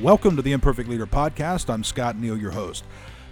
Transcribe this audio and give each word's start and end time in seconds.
Welcome 0.00 0.36
to 0.36 0.42
the 0.42 0.52
Imperfect 0.52 0.88
Leader 0.88 1.06
Podcast. 1.06 1.68
I'm 1.68 1.84
Scott 1.84 2.16
Neal, 2.16 2.36
your 2.36 2.50
host. 2.50 2.84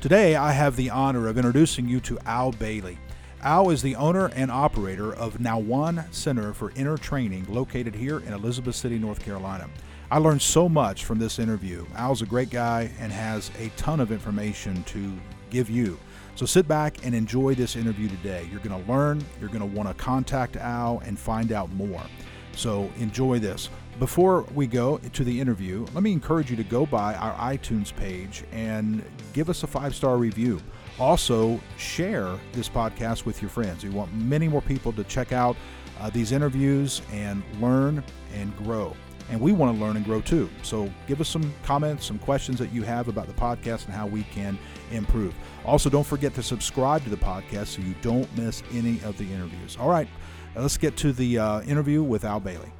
Today, 0.03 0.37
I 0.37 0.53
have 0.53 0.77
the 0.77 0.91
honor 0.91 1.27
of 1.27 1.39
introducing 1.39 1.89
you 1.89 2.01
to 2.01 2.19
Al 2.27 2.53
Bailey. 2.53 2.99
Al 3.43 3.71
is 3.71 3.81
the 3.81 3.97
owner 3.97 4.27
and 4.37 4.51
operator 4.51 5.15
of 5.15 5.39
Nowon 5.39 6.05
Center 6.13 6.53
for 6.53 6.71
Inner 6.77 6.99
Training, 6.99 7.47
located 7.49 7.95
here 7.95 8.19
in 8.21 8.35
Elizabeth 8.35 8.77
City, 8.77 8.99
North 8.99 9.25
Carolina. 9.25 9.69
I 10.11 10.19
learned 10.19 10.43
so 10.43 10.69
much 10.69 11.07
from 11.07 11.19
this 11.19 11.39
interview. 11.39 11.87
Al's 11.97 12.21
a 12.21 12.27
great 12.27 12.51
guy 12.51 12.91
and 13.01 13.11
has 13.11 13.51
a 13.59 13.71
ton 13.71 13.99
of 13.99 14.13
information 14.13 14.85
to 14.85 15.13
give 15.49 15.71
you. 15.71 15.99
So 16.37 16.45
sit 16.45 16.69
back 16.69 17.05
and 17.05 17.15
enjoy 17.15 17.55
this 17.55 17.75
interview 17.75 18.09
today. 18.09 18.47
You're 18.53 18.61
going 18.61 18.85
to 18.85 18.93
learn, 18.93 19.25
you're 19.41 19.49
going 19.49 19.61
to 19.61 19.77
want 19.77 19.89
to 19.89 19.95
contact 19.95 20.57
Al 20.57 20.99
and 21.07 21.19
find 21.19 21.53
out 21.53 21.73
more. 21.73 22.03
So 22.55 22.91
enjoy 22.99 23.39
this. 23.39 23.71
Before 24.01 24.47
we 24.55 24.67
go 24.67 24.97
to 24.97 25.25
the 25.25 25.39
interview, 25.39 25.85
let 25.93 26.03
me 26.03 26.11
encourage 26.11 26.51
you 26.51 26.57
to 26.57 26.65
go 26.65 26.87
by 26.87 27.15
our 27.17 27.35
iTunes 27.35 27.95
page 27.95 28.45
and 28.51 29.05
give 29.35 29.51
us 29.51 29.63
a 29.63 29.67
five 29.67 29.95
star 29.95 30.17
review. 30.17 30.59
Also, 30.99 31.61
share 31.77 32.39
this 32.53 32.67
podcast 32.67 33.27
with 33.27 33.43
your 33.43 33.51
friends. 33.51 33.85
We 33.85 33.91
want 33.91 34.11
many 34.15 34.49
more 34.49 34.63
people 34.63 34.91
to 34.95 35.05
check 35.05 35.33
out 35.33 35.55
uh, 36.01 36.09
these 36.09 36.33
interviews 36.33 37.03
and 37.13 37.43
learn 37.61 38.03
and 38.33 38.57
grow. 38.57 38.97
And 39.29 39.39
we 39.39 39.53
want 39.53 39.77
to 39.77 39.85
learn 39.85 39.97
and 39.97 40.05
grow 40.07 40.23
too. 40.23 40.49
So 40.63 40.91
give 41.07 41.21
us 41.21 41.29
some 41.29 41.53
comments, 41.63 42.07
some 42.07 42.19
questions 42.19 42.59
that 42.59 42.73
you 42.73 42.83
have 42.85 43.09
about 43.09 43.27
the 43.27 43.35
podcast 43.35 43.85
and 43.85 43.93
how 43.93 44.07
we 44.07 44.23
can 44.23 44.59
improve. 44.93 45.35
Also, 45.67 45.91
don't 45.91 46.07
forget 46.07 46.35
to 46.37 46.43
subscribe 46.43 47.05
to 47.05 47.11
the 47.11 47.19
podcast 47.19 47.67
so 47.67 47.83
you 47.83 47.95
don't 48.01 48.35
miss 48.35 48.63
any 48.73 48.99
of 49.03 49.19
the 49.19 49.31
interviews. 49.31 49.77
All 49.79 49.91
right, 49.91 50.09
let's 50.57 50.79
get 50.79 50.97
to 50.97 51.13
the 51.13 51.39
uh, 51.39 51.61
interview 51.65 52.03
with 52.03 52.25
Al 52.25 52.41
Bailey. 52.41 52.73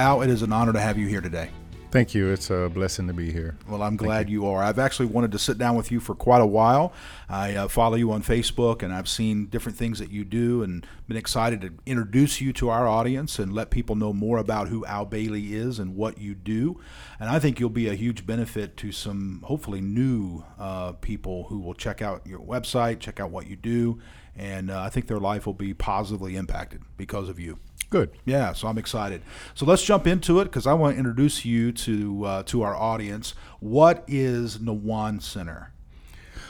Al, 0.00 0.22
it 0.22 0.30
is 0.30 0.40
an 0.40 0.50
honor 0.50 0.72
to 0.72 0.80
have 0.80 0.96
you 0.96 1.06
here 1.06 1.20
today. 1.20 1.50
Thank 1.90 2.14
you. 2.14 2.30
It's 2.30 2.48
a 2.48 2.70
blessing 2.72 3.06
to 3.08 3.12
be 3.12 3.30
here. 3.30 3.58
Well, 3.68 3.82
I'm 3.82 3.98
glad 3.98 4.30
you. 4.30 4.44
you. 4.44 4.48
are. 4.48 4.62
I've 4.62 4.78
actually 4.78 5.06
wanted 5.06 5.30
to 5.32 5.38
sit 5.38 5.58
down 5.58 5.76
with 5.76 5.90
you 5.90 6.00
for 6.00 6.14
quite 6.14 6.40
a 6.40 6.46
while. 6.46 6.94
I 7.28 7.54
uh, 7.54 7.68
follow 7.68 7.96
you 7.96 8.10
on 8.12 8.22
Facebook, 8.22 8.82
and 8.82 8.94
I've 8.94 9.10
seen 9.10 9.48
different 9.48 9.76
things 9.76 9.98
that 9.98 10.10
you 10.10 10.24
do, 10.24 10.62
and 10.62 10.86
been 11.06 11.18
excited 11.18 11.60
to 11.60 11.72
introduce 11.84 12.40
you 12.40 12.54
to 12.54 12.70
our 12.70 12.88
audience 12.88 13.38
and 13.38 13.52
let 13.52 13.68
people 13.68 13.94
know 13.94 14.14
more 14.14 14.38
about 14.38 14.68
who 14.68 14.86
Al 14.86 15.04
Bailey 15.04 15.52
is 15.52 15.78
and 15.78 15.94
what 15.94 16.16
you 16.16 16.34
do. 16.34 16.80
And 17.18 17.28
I 17.28 17.38
think 17.38 17.60
you'll 17.60 17.68
be 17.68 17.88
a 17.88 17.94
huge 17.94 18.24
benefit 18.24 18.78
to 18.78 18.92
some 18.92 19.42
hopefully 19.44 19.82
new 19.82 20.44
uh, 20.58 20.92
people 20.92 21.44
who 21.50 21.58
will 21.58 21.74
check 21.74 22.00
out 22.00 22.26
your 22.26 22.40
website, 22.40 23.00
check 23.00 23.20
out 23.20 23.30
what 23.30 23.48
you 23.48 23.56
do, 23.56 24.00
and 24.34 24.70
uh, 24.70 24.80
I 24.80 24.88
think 24.88 25.08
their 25.08 25.20
life 25.20 25.44
will 25.44 25.52
be 25.52 25.74
positively 25.74 26.36
impacted 26.36 26.80
because 26.96 27.28
of 27.28 27.38
you. 27.38 27.58
Good. 27.90 28.10
Yeah, 28.24 28.52
so 28.52 28.68
I'm 28.68 28.78
excited. 28.78 29.22
So 29.54 29.66
let's 29.66 29.82
jump 29.82 30.06
into 30.06 30.38
it 30.40 30.44
because 30.44 30.66
I 30.66 30.74
want 30.74 30.94
to 30.94 30.98
introduce 30.98 31.44
you 31.44 31.72
to 31.72 32.24
uh, 32.24 32.42
to 32.44 32.62
our 32.62 32.74
audience. 32.74 33.34
What 33.58 34.04
is 34.06 34.58
Nowon 34.58 35.20
Center? 35.20 35.72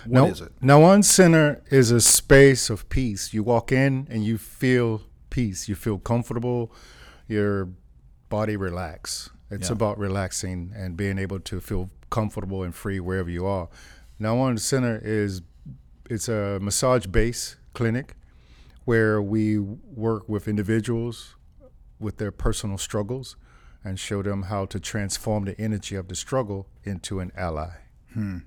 What 0.05 0.11
now, 0.13 0.27
is 0.27 0.41
it? 0.43 0.53
Nowon 0.61 1.03
Center 1.03 1.63
is 1.71 1.91
a 1.91 2.01
space 2.01 2.69
of 2.71 2.89
peace. 2.91 3.33
You 3.33 3.43
walk 3.43 3.73
in 3.73 4.07
and 4.11 4.25
you 4.25 4.37
feel 4.39 5.03
peace. 5.31 5.69
You 5.69 5.75
feel 5.75 5.99
comfortable. 5.99 6.73
Your 7.27 7.71
body 8.29 8.57
relax. 8.57 9.31
It's 9.51 9.69
Yeah. 9.69 9.75
about 9.75 9.99
relaxing 9.99 10.73
and 10.77 10.97
being 10.97 11.19
able 11.19 11.41
to 11.41 11.61
feel 11.61 11.91
comfortable 12.11 12.63
and 12.63 12.75
free 12.75 13.01
wherever 13.01 13.31
you 13.31 13.47
are. 13.47 13.69
Nowon 14.21 14.59
Center 14.59 15.01
is 15.03 15.41
it's 16.11 16.29
a 16.29 16.59
massage 16.61 17.07
base 17.07 17.57
clinic 17.73 18.15
where 18.85 19.21
we 19.21 19.59
work 19.59 20.29
with 20.29 20.49
individuals 20.49 21.37
with 21.99 22.17
their 22.17 22.33
personal 22.33 22.79
struggles 22.79 23.37
and 23.85 23.99
show 23.99 24.23
them 24.23 24.45
how 24.45 24.67
to 24.67 24.81
transform 24.81 25.45
the 25.45 25.59
energy 25.61 25.97
of 25.97 26.09
the 26.09 26.15
struggle 26.15 26.67
into 26.85 27.21
an 27.21 27.33
ally. 27.37 27.71
Hmm. 28.13 28.39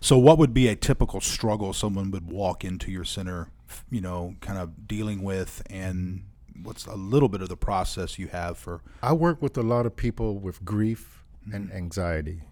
So, 0.00 0.18
what 0.18 0.38
would 0.38 0.54
be 0.54 0.68
a 0.68 0.76
typical 0.76 1.20
struggle 1.20 1.72
someone 1.72 2.10
would 2.10 2.30
walk 2.30 2.64
into 2.64 2.90
your 2.90 3.04
center, 3.04 3.50
you 3.90 4.00
know, 4.00 4.36
kind 4.40 4.58
of 4.58 4.86
dealing 4.86 5.22
with, 5.22 5.62
and 5.68 6.24
what's 6.62 6.86
a 6.86 6.94
little 6.94 7.28
bit 7.28 7.42
of 7.42 7.48
the 7.48 7.56
process 7.56 8.18
you 8.18 8.28
have 8.28 8.58
for? 8.58 8.82
I 9.02 9.12
work 9.12 9.42
with 9.42 9.56
a 9.58 9.62
lot 9.62 9.86
of 9.86 9.96
people 9.96 10.38
with 10.38 10.64
grief 10.64 11.24
and 11.52 11.70
hmm. 11.70 11.76
anxiety. 11.76 12.42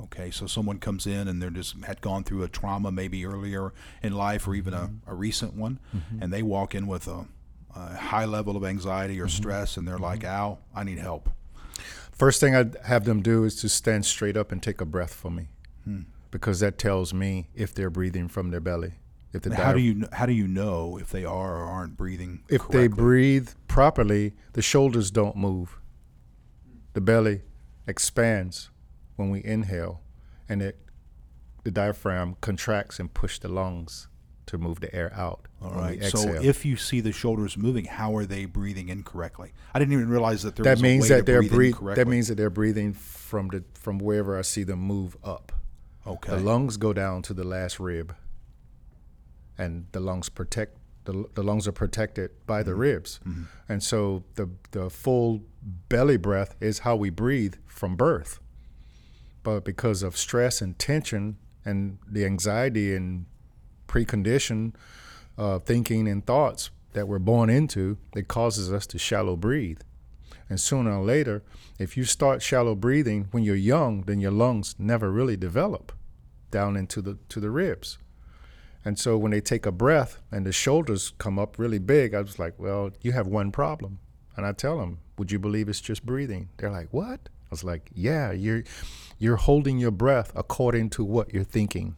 Okay, 0.00 0.30
so 0.30 0.46
someone 0.46 0.78
comes 0.78 1.06
in 1.06 1.26
and 1.26 1.42
they're 1.42 1.50
just 1.50 1.82
had 1.84 2.00
gone 2.00 2.22
through 2.22 2.44
a 2.44 2.48
trauma 2.48 2.92
maybe 2.92 3.26
earlier 3.26 3.72
in 4.02 4.14
life 4.14 4.46
or 4.46 4.54
even 4.54 4.72
a, 4.72 4.82
mm-hmm. 4.82 5.10
a 5.10 5.14
recent 5.14 5.54
one, 5.54 5.80
mm-hmm. 5.94 6.22
and 6.22 6.32
they 6.32 6.42
walk 6.42 6.74
in 6.74 6.86
with 6.86 7.08
a, 7.08 7.26
a 7.74 7.96
high 7.96 8.24
level 8.24 8.56
of 8.56 8.64
anxiety 8.64 9.20
or 9.20 9.26
mm-hmm. 9.26 9.42
stress, 9.42 9.76
and 9.76 9.88
they're 9.88 9.98
like, 9.98 10.22
"Al, 10.22 10.60
I 10.74 10.84
need 10.84 10.98
help." 10.98 11.30
First 12.12 12.40
thing 12.40 12.54
I'd 12.54 12.76
have 12.84 13.04
them 13.04 13.22
do 13.22 13.44
is 13.44 13.56
to 13.56 13.68
stand 13.68 14.04
straight 14.04 14.36
up 14.36 14.52
and 14.52 14.62
take 14.62 14.80
a 14.80 14.84
breath 14.84 15.14
for 15.14 15.30
me, 15.30 15.48
hmm. 15.84 16.02
because 16.30 16.60
that 16.60 16.78
tells 16.78 17.12
me 17.12 17.48
if 17.54 17.74
they're 17.74 17.90
breathing 17.90 18.28
from 18.28 18.50
their 18.50 18.60
belly. 18.60 18.94
If 19.32 19.42
the 19.42 19.54
how 19.54 19.72
do 19.72 19.80
you 19.80 20.08
how 20.12 20.26
do 20.26 20.32
you 20.32 20.46
know 20.46 20.96
if 20.96 21.10
they 21.10 21.24
are 21.24 21.56
or 21.56 21.64
aren't 21.64 21.96
breathing? 21.96 22.44
if 22.48 22.66
they 22.68 22.86
breathe 22.86 23.50
properly, 23.66 24.34
the 24.52 24.62
shoulders 24.62 25.10
don't 25.10 25.36
move. 25.36 25.78
The 26.94 27.00
belly 27.00 27.42
expands 27.86 28.70
when 29.18 29.30
we 29.30 29.44
inhale, 29.44 30.00
and 30.48 30.62
it 30.62 30.78
the 31.64 31.70
diaphragm 31.70 32.36
contracts 32.40 32.98
and 32.98 33.12
push 33.12 33.38
the 33.38 33.48
lungs 33.48 34.08
to 34.46 34.56
move 34.56 34.80
the 34.80 34.94
air 34.94 35.12
out. 35.14 35.46
All 35.60 35.72
right. 35.72 36.02
So 36.04 36.20
if 36.42 36.64
you 36.64 36.76
see 36.76 37.00
the 37.02 37.12
shoulders 37.12 37.58
moving, 37.58 37.84
how 37.84 38.16
are 38.16 38.24
they 38.24 38.46
breathing 38.46 38.88
incorrectly? 38.88 39.52
I 39.74 39.78
didn't 39.78 39.92
even 39.92 40.08
realize 40.08 40.42
that 40.44 40.56
there 40.56 40.64
that 40.64 40.70
was 40.78 40.82
means 40.82 41.10
a 41.10 41.14
way 41.14 41.18
that 41.20 41.26
they're 41.26 41.42
breathe 41.42 41.76
breathe. 41.78 41.96
That 41.96 42.08
means 42.08 42.28
that 42.28 42.36
they're 42.36 42.48
breathing 42.48 42.94
from 42.94 43.48
the 43.48 43.62
from 43.74 43.98
wherever 43.98 44.38
I 44.38 44.42
see 44.42 44.62
them 44.62 44.78
move 44.78 45.16
up. 45.22 45.52
okay. 46.06 46.32
The 46.36 46.40
lungs 46.40 46.78
go 46.78 46.92
down 46.94 47.20
to 47.22 47.34
the 47.34 47.44
last 47.44 47.78
rib, 47.78 48.14
and 49.58 49.86
the 49.92 50.00
lungs 50.00 50.28
protect 50.28 50.76
the, 51.04 51.24
the 51.34 51.42
lungs 51.42 51.66
are 51.66 51.72
protected 51.72 52.30
by 52.46 52.60
Mm-hmm. 52.60 52.68
the 52.70 52.74
ribs, 52.76 53.20
and 53.68 53.82
so 53.82 54.24
the 54.36 54.48
the 54.70 54.88
full 54.90 55.42
belly 55.88 56.16
breath 56.16 56.54
is 56.60 56.80
how 56.80 56.96
we 56.96 57.10
breathe 57.10 57.54
from 57.66 57.96
birth. 57.96 58.40
But 59.42 59.64
because 59.64 60.02
of 60.02 60.16
stress 60.16 60.60
and 60.60 60.78
tension 60.78 61.36
and 61.64 61.98
the 62.06 62.24
anxiety 62.24 62.94
and 62.94 63.26
precondition 63.86 64.74
uh, 65.36 65.58
thinking 65.58 66.08
and 66.08 66.24
thoughts 66.24 66.70
that 66.92 67.08
we're 67.08 67.18
born 67.18 67.48
into, 67.48 67.98
it 68.14 68.28
causes 68.28 68.72
us 68.72 68.86
to 68.88 68.98
shallow 68.98 69.36
breathe. 69.36 69.80
And 70.48 70.58
sooner 70.58 70.98
or 70.98 71.04
later, 71.04 71.42
if 71.78 71.96
you 71.96 72.04
start 72.04 72.42
shallow 72.42 72.74
breathing 72.74 73.28
when 73.30 73.44
you're 73.44 73.54
young, 73.54 74.02
then 74.02 74.20
your 74.20 74.30
lungs 74.30 74.74
never 74.78 75.10
really 75.10 75.36
develop 75.36 75.92
down 76.50 76.76
into 76.76 77.02
the 77.02 77.18
to 77.28 77.40
the 77.40 77.50
ribs. 77.50 77.98
And 78.84 78.98
so 78.98 79.18
when 79.18 79.32
they 79.32 79.40
take 79.40 79.66
a 79.66 79.72
breath 79.72 80.18
and 80.32 80.46
the 80.46 80.52
shoulders 80.52 81.12
come 81.18 81.38
up 81.38 81.58
really 81.58 81.78
big, 81.78 82.14
I 82.14 82.22
was 82.22 82.38
like, 82.38 82.58
"Well, 82.58 82.90
you 83.02 83.12
have 83.12 83.26
one 83.26 83.52
problem." 83.52 83.98
And 84.36 84.46
I 84.46 84.52
tell 84.52 84.78
them, 84.78 84.98
"Would 85.18 85.30
you 85.30 85.38
believe 85.38 85.68
it's 85.68 85.80
just 85.80 86.06
breathing?" 86.06 86.48
They're 86.56 86.70
like, 86.70 86.88
"What?" 86.92 87.28
I 87.28 87.50
was 87.50 87.64
like, 87.64 87.90
"Yeah, 87.94 88.32
you're 88.32 88.64
you're 89.18 89.36
holding 89.36 89.78
your 89.78 89.90
breath 89.90 90.32
according 90.34 90.90
to 90.90 91.04
what 91.04 91.32
you're 91.32 91.44
thinking, 91.44 91.96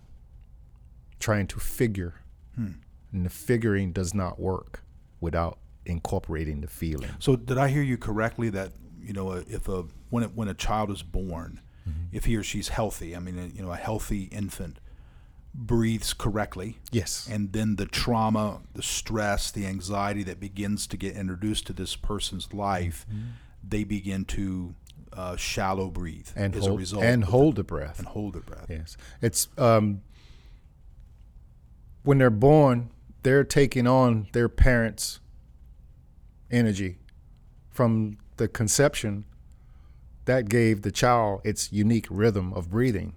trying 1.19 1.47
to 1.49 1.61
figure, 1.61 2.15
hmm. 2.55 2.73
and 3.13 3.27
the 3.27 3.31
figuring 3.31 3.93
does 3.93 4.15
not 4.15 4.41
work 4.41 4.83
without 5.21 5.59
incorporating 5.85 6.61
the 6.61 6.69
feeling." 6.69 7.11
So 7.19 7.37
did 7.37 7.59
I 7.59 7.69
hear 7.69 7.83
you 7.83 7.99
correctly 7.99 8.51
that 8.51 8.73
you 9.01 9.13
know 9.13 9.31
uh, 9.31 9.43
if 9.49 9.69
a 9.69 9.85
when 10.11 10.25
it, 10.25 10.31
when 10.35 10.49
a 10.49 10.55
child 10.55 10.91
is 10.91 11.03
born, 11.03 11.61
mm-hmm. 11.89 12.05
if 12.13 12.25
he 12.25 12.37
or 12.37 12.43
she's 12.43 12.69
healthy, 12.69 13.15
I 13.15 13.19
mean 13.19 13.39
uh, 13.39 13.49
you 13.55 13.63
know 13.63 13.73
a 13.73 13.77
healthy 13.77 14.25
infant 14.25 14.79
breathes 15.55 16.13
correctly, 16.13 16.79
Yes. 16.93 17.29
and 17.31 17.53
then 17.53 17.77
the 17.77 17.87
trauma, 17.87 18.61
the 18.75 18.83
stress, 18.83 19.51
the 19.51 19.67
anxiety 19.67 20.23
that 20.25 20.39
begins 20.39 20.87
to 20.89 20.97
get 20.97 21.17
introduced 21.17 21.67
to 21.67 21.73
this 21.73 21.97
person's 21.97 22.53
life, 22.53 23.07
mm-hmm. 23.11 23.31
they 23.67 23.85
begin 23.85 24.25
to 24.27 24.75
uh, 25.13 25.37
shallow 25.37 25.89
breathe 25.89 26.29
and 26.37 26.55
as 26.55 26.67
a 26.67 26.73
result 26.73 27.05
and 27.05 27.25
hold 27.25 27.57
the 27.57 27.65
breath. 27.65 27.99
and 27.99 28.09
hold 28.09 28.35
the 28.35 28.41
breath. 28.41 28.67
Yes, 28.69 28.97
it's 29.21 29.49
um, 29.59 30.03
when 32.03 32.19
they're 32.19 32.31
born, 32.31 32.91
they're 33.23 33.45
taking 33.45 33.87
on 33.87 34.29
their 34.33 34.49
parents' 34.49 35.21
energy 36.51 36.99
from 37.71 38.19
the 38.37 38.49
conception. 38.49 39.25
That 40.27 40.49
gave 40.49 40.83
the 40.83 40.93
child 40.93 41.41
its 41.45 41.73
unique 41.73 42.07
rhythm 42.09 42.53
of 42.53 42.71
breathing 42.71 43.15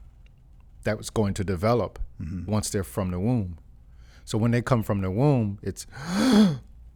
that 0.83 0.97
was 0.97 1.09
going 1.11 1.33
to 1.35 1.43
develop 1.43 1.99
once 2.47 2.69
they're 2.69 2.83
from 2.83 3.11
the 3.11 3.19
womb. 3.19 3.59
So 4.25 4.37
when 4.37 4.51
they 4.51 4.61
come 4.61 4.81
from 4.83 5.01
the 5.01 5.11
womb, 5.11 5.59
it's 5.61 5.85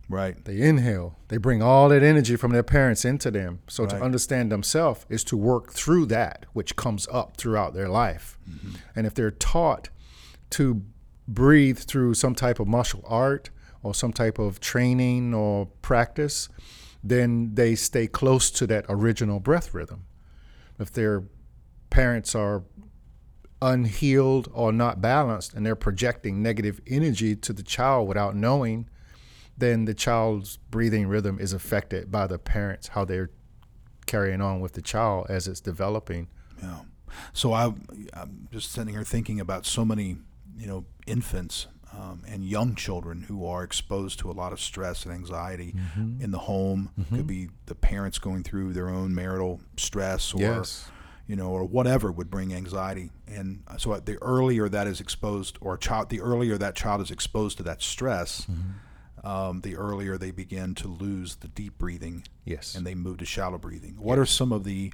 Right. 0.10 0.44
they 0.46 0.62
inhale. 0.62 1.18
They 1.28 1.38
bring 1.38 1.62
all 1.62 1.90
that 1.90 2.02
energy 2.02 2.36
from 2.38 2.52
their 2.52 2.64
parents 2.64 3.04
into 3.04 3.30
them. 3.30 3.60
So 3.68 3.84
Right. 3.84 3.90
to 3.92 4.02
understand 4.02 4.52
themselves 4.52 5.06
is 5.10 5.24
to 5.26 5.36
work 5.38 5.74
through 5.74 6.06
that 6.08 6.46
which 6.54 6.76
comes 6.76 7.08
up 7.12 7.36
throughout 7.38 7.74
their 7.74 7.90
life. 7.90 8.38
Mm-hmm. 8.50 8.72
And 8.96 9.06
if 9.06 9.14
they're 9.14 9.32
taught 9.32 9.90
to 10.52 10.82
breathe 11.28 11.80
through 11.80 12.14
some 12.14 12.36
type 12.36 12.60
of 12.60 12.68
martial 12.68 13.04
art 13.06 13.50
or 13.84 13.94
some 13.94 14.14
type 14.14 14.40
of 14.40 14.60
training 14.62 15.34
or 15.34 15.68
practice, 15.82 16.48
then 17.04 17.56
they 17.56 17.76
stay 17.76 18.08
close 18.08 18.50
to 18.52 18.66
that 18.68 18.86
original 18.88 19.40
breath 19.42 19.74
rhythm. 19.74 20.06
If 20.80 20.92
their 20.92 21.24
parents 21.90 22.34
are 22.34 22.64
unhealed 23.62 24.50
or 24.54 24.72
not 24.72 25.02
balanced 25.02 25.54
and 25.54 25.66
they're 25.66 25.76
projecting 25.76 26.42
negative 26.42 26.80
energy 26.88 27.36
to 27.36 27.54
the 27.54 27.64
child 27.64 28.08
without 28.08 28.36
knowing, 28.36 28.88
then 29.58 29.86
the 29.86 29.94
child's 29.94 30.58
breathing 30.70 31.08
rhythm 31.08 31.40
is 31.40 31.54
affected 31.54 32.12
by 32.12 32.28
the 32.28 32.38
parents, 32.38 32.90
how 32.90 33.06
they're 33.06 33.30
carrying 34.06 34.42
on 34.42 34.60
with 34.62 34.74
the 34.74 34.82
child 34.82 35.28
as 35.30 35.48
it's 35.48 35.60
developing. 35.60 36.28
Yeah. 36.62 36.80
So 37.34 37.54
I, 37.54 37.74
I'm 38.14 38.48
just 38.52 38.72
sitting 38.72 38.94
here 38.94 39.04
thinking 39.04 39.40
about 39.40 39.66
so 39.66 39.84
many, 39.84 40.18
you 40.58 40.68
know, 40.68 40.86
infants 41.08 41.68
um, 41.98 42.22
and 42.28 42.44
young 42.46 42.76
children 42.76 43.24
who 43.24 43.46
are 43.46 43.64
exposed 43.64 44.20
to 44.20 44.30
a 44.30 44.34
lot 44.34 44.54
of 44.54 44.60
stress 44.60 45.06
and 45.06 45.14
anxiety 45.14 45.74
Mm-hmm. 45.76 46.22
in 46.22 46.32
the 46.32 46.38
home. 46.40 46.92
Could 47.10 47.26
be 47.28 47.50
the 47.66 47.76
parents 47.76 48.20
going 48.20 48.44
through 48.44 48.74
their 48.74 48.90
own 48.90 49.16
marital 49.16 49.62
stress 49.78 50.34
or, 50.34 50.42
Yes. 50.42 50.90
you 51.26 51.36
know, 51.36 51.50
or 51.50 51.64
whatever 51.66 52.12
would 52.12 52.30
bring 52.30 52.54
anxiety. 52.54 53.10
And 53.28 53.64
so 53.78 53.98
the 54.00 54.18
earlier 54.22 54.70
that 54.70 54.86
is 54.86 55.00
exposed, 55.02 55.58
or 55.62 55.76
child, 55.78 56.10
the 56.10 56.22
earlier 56.22 56.58
that 56.58 56.76
child 56.76 57.02
is 57.02 57.10
exposed 57.10 57.58
to 57.58 57.64
that 57.64 57.82
stress, 57.82 58.42
Mm-hmm. 58.42 58.62
Um, 59.28 59.60
the 59.60 59.76
earlier 59.76 60.18
they 60.18 60.32
begin 60.32 60.74
to 60.76 60.88
lose 60.88 61.36
the 61.36 61.50
deep 61.50 61.78
breathing 61.78 62.24
Yes. 62.46 62.76
and 62.76 62.88
they 62.88 62.96
move 62.96 63.18
to 63.18 63.26
shallow 63.26 63.58
breathing. 63.58 63.96
What 64.00 64.18
are 64.18 64.26
some 64.26 64.54
of 64.54 64.64
the 64.64 64.94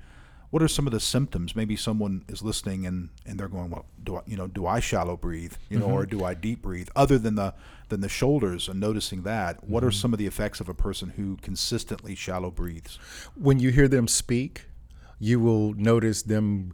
what 0.49 0.61
are 0.61 0.67
some 0.67 0.85
of 0.85 0.93
the 0.93 0.99
symptoms? 0.99 1.55
Maybe 1.55 1.75
someone 1.75 2.25
is 2.27 2.43
listening 2.43 2.85
and, 2.85 3.09
and 3.25 3.39
they're 3.39 3.47
going, 3.47 3.71
well, 3.71 3.87
do 4.03 4.17
I, 4.17 4.21
you 4.27 4.37
know, 4.37 4.45
do 4.45 4.67
I 4.67 4.79
shallow 4.79 5.17
breathe, 5.17 5.53
you 5.67 5.79
know, 5.79 5.87
or 5.87 6.03
mm-hmm. 6.05 6.19
do 6.19 6.23
I 6.23 6.35
deep 6.35 6.61
breathe? 6.61 6.89
Other 6.95 7.17
than 7.17 7.33
the 7.35 7.55
than 7.89 8.01
the 8.01 8.09
shoulders 8.09 8.67
and 8.67 8.79
noticing 8.79 9.23
that, 9.23 9.67
what 9.67 9.83
are 9.83 9.87
mm-hmm. 9.87 9.93
some 9.93 10.13
of 10.13 10.19
the 10.19 10.27
effects 10.27 10.59
of 10.59 10.69
a 10.69 10.73
person 10.73 11.09
who 11.09 11.37
consistently 11.37 12.15
shallow 12.15 12.51
breathes? 12.51 12.97
when 13.35 13.59
you 13.59 13.71
hear 13.71 13.87
them 13.87 14.07
speak, 14.07 14.65
you 15.19 15.39
will 15.39 15.73
notice 15.73 16.23
them 16.23 16.73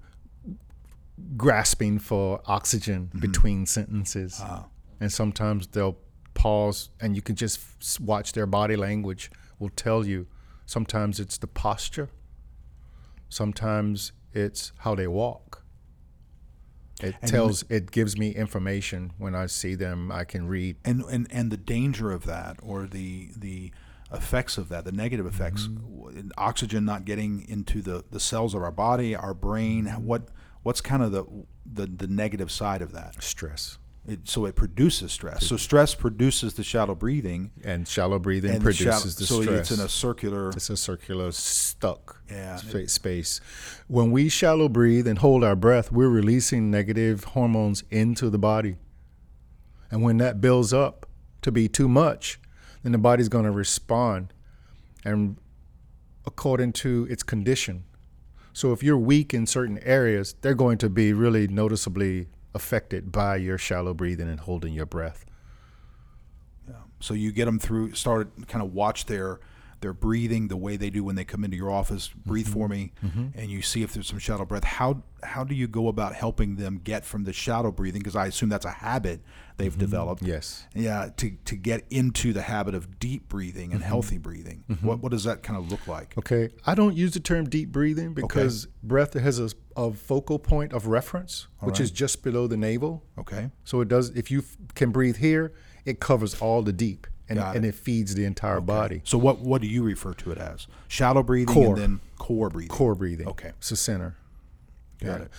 grasping 1.37 1.99
for 1.99 2.41
oxygen 2.45 3.07
mm-hmm. 3.07 3.19
between 3.19 3.65
sentences. 3.65 4.39
Ah. 4.41 4.65
And 5.01 5.11
sometimes 5.11 5.67
they'll 5.67 5.97
pause, 6.39 6.89
and 7.01 7.15
you 7.17 7.21
can 7.21 7.35
just 7.35 7.59
f- 7.59 7.99
watch 7.99 8.31
their 8.31 8.45
body 8.45 8.77
language 8.77 9.29
will 9.59 9.69
tell 9.69 10.05
you. 10.05 10.25
Sometimes 10.65 11.19
it's 11.19 11.37
the 11.37 11.47
posture, 11.47 12.09
sometimes 13.27 14.13
it's 14.33 14.71
how 14.79 14.95
they 14.95 15.07
walk. 15.07 15.63
It 17.01 17.15
And- 17.21 17.31
tells, 17.31 17.63
it 17.69 17.91
gives 17.91 18.17
me 18.17 18.29
information 18.35 19.11
when 19.17 19.35
I 19.35 19.47
see 19.47 19.75
them. 19.75 20.11
I 20.11 20.23
can 20.23 20.47
read. 20.47 20.77
And 20.85 21.03
and 21.03 21.27
and 21.29 21.51
the 21.51 21.57
danger 21.57 22.11
of 22.11 22.25
that, 22.25 22.57
or 22.61 22.87
the 22.87 23.31
the 23.35 23.71
effects 24.11 24.57
of 24.57 24.69
that, 24.69 24.85
the 24.85 24.91
negative 24.91 25.25
mm-hmm. 25.25 25.35
effects, 25.35 25.67
w- 25.67 26.29
oxygen 26.37 26.85
not 26.85 27.03
getting 27.05 27.47
into 27.49 27.81
the, 27.81 28.03
the 28.11 28.19
cells 28.19 28.53
of 28.53 28.61
our 28.63 28.71
body, 28.71 29.15
our 29.15 29.33
brain. 29.33 29.85
Mm-hmm. 29.85 30.05
What 30.05 30.29
what's 30.63 30.81
kind 30.81 31.03
of 31.03 31.11
the 31.11 31.25
the, 31.65 31.85
the 31.85 32.07
negative 32.07 32.49
side 32.51 32.81
of 32.81 32.91
that? 32.93 33.21
Stress 33.21 33.78
It, 34.07 34.27
so 34.27 34.45
it 34.45 34.55
produces 34.55 35.11
stress. 35.11 35.45
So 35.45 35.55
stress 35.57 35.93
produces 35.93 36.55
the 36.55 36.63
shallow 36.63 36.95
breathing, 36.95 37.51
and 37.63 37.87
shallow 37.87 38.17
breathing 38.17 38.51
and 38.51 38.61
the 38.63 38.73
shallow- 38.73 38.91
produces 38.91 39.15
the 39.17 39.25
so 39.25 39.41
stress. 39.43 39.59
it's 39.71 39.79
in 39.79 39.85
a 39.85 39.89
circular. 39.89 40.49
It's 40.49 40.69
a 40.69 40.77
circular 40.77 41.31
stuck 41.31 42.21
Yeah. 42.31 42.55
spa- 42.55 42.87
space. 42.87 43.39
When 43.87 44.09
we 44.11 44.27
shallow 44.29 44.67
breathe 44.69 45.07
and 45.07 45.19
hold 45.19 45.43
our 45.43 45.55
breath, 45.55 45.91
we're 45.91 46.09
releasing 46.09 46.71
negative 46.71 47.23
hormones 47.25 47.83
into 47.91 48.29
the 48.31 48.39
body. 48.39 48.77
And 49.91 50.01
when 50.01 50.17
that 50.17 50.41
builds 50.41 50.73
up 50.73 51.05
to 51.41 51.51
be 51.51 51.67
too 51.67 51.87
much, 51.89 52.39
then 52.83 52.91
the 52.93 52.97
body's 52.97 53.29
going 53.29 53.45
to 53.45 53.51
respond 53.51 54.33
and 55.05 55.37
according 56.25 56.71
to 56.73 57.05
its 57.09 57.21
condition. 57.23 57.83
So 58.53 58.71
if 58.73 58.81
you're 58.83 58.97
weak 58.97 59.33
in 59.33 59.45
certain 59.45 59.77
areas, 59.79 60.35
they're 60.41 60.55
going 60.55 60.77
to 60.79 60.89
be 60.89 61.13
really 61.13 61.47
noticeably 61.47 62.27
affected 62.53 63.11
by 63.11 63.35
your 63.35 63.57
shallow 63.57 63.93
breathing 63.93 64.27
and 64.27 64.39
holding 64.39 64.73
your 64.73 64.85
breath. 64.85 65.25
Yeah. 66.67 66.75
So 66.99 67.13
you 67.13 67.31
get 67.31 67.45
them 67.45 67.59
through. 67.59 67.93
Start 67.93 68.47
kind 68.47 68.63
of 68.63 68.73
watch 68.73 69.05
their 69.05 69.39
their 69.81 69.93
breathing, 69.93 70.47
the 70.49 70.57
way 70.57 70.75
they 70.77 70.89
do 70.89 71.03
when 71.03 71.15
they 71.15 71.23
come 71.25 71.43
into 71.43 71.57
your 71.57 71.71
office. 71.71 72.09
Breathe 72.09 72.47
Mm-hmm. 72.47 72.53
for 72.53 72.67
me, 72.67 72.91
and 73.35 73.49
you 73.51 73.61
see 73.61 73.81
if 73.83 73.93
there's 73.93 74.07
some 74.07 74.19
shallow 74.19 74.45
breath. 74.45 74.63
How 74.63 75.03
how 75.23 75.43
do 75.43 75.53
you 75.53 75.67
go 75.67 75.87
about 75.89 76.15
helping 76.15 76.55
them 76.55 76.79
get 76.81 77.03
from 77.05 77.23
the 77.25 77.33
shallow 77.33 77.71
breathing? 77.71 77.99
Because 77.99 78.15
I 78.15 78.27
assume 78.27 78.47
that's 78.49 78.65
a 78.65 78.71
habit 78.71 79.19
they've 79.57 79.77
developed. 79.77 80.21
Mm-hmm. 80.21 80.31
Yes. 80.31 80.65
Yeah, 80.73 81.09
to, 81.17 81.31
to 81.43 81.55
get 81.57 81.83
into 81.89 82.31
the 82.31 82.41
habit 82.43 82.73
of 82.75 82.99
deep 82.99 83.27
breathing 83.27 83.67
Mm-hmm. 83.69 83.75
and 83.75 83.83
healthy 83.83 84.17
breathing. 84.17 84.63
What 84.81 84.99
what 85.01 85.11
does 85.11 85.23
that 85.25 85.43
kind 85.43 85.57
of 85.59 85.69
look 85.71 85.87
like? 85.87 86.17
Okay, 86.17 86.49
I 86.65 86.75
don't 86.75 86.95
use 86.95 87.13
the 87.13 87.19
term 87.19 87.49
deep 87.49 87.71
breathing 87.71 88.13
because 88.13 88.67
breath 88.83 89.13
has 89.13 89.39
a, 89.39 89.49
a 89.75 89.91
focal 89.93 90.39
point 90.39 90.71
of 90.73 90.87
reference, 90.87 91.47
which 91.59 91.79
is 91.79 91.91
just 91.91 92.23
below 92.23 92.47
the 92.47 92.57
navel. 92.57 93.03
Okay. 93.17 93.49
So 93.65 93.81
it 93.81 93.87
does. 93.89 94.09
If 94.11 94.31
you 94.31 94.39
f- 94.39 94.55
can 94.75 94.91
breathe 94.91 95.17
here, 95.17 95.53
it 95.85 95.99
covers 95.99 96.39
all 96.41 96.61
the 96.61 96.73
deep, 96.73 97.07
and 97.29 97.39
and 97.39 97.63
it 97.65 97.75
feeds 97.75 98.15
the 98.15 98.25
entire 98.25 98.59
body. 98.61 99.01
So 99.03 99.17
what 99.17 99.39
what 99.39 99.61
do 99.61 99.67
you 99.67 99.83
refer 99.83 100.13
to 100.15 100.31
it 100.31 100.37
as? 100.37 100.67
Shallow 100.87 101.23
breathing 101.23 101.53
Core. 101.53 101.73
and 101.75 101.77
then 101.77 101.99
core 102.17 102.49
breathing. 102.49 102.69
Core 102.75 102.95
breathing. 102.95 103.27
Okay. 103.27 103.49
It's 103.59 103.69
the 103.69 103.75
center. 103.75 104.15
Got 105.03 105.21
it. 105.21 105.31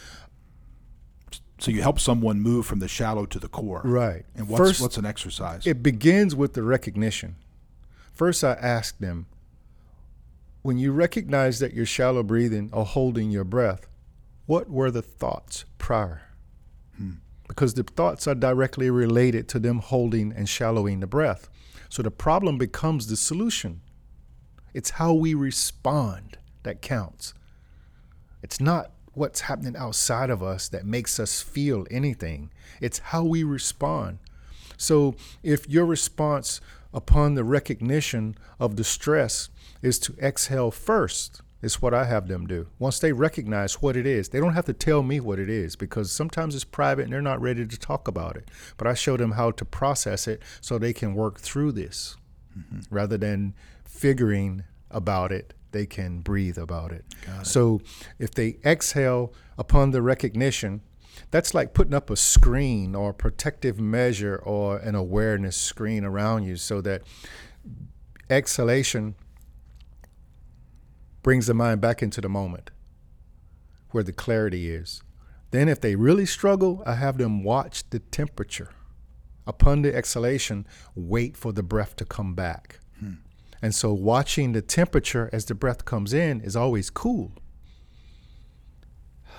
So 1.59 1.71
you 1.71 1.83
help 1.83 2.01
someone 2.01 2.41
move 2.41 2.65
from 2.65 2.79
the 2.79 2.89
shallow 2.89 3.27
to 3.27 3.39
the 3.39 3.49
core. 3.49 3.83
Right. 3.85 4.25
And 4.35 4.49
what's 4.49 4.61
First- 4.61 4.81
what's 4.81 4.97
an 4.97 5.05
exercise? 5.05 5.67
It 5.67 5.83
begins 5.83 6.35
with 6.35 6.55
the 6.55 6.63
recognition. 6.63 7.37
First, 8.15 8.43
I 8.43 8.53
ask 8.53 8.99
them, 8.99 9.27
when 10.63 10.79
you 10.79 10.93
recognize 10.93 11.59
that 11.59 11.75
you're 11.75 11.87
shallow 11.87 12.23
breathing 12.23 12.71
or 12.73 12.85
holding 12.87 13.31
your 13.31 13.45
breath, 13.45 13.87
what 14.47 14.71
were 14.71 14.91
the 14.91 15.03
thoughts 15.03 15.65
prior? 15.79 16.23
Hmm. 16.97 17.13
Because 17.47 17.75
the 17.75 17.83
thoughts 17.83 18.27
are 18.27 18.35
directly 18.35 18.91
related 18.91 19.47
to 19.49 19.59
them 19.59 19.79
holding 19.81 20.33
and 20.33 20.49
shallowing 20.49 21.01
the 21.01 21.07
breath. 21.07 21.49
So 21.91 22.03
the 22.03 22.11
problem 22.11 22.57
becomes 22.57 23.09
the 23.09 23.17
solution. 23.17 23.83
It's 24.73 24.91
how 24.91 25.13
we 25.13 25.35
respond 25.35 26.39
that 26.63 26.81
counts. 26.81 27.35
It's 28.43 28.61
not 28.61 28.93
what's 29.13 29.41
happening 29.43 29.77
outside 29.77 30.31
of 30.31 30.43
us 30.43 30.69
that 30.69 30.87
makes 30.87 31.19
us 31.19 31.43
feel 31.43 31.87
anything, 31.91 32.51
it's 32.81 33.01
how 33.01 33.25
we 33.25 33.43
respond. 33.43 34.21
So 34.77 35.17
if 35.43 35.69
your 35.69 35.85
response 35.85 36.61
upon 36.95 37.35
the 37.35 37.45
recognition 37.45 38.37
of 38.59 38.77
the 38.77 38.85
stress 38.85 39.49
is 39.83 39.99
to 39.99 40.15
exhale 40.23 40.71
first, 40.71 41.43
is 41.63 41.83
what 41.83 41.93
I 41.95 42.05
have 42.05 42.29
them 42.29 42.47
do. 42.47 42.69
Once 42.79 42.99
they 42.99 43.13
recognize 43.13 43.83
what 43.83 43.97
it 43.97 44.07
is, 44.07 44.31
they 44.31 44.41
don't 44.41 44.55
have 44.55 44.67
to 44.67 44.73
tell 44.73 45.03
me 45.03 45.21
what 45.21 45.39
it 45.39 45.51
is 45.51 45.77
because 45.77 46.11
sometimes 46.11 46.55
it's 46.55 46.65
private 46.65 47.05
and 47.05 47.13
they're 47.13 47.21
not 47.21 47.41
ready 47.41 47.67
to 47.67 47.79
talk 47.79 48.09
about 48.09 48.37
it. 48.37 48.51
But 48.77 48.87
I 48.87 48.95
show 48.95 49.17
them 49.17 49.33
how 49.33 49.51
to 49.53 49.65
process 49.65 50.27
it 50.27 50.43
so 50.61 50.79
they 50.79 50.93
can 50.93 51.15
work 51.15 51.39
through 51.39 51.73
this 51.73 52.17
mm-hmm. 52.59 52.81
rather 52.95 53.19
than 53.19 53.55
figuring 53.85 54.65
about 54.91 55.33
it, 55.33 55.55
they 55.73 55.87
can 55.87 56.21
breathe 56.21 56.59
about 56.59 56.93
it. 56.93 57.05
So 57.43 57.81
if 58.19 58.33
they 58.33 58.59
exhale 58.65 59.33
upon 59.57 59.91
the 59.93 60.03
recognition, 60.03 60.81
that's 61.31 61.55
like 61.55 61.75
putting 61.75 61.95
up 61.95 62.11
a 62.11 62.17
screen 62.17 62.95
or 62.95 63.11
a 63.11 63.15
protective 63.15 63.79
measure 63.79 64.37
or 64.37 64.79
an 64.79 64.95
awareness 64.95 65.57
screen 65.57 66.05
around 66.05 66.45
you 66.45 66.57
so 66.57 66.81
that 66.81 67.03
exhalation 68.29 69.15
brings 71.23 71.47
the 71.47 71.55
mind 71.55 71.81
back 71.81 72.03
into 72.03 72.21
the 72.21 72.29
moment 72.29 72.71
where 73.91 74.05
the 74.05 74.13
clarity 74.13 74.71
is. 74.71 75.03
Then, 75.51 75.69
if 75.69 75.81
they 75.81 75.97
really 75.97 76.27
struggle, 76.27 76.83
I 76.87 76.95
have 76.95 77.19
them 77.19 77.43
watch 77.43 77.89
the 77.91 77.99
temperature. 77.99 78.71
Upon 79.47 79.83
the 79.83 79.95
exhalation, 79.95 80.67
wait 80.95 81.37
for 81.37 81.53
the 81.53 81.63
breath 81.63 81.97
to 81.97 82.05
come 82.05 82.35
back. 82.35 82.79
Hmm. 83.01 83.15
And 83.61 83.75
so, 83.75 83.93
watching 83.93 84.53
the 84.53 84.63
temperature 84.63 85.29
as 85.33 85.47
the 85.47 85.57
breath 85.57 85.85
comes 85.85 86.13
in 86.13 86.41
is 86.41 86.57
always 86.57 86.91
cool. 86.91 87.33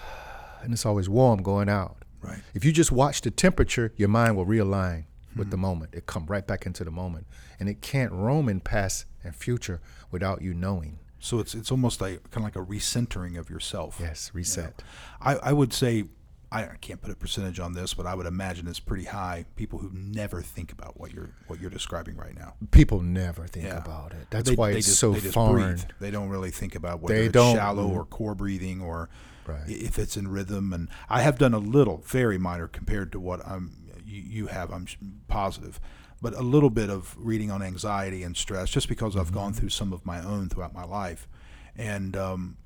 And 0.63 0.73
it's 0.73 0.85
always 0.85 1.09
warm 1.09 1.41
going 1.41 1.69
out. 1.69 2.03
Right. 2.21 2.37
If 2.53 2.63
you 2.63 2.71
just 2.71 2.91
watch 2.91 3.21
the 3.21 3.31
temperature, 3.31 3.93
your 3.95 4.09
mind 4.09 4.37
will 4.37 4.45
realign 4.45 5.05
with 5.35 5.49
the 5.49 5.55
hmm. 5.55 5.61
moment. 5.61 5.95
It 5.95 6.05
come 6.05 6.25
right 6.27 6.45
back 6.45 6.65
into 6.65 6.83
the 6.83 6.91
moment, 6.91 7.25
and 7.59 7.69
it 7.69 7.81
can't 7.81 8.11
roam 8.11 8.49
in 8.49 8.59
past 8.59 9.05
and 9.23 9.35
future 9.35 9.79
without 10.11 10.41
you 10.41 10.53
knowing. 10.53 10.99
So 11.21 11.39
it's 11.39 11.53
it's 11.55 11.71
almost 11.71 12.01
like 12.01 12.23
kind 12.31 12.37
of 12.45 12.53
like 12.53 12.55
a 12.55 12.65
recentering 12.67 13.37
of 13.39 13.49
yourself. 13.49 13.97
Yes, 13.99 14.31
reset. 14.33 14.81
I, 15.21 15.35
I 15.35 15.53
would 15.53 15.71
say 15.71 16.05
I 16.51 16.63
can't 16.81 16.99
put 17.01 17.11
a 17.11 17.15
percentage 17.15 17.59
on 17.59 17.73
this, 17.73 17.93
but 17.93 18.05
I 18.05 18.13
would 18.15 18.25
imagine 18.25 18.67
it's 18.67 18.79
pretty 18.79 19.05
high. 19.05 19.45
People 19.55 19.79
who 19.79 19.89
never 19.93 20.41
think 20.41 20.71
about 20.73 20.99
what 20.99 21.13
you're 21.13 21.29
what 21.47 21.61
you're 21.61 21.69
describing 21.69 22.17
right 22.17 22.35
now. 22.35 22.55
People 22.71 23.01
never 23.01 23.45
think 23.47 23.67
Yeah. 23.67 23.77
about 23.77 24.13
it. 24.13 24.27
That's 24.31 24.49
They- 24.49 24.55
why 24.55 24.71
they 24.71 24.79
it's 24.79 24.87
just- 24.87 24.99
so 24.99 25.13
they 25.13 25.19
foreign. 25.31 25.75
breathe. 25.75 25.83
They 25.99 26.11
don't 26.11 26.29
really 26.29 26.51
think 26.51 26.73
about 26.75 27.01
whether 27.01 27.13
They 27.13 27.25
it's 27.27 27.33
don't- 27.33 27.55
shallow 27.55 27.87
or 27.87 28.03
core 28.03 28.35
breathing 28.35 28.81
or 28.81 29.07
Right. 29.47 29.69
if 29.69 29.97
it's 29.99 30.17
in 30.17 30.27
rhythm. 30.27 30.73
And 30.73 30.89
I 31.07 31.21
have 31.21 31.37
done 31.37 31.53
a 31.53 31.57
little, 31.59 32.03
very 32.05 32.37
minor 32.39 32.67
compared 32.67 33.11
to 33.13 33.19
what 33.19 33.45
I'm 33.47 33.77
you, 34.05 34.21
you 34.21 34.47
have. 34.47 34.71
I'm 34.73 34.87
positive, 35.27 35.79
but 36.21 36.33
a 36.33 36.41
little 36.41 36.69
bit 36.69 36.89
of 36.89 37.15
reading 37.17 37.49
on 37.49 37.61
anxiety 37.61 38.23
and 38.23 38.37
stress, 38.37 38.69
just 38.69 38.87
because 38.87 39.15
I've 39.15 39.31
gone 39.31 39.51
mm-hmm. 39.51 39.59
through 39.59 39.69
some 39.69 39.91
of 39.91 40.05
my 40.05 40.23
own 40.23 40.49
throughout 40.49 40.73
my 40.73 40.85
life, 40.85 41.27
and 41.75 42.15
um, 42.15 42.57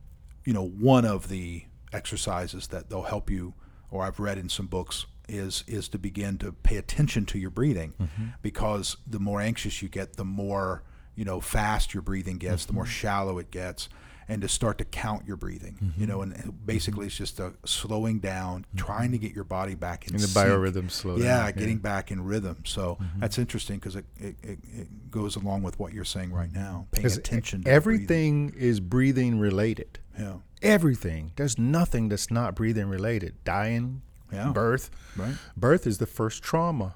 you 0.43 0.53
know, 0.53 0.65
one 0.65 1.05
of 1.05 1.29
the 1.29 1.63
exercises 1.93 2.67
that 2.67 2.89
they'll 2.89 3.03
help 3.03 3.29
you, 3.29 3.53
or 3.89 4.03
I've 4.03 4.19
read 4.19 4.37
in 4.37 4.49
some 4.49 4.67
books, 4.67 5.05
is 5.27 5.63
is 5.67 5.87
to 5.89 5.97
begin 5.97 6.37
to 6.39 6.51
pay 6.51 6.77
attention 6.77 7.25
to 7.27 7.39
your 7.39 7.49
breathing, 7.49 7.93
mm-hmm. 7.99 8.25
because 8.41 8.97
the 9.07 9.19
more 9.19 9.41
anxious 9.41 9.81
you 9.81 9.89
get, 9.89 10.17
the 10.17 10.25
more 10.25 10.83
you 11.15 11.25
know 11.25 11.39
fast 11.39 11.93
your 11.93 12.03
breathing 12.03 12.37
gets, 12.37 12.65
the 12.65 12.73
more 12.73 12.83
mm-hmm. 12.83 12.91
shallow 12.91 13.37
it 13.37 13.51
gets, 13.51 13.89
and 14.27 14.41
to 14.41 14.47
start 14.47 14.77
to 14.79 14.85
count 14.85 15.25
your 15.27 15.37
breathing. 15.37 15.77
You 15.79 15.87
mm-hmm. 15.87 16.05
know, 16.05 16.21
and 16.21 16.65
basically 16.65 17.05
it's 17.07 17.17
just 17.17 17.39
a 17.39 17.53
slowing 17.65 18.19
down, 18.19 18.61
mm-hmm. 18.61 18.77
trying 18.77 19.11
to 19.11 19.17
get 19.17 19.33
your 19.33 19.43
body 19.43 19.75
back 19.75 20.07
in 20.07 20.13
And 20.13 20.23
the 20.23 20.27
sync. 20.27 20.47
biorhythm 20.47 20.89
slow 20.89 21.17
Yeah, 21.17 21.43
down, 21.43 21.53
getting 21.53 21.77
back 21.77 22.11
in 22.11 22.23
rhythm. 22.23 22.63
So 22.65 22.97
mm-hmm. 23.01 23.19
that's 23.19 23.37
interesting 23.37 23.77
because 23.77 23.95
it, 23.95 24.05
it, 24.17 24.35
it, 24.41 25.11
goes 25.11 25.35
along 25.35 25.63
with 25.63 25.79
what 25.79 25.93
you're 25.93 26.03
saying 26.03 26.33
right 26.33 26.51
now. 26.51 26.87
Paying 26.91 27.05
attention. 27.05 27.63
to 27.63 27.63
the 27.63 27.81
breathing. 27.81 27.95
everything 28.07 28.53
is 28.57 28.79
breathing 28.79 29.39
related. 29.39 29.99
Yeah. 30.19 30.37
Everything. 30.61 31.31
There's 31.35 31.57
nothing 31.57 32.09
that's 32.09 32.31
not 32.31 32.55
breathing 32.55 32.87
related. 32.87 33.43
Dying, 33.43 34.01
Yeah. 34.31 34.51
birth. 34.51 34.89
Right. 35.15 35.35
Birth 35.55 35.87
is 35.87 35.99
the 35.99 36.07
first 36.07 36.43
trauma. 36.43 36.95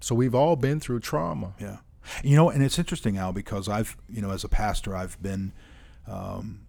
So 0.00 0.14
we've 0.14 0.34
all 0.34 0.56
been 0.56 0.80
through 0.80 1.00
trauma. 1.00 1.54
Yeah. 1.60 1.78
You 2.22 2.36
know, 2.36 2.50
and 2.50 2.62
it's 2.62 2.78
interesting, 2.78 3.18
Al, 3.18 3.32
because 3.32 3.68
I've, 3.68 3.96
you 4.08 4.22
know, 4.22 4.30
as 4.30 4.44
a 4.44 4.48
pastor, 4.48 4.96
I've 4.96 5.20
been, 5.22 5.52
um, 6.08 6.60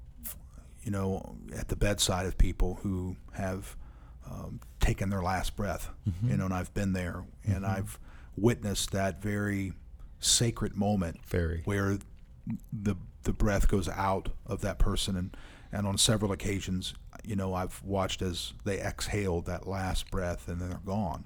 you 0.83 0.91
know, 0.91 1.35
at 1.55 1.67
the 1.67 1.75
bedside 1.75 2.25
of 2.25 2.37
people 2.37 2.79
who 2.81 3.15
have 3.33 3.75
um, 4.29 4.59
taken 4.79 5.09
their 5.09 5.21
last 5.21 5.55
breath, 5.55 5.89
you 6.29 6.37
know, 6.37 6.45
and 6.45 6.53
I've 6.53 6.73
been 6.73 6.93
there 6.93 7.23
and 7.45 7.65
I've 7.65 7.99
witnessed 8.37 8.91
that 8.91 9.21
very 9.21 9.73
sacred 10.19 10.75
moment 10.75 11.19
Very. 11.27 11.61
where 11.65 11.97
the 12.71 12.95
the 13.23 13.33
breath 13.33 13.67
goes 13.67 13.89
out 13.89 14.29
of 14.45 14.61
that 14.61 14.79
person. 14.79 15.15
And 15.15 15.35
and 15.71 15.85
on 15.85 15.97
several 15.97 16.31
occasions 16.31 16.93
you 17.23 17.35
know 17.35 17.53
I've 17.53 17.81
watched 17.83 18.21
as 18.21 18.53
they 18.65 18.79
exhale 18.79 19.41
that 19.41 19.67
last 19.67 20.09
breath 20.11 20.47
and 20.47 20.59
then 20.59 20.69
they're 20.69 20.79
gone 20.85 21.25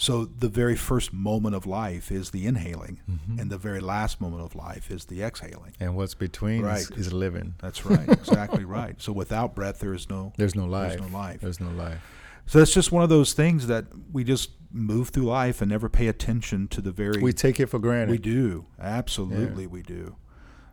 so 0.00 0.24
the 0.24 0.48
very 0.48 0.76
first 0.76 1.12
moment 1.12 1.54
of 1.54 1.66
life 1.66 2.10
is 2.10 2.30
the 2.30 2.46
inhaling 2.46 3.00
mm-hmm. 3.08 3.38
and 3.38 3.50
the 3.50 3.58
very 3.58 3.80
last 3.80 4.18
moment 4.20 4.42
of 4.42 4.54
life 4.54 4.90
is 4.90 5.04
the 5.04 5.22
exhaling 5.22 5.74
And 5.78 5.94
what's 5.94 6.14
between 6.14 6.60
is, 6.64 6.90
Right. 6.90 6.98
is 6.98 7.12
living. 7.12 7.54
that's 7.60 7.84
right 7.84 8.08
exactly 8.08 8.64
right 8.78 8.94
so 9.00 9.12
without 9.12 9.54
breath 9.54 9.78
there 9.80 9.92
is 9.92 10.08
no 10.08 10.32
There's 10.38 10.54
no 10.54 10.64
life. 10.64 10.96
there's 10.96 11.10
no 11.10 11.18
life 11.18 11.40
There's 11.42 11.60
no 11.60 11.70
life. 11.70 12.00
so 12.46 12.60
it's 12.60 12.72
just 12.72 12.90
one 12.92 13.02
of 13.02 13.10
those 13.10 13.34
things 13.34 13.66
that 13.66 13.84
we 14.10 14.24
just 14.24 14.50
move 14.72 15.08
through 15.10 15.24
life 15.24 15.60
and 15.60 15.70
never 15.70 15.88
pay 15.88 16.06
attention 16.08 16.66
to 16.68 16.80
the 16.80 16.92
very 16.92 17.20
We 17.20 17.32
take 17.32 17.58
it 17.60 17.66
for 17.66 17.78
granted. 17.80 18.10
we 18.12 18.18
do. 18.18 18.66
Absolutely, 18.78 19.66
we 19.66 19.82
do. 19.82 20.14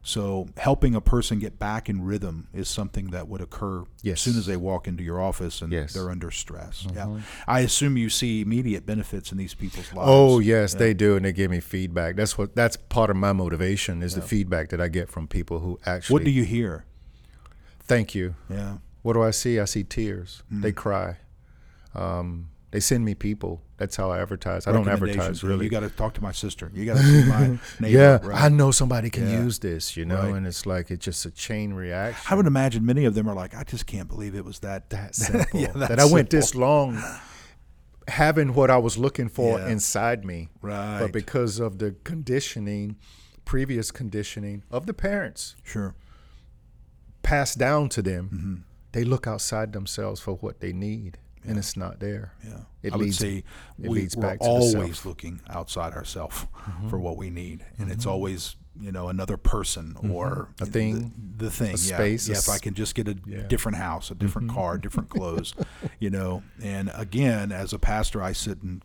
So, 0.08 0.48
helping 0.56 0.96
a 0.96 1.02
person 1.02 1.38
get 1.38 1.60
back 1.60 1.90
in 1.90 2.02
rhythm 2.02 2.48
is 2.54 2.70
something 2.70 3.08
that 3.08 3.28
would 3.28 3.42
occur 3.42 3.84
Yes. 4.02 4.14
as 4.14 4.22
soon 4.22 4.38
as 4.40 4.46
they 4.46 4.56
walk 4.56 4.88
into 4.88 5.04
your 5.04 5.20
office 5.20 5.62
and 5.62 5.74
Yes. 5.74 5.92
they're 5.92 6.10
under 6.10 6.32
stress. 6.32 6.88
Yeah. 6.96 7.20
I 7.46 7.60
assume 7.60 7.98
you 7.98 8.10
see 8.10 8.40
immediate 8.40 8.86
benefits 8.86 9.34
in 9.34 9.38
these 9.38 9.54
people's 9.54 9.92
lives. 9.92 10.10
Oh 10.10 10.40
yes, 10.40 10.76
they 10.76 10.94
do, 10.94 11.18
and 11.18 11.26
they 11.26 11.34
give 11.34 11.52
me 11.52 11.60
feedback. 11.60 12.16
That's 12.16 12.38
what. 12.38 12.56
That's 12.56 12.78
part 12.78 13.10
of 13.10 13.18
my 13.18 13.34
motivation 13.34 14.02
is 14.02 14.16
the 14.16 14.22
feedback 14.22 14.70
that 14.70 14.80
I 14.80 14.88
get 14.88 15.10
from 15.10 15.28
people 15.28 15.60
who 15.60 15.78
actually. 15.86 16.14
What 16.14 16.24
do 16.24 16.32
you 16.32 16.46
hear? 16.46 16.86
Thank 17.82 18.16
you. 18.16 18.36
Yeah. 18.50 18.78
What 19.02 19.12
do 19.14 19.22
I 19.24 19.32
see? 19.32 19.60
I 19.60 19.66
see 19.66 19.84
tears. 19.84 20.42
Mm. 20.50 20.62
They 20.62 20.72
cry. 20.72 21.18
Um, 21.94 22.48
they 22.77 22.81
send 22.81 23.03
me 23.03 23.15
people. 23.15 23.63
That's 23.77 23.96
how 23.96 24.12
I 24.12 24.19
advertise. 24.22 24.67
I 24.67 24.72
don't 24.72 24.88
advertise 24.88 25.43
really. 25.43 25.65
You 25.65 25.72
got 25.72 25.79
to 25.79 25.89
talk 25.89 26.13
to 26.13 26.22
my 26.22 26.31
sister. 26.31 26.72
You 26.75 26.86
got 26.86 26.98
to 26.98 27.03
see 27.03 27.24
my 27.27 27.48
neighbor. 27.79 27.98
yeah, 27.98 28.19
right? 28.22 28.43
I 28.43 28.50
know 28.50 28.69
somebody 28.69 29.10
can 29.10 29.27
Yeah. 29.27 29.41
use 29.43 29.57
this, 29.57 29.98
you 29.98 30.05
know, 30.05 30.22
Right. 30.22 30.36
and 30.36 30.46
it's 30.46 30.67
like 30.67 30.91
it's 30.91 31.03
just 31.03 31.25
a 31.25 31.31
chain 31.31 31.74
reaction. 31.74 32.22
I 32.29 32.36
would 32.36 32.46
imagine 32.46 32.86
many 32.86 33.05
of 33.05 33.15
them 33.15 33.27
are 33.27 33.34
like, 33.34 33.55
I 33.55 33.63
just 33.63 33.88
can't 33.88 34.07
believe 34.07 34.36
it 34.36 34.46
was 34.46 34.60
that. 34.60 34.91
that 34.91 35.15
simple. 35.25 35.60
Yeah, 35.60 35.72
that 35.72 35.89
that's 35.89 36.01
I 36.03 36.05
went 36.05 36.31
simple. 36.31 36.38
this 36.39 36.53
long 36.53 37.01
having 38.07 38.53
what 38.53 38.69
I 38.69 38.77
was 38.77 38.96
looking 39.00 39.27
for 39.27 39.57
Yeah. 39.57 39.69
inside 39.69 40.24
me. 40.24 40.50
Right. 40.62 41.00
But 41.00 41.12
because 41.12 41.60
of 41.60 41.79
the 41.79 41.96
conditioning, 42.03 42.96
previous 43.43 43.89
conditioning 43.89 44.62
of 44.69 44.86
the 44.86 44.93
parents 44.93 45.55
Sure. 45.63 45.96
passed 47.24 47.57
down 47.57 47.89
to 47.89 48.01
them, 48.03 48.29
Mm-hmm. 48.31 48.55
they 48.91 49.03
look 49.03 49.25
outside 49.25 49.74
themselves 49.74 50.19
for 50.22 50.34
what 50.36 50.60
they 50.60 50.74
need, 50.74 51.17
and 51.48 51.58
it's 51.58 51.77
not 51.77 52.00
there. 52.00 52.34
Yeah, 52.46 52.60
It 52.84 52.94
I 52.94 52.98
would 52.98 53.06
leads- 53.06 53.18
say 53.20 53.38
it 53.38 53.89
we, 53.89 53.89
leads 53.89 54.16
we're 54.16 54.22
back 54.24 54.39
to 54.39 54.44
the 54.46 54.50
always. 54.50 54.74
Mm-hmm. 55.00 55.10
looking 55.10 55.42
outside 55.50 55.94
ourselves 55.94 56.46
for 56.89 57.00
what 57.00 57.18
we 57.18 57.30
need, 57.30 57.66
and 57.80 57.92
it's 57.92 58.06
always 58.06 58.56
you 58.80 58.92
know 58.92 59.10
another 59.10 59.38
person 59.38 59.96
or 60.12 60.50
Mm-hmm. 60.58 60.63
A 60.63 60.66
thing, 60.68 61.12
the, 61.38 61.46
the 61.46 61.51
thing, 61.51 61.72
yeah. 61.72 61.75
space, 61.98 62.30
Yeah, 62.30 62.38
if 62.38 62.48
I 62.50 62.60
can 62.60 62.74
just 62.75 62.94
get 62.96 63.08
a 63.08 63.12
Yeah. 63.25 63.38
Mm-hmm. 63.39 63.48
different 63.48 63.77
house, 63.80 64.12
a 64.12 64.16
different 64.16 64.51
car, 64.51 64.77
different 64.77 65.10
clothes, 65.10 65.54
you 66.00 66.10
know. 66.12 66.44
And 66.62 66.92
again, 66.94 67.51
as 67.51 67.74
a 67.74 67.80
pastor, 67.80 68.22
I 68.22 68.34
sit 68.34 68.62
and 68.62 68.84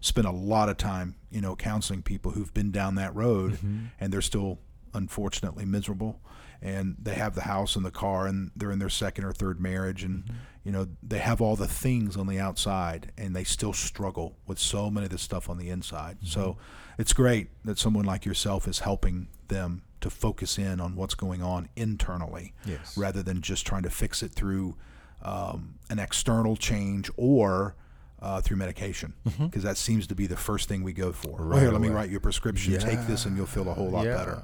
spend 0.00 0.26
a 0.26 0.30
lot 0.32 0.68
of 0.68 0.76
time, 0.76 1.14
you 1.30 1.40
know, 1.40 1.56
counseling 1.56 2.02
people 2.02 2.32
who've 2.32 2.52
been 2.52 2.70
down 2.70 2.96
that 2.96 3.14
road, 3.14 3.52
Mm-hmm. 3.54 3.78
and 3.98 4.12
they're 4.12 4.20
still 4.20 4.58
unfortunately 4.92 5.64
miserable 5.64 6.20
and 6.62 6.96
they 7.02 7.14
have 7.14 7.34
the 7.34 7.42
house 7.42 7.74
and 7.76 7.84
the 7.84 7.90
car 7.90 8.26
and 8.28 8.50
they're 8.54 8.70
in 8.70 8.78
their 8.78 8.88
second 8.88 9.24
or 9.24 9.32
third 9.32 9.60
marriage 9.60 10.04
and 10.04 10.24
you 10.64 10.72
know 10.72 10.86
they 11.02 11.18
have 11.18 11.40
all 11.40 11.56
the 11.56 11.66
things 11.68 12.16
on 12.16 12.26
the 12.26 12.38
outside 12.40 13.12
and 13.18 13.36
they 13.36 13.44
still 13.44 13.72
struggle 13.72 14.36
with 14.46 14.58
so 14.58 14.90
many 14.90 15.04
of 15.04 15.10
the 15.12 15.18
stuff 15.18 15.48
on 15.50 15.58
the 15.58 15.68
inside 15.70 16.16
so 16.22 16.56
it's 16.98 17.12
great 17.12 17.48
that 17.64 17.78
someone 17.78 18.04
like 18.04 18.24
yourself 18.24 18.66
is 18.66 18.78
helping 18.80 19.28
them 19.48 19.82
to 20.00 20.08
focus 20.10 20.58
in 20.58 20.80
on 20.80 20.96
what's 20.96 21.14
going 21.14 21.42
on 21.42 21.68
internally 21.76 22.52
Yes. 22.64 22.96
rather 22.96 23.22
than 23.22 23.42
just 23.42 23.66
trying 23.66 23.82
to 23.82 23.90
fix 23.90 24.22
it 24.22 24.32
through 24.32 24.76
um, 25.22 25.74
an 25.90 25.98
external 25.98 26.56
change 26.56 27.10
or 27.16 27.74
uh, 28.20 28.40
through 28.40 28.56
medication 28.56 29.12
because 29.38 29.62
that 29.62 29.76
seems 29.76 30.06
to 30.06 30.14
be 30.14 30.26
the 30.26 30.36
first 30.36 30.66
thing 30.68 30.82
we 30.82 30.92
go 30.94 31.12
for. 31.12 31.46
Well, 31.46 31.58
here, 31.60 31.70
let 31.70 31.80
me 31.82 31.88
write 31.88 32.08
you 32.10 32.16
a 32.16 32.20
prescription. 32.20 32.78
Take 32.78 33.06
this, 33.06 33.26
and 33.26 33.36
you'll 33.36 33.44
feel 33.46 33.68
a 33.68 33.74
whole 33.74 33.90
lot 33.90 34.06
Yeah. 34.06 34.16
better. 34.16 34.42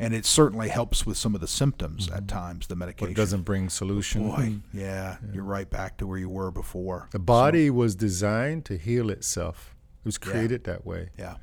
And 0.00 0.14
it 0.14 0.24
certainly 0.24 0.68
helps 0.68 1.04
with 1.04 1.16
some 1.16 1.34
of 1.34 1.40
the 1.40 1.48
symptoms 1.48 2.08
at 2.08 2.28
times. 2.28 2.68
The 2.68 2.74
But 2.76 2.78
medication 2.86 3.10
it 3.12 3.16
doesn't 3.16 3.42
bring 3.42 3.68
solution. 3.68 4.28
Boy, 4.28 4.54
yeah, 4.72 5.16
you're 5.32 5.42
right 5.42 5.68
back 5.68 5.96
to 5.98 6.06
where 6.06 6.18
you 6.18 6.28
were 6.28 6.52
before. 6.52 7.08
The 7.10 7.18
body 7.18 7.68
was 7.68 7.96
designed 7.96 8.64
to 8.66 8.78
heal 8.78 9.10
itself. 9.10 9.74
It 10.00 10.04
was 10.06 10.16
created 10.18 10.62
that 10.64 10.86
way, 10.86 11.10
Yeah, 11.18 11.36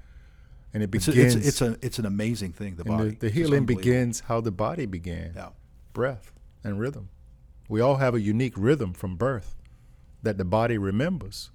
and 0.73 0.81
it 0.81 0.95
it's 0.95 1.05
begins. 1.07 1.35
a, 1.35 1.37
it's, 1.39 1.47
it's 1.47 1.61
a 1.61 1.77
it's 1.81 1.99
an 1.99 2.05
amazing 2.05 2.53
thing. 2.53 2.75
The 2.75 2.85
body, 2.85 3.09
the, 3.09 3.27
the 3.27 3.29
healing 3.29 3.65
begins 3.65 4.21
how 4.21 4.39
the 4.39 4.51
body 4.51 4.85
began. 4.85 5.33
Yeah, 5.35 5.49
breath 5.91 6.31
and 6.63 6.79
rhythm. 6.79 7.09
We 7.67 7.81
all 7.81 7.97
have 7.97 8.15
a 8.15 8.21
unique 8.21 8.53
rhythm 8.55 8.93
from 8.93 9.17
birth 9.17 9.55
that 10.23 10.37
the 10.37 10.45
body 10.45 10.77
remembers, 10.77 11.51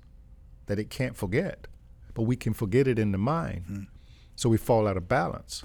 that 0.67 0.79
it 0.79 0.91
can't 0.91 1.17
forget, 1.17 1.67
but 2.15 2.23
we 2.25 2.37
can 2.37 2.53
forget 2.53 2.87
it 2.87 2.99
in 2.99 3.11
the 3.13 3.19
mind. 3.19 3.65
Hmm. 3.67 3.83
So 4.37 4.49
we 4.51 4.59
fall 4.59 4.87
out 4.87 4.97
of 4.99 5.09
balance. 5.09 5.65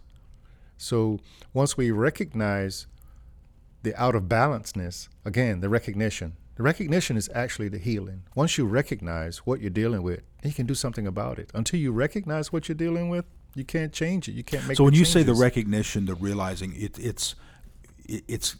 So 0.78 1.20
once 1.54 1.78
we 1.78 1.92
recognize 1.92 2.88
the 3.84 3.96
out 4.02 4.16
of 4.16 4.24
balanceness, 4.24 5.08
again, 5.24 5.62
the 5.62 5.70
recognition. 5.70 6.36
The 6.56 6.64
recognition 6.64 7.18
is 7.18 7.30
actually 7.34 7.68
the 7.68 7.78
healing. 7.78 8.24
Once 8.34 8.58
you 8.58 8.66
recognize 8.66 9.40
what 9.40 9.60
you're 9.60 9.70
dealing 9.70 10.04
with, 10.04 10.22
you 10.44 10.54
can 10.54 10.66
do 10.66 10.74
something 10.74 11.06
about 11.06 11.38
it. 11.38 11.52
Until 11.54 11.80
you 11.80 11.92
recognize 11.92 12.52
what 12.54 12.68
you're 12.70 12.76
dealing 12.76 13.10
with, 13.10 13.26
you 13.56 13.66
can't 13.66 13.94
change 13.94 14.28
it. 14.28 14.34
You 14.34 14.44
can't 14.44 14.68
make 14.68 14.78
so 14.78 14.84
when 14.84 14.94
you 14.94 15.06
say 15.06 15.24
the 15.24 15.34
recognition, 15.34 16.06
the 16.06 16.16
realizing, 16.16 16.74
it, 16.76 16.98
it's 17.00 17.36
it, 18.06 18.24
it's 18.28 18.56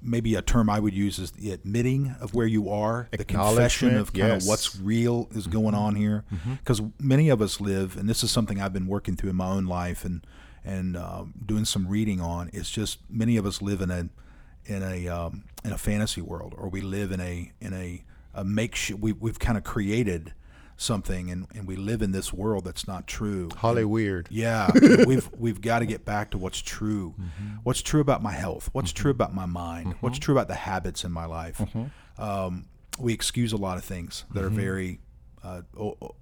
maybe 0.00 0.34
a 0.34 0.42
term 0.42 0.68
I 0.68 0.78
would 0.78 0.92
use 0.94 1.18
is 1.18 1.32
the 1.32 1.50
admitting 1.50 2.14
of 2.20 2.34
where 2.34 2.46
you 2.46 2.68
are, 2.68 3.08
the 3.10 3.24
confession 3.24 3.96
of 3.96 4.12
kind 4.12 4.24
Acknowledgement, 4.24 4.42
of 4.42 4.48
what's 4.48 4.78
real 4.78 5.28
is 5.32 5.44
mm-hmm. 5.44 5.52
going 5.52 5.74
on 5.74 5.94
here. 5.96 6.24
Mm-hmm. 6.32 6.54
Because 6.54 6.82
many 7.00 7.30
of 7.30 7.40
us 7.40 7.60
live, 7.60 7.96
and 7.96 8.08
this 8.08 8.22
is 8.22 8.30
something 8.30 8.60
I've 8.60 8.72
been 8.72 8.86
working 8.86 9.16
through 9.16 9.30
in 9.30 9.36
my 9.36 9.48
own 9.48 9.66
life 9.66 10.04
and 10.04 10.24
and 10.64 10.96
um, 10.96 11.34
doing 11.44 11.64
some 11.64 11.86
reading 11.88 12.20
on. 12.20 12.50
It's 12.52 12.70
just 12.70 12.98
many 13.10 13.36
of 13.36 13.46
us 13.46 13.60
live 13.60 13.80
in 13.80 13.90
a 13.90 14.08
in 14.66 14.82
a 14.82 15.08
um, 15.08 15.44
in 15.64 15.72
a 15.72 15.78
fantasy 15.78 16.20
world, 16.20 16.54
or 16.56 16.68
we 16.68 16.80
live 16.80 17.12
in 17.12 17.20
a 17.20 17.52
in 17.60 17.72
a, 17.72 18.04
a 18.32 18.44
makeshift. 18.44 19.00
We, 19.00 19.12
we've 19.12 19.38
kind 19.38 19.58
of 19.58 19.64
created 19.64 20.32
something, 20.76 21.30
and, 21.30 21.46
and 21.54 21.66
we 21.68 21.76
live 21.76 22.02
in 22.02 22.12
this 22.12 22.32
world 22.32 22.64
that's 22.64 22.88
not 22.88 23.06
true. 23.06 23.48
Holly 23.56 23.84
weird. 23.84 24.28
Yeah, 24.30 24.70
we've 25.06 25.28
we've 25.36 25.60
got 25.60 25.80
to 25.80 25.86
get 25.86 26.04
back 26.04 26.30
to 26.30 26.38
what's 26.38 26.60
true. 26.60 27.14
What's 27.62 27.82
true 27.82 28.00
about 28.00 28.22
my 28.22 28.32
health? 28.32 28.70
What's 28.72 28.92
true 28.92 29.10
about 29.10 29.34
my 29.34 29.46
mind? 29.46 29.94
What's 30.00 30.18
true 30.18 30.34
about 30.34 30.48
the 30.48 30.54
habits 30.54 31.04
in 31.04 31.12
my 31.12 31.26
life? 31.26 31.60
Um, 32.18 32.66
we 32.98 33.12
excuse 33.12 33.52
a 33.52 33.56
lot 33.56 33.76
of 33.76 33.84
things 33.84 34.24
that 34.34 34.44
are 34.44 34.50
very 34.50 35.00
uh, 35.42 35.62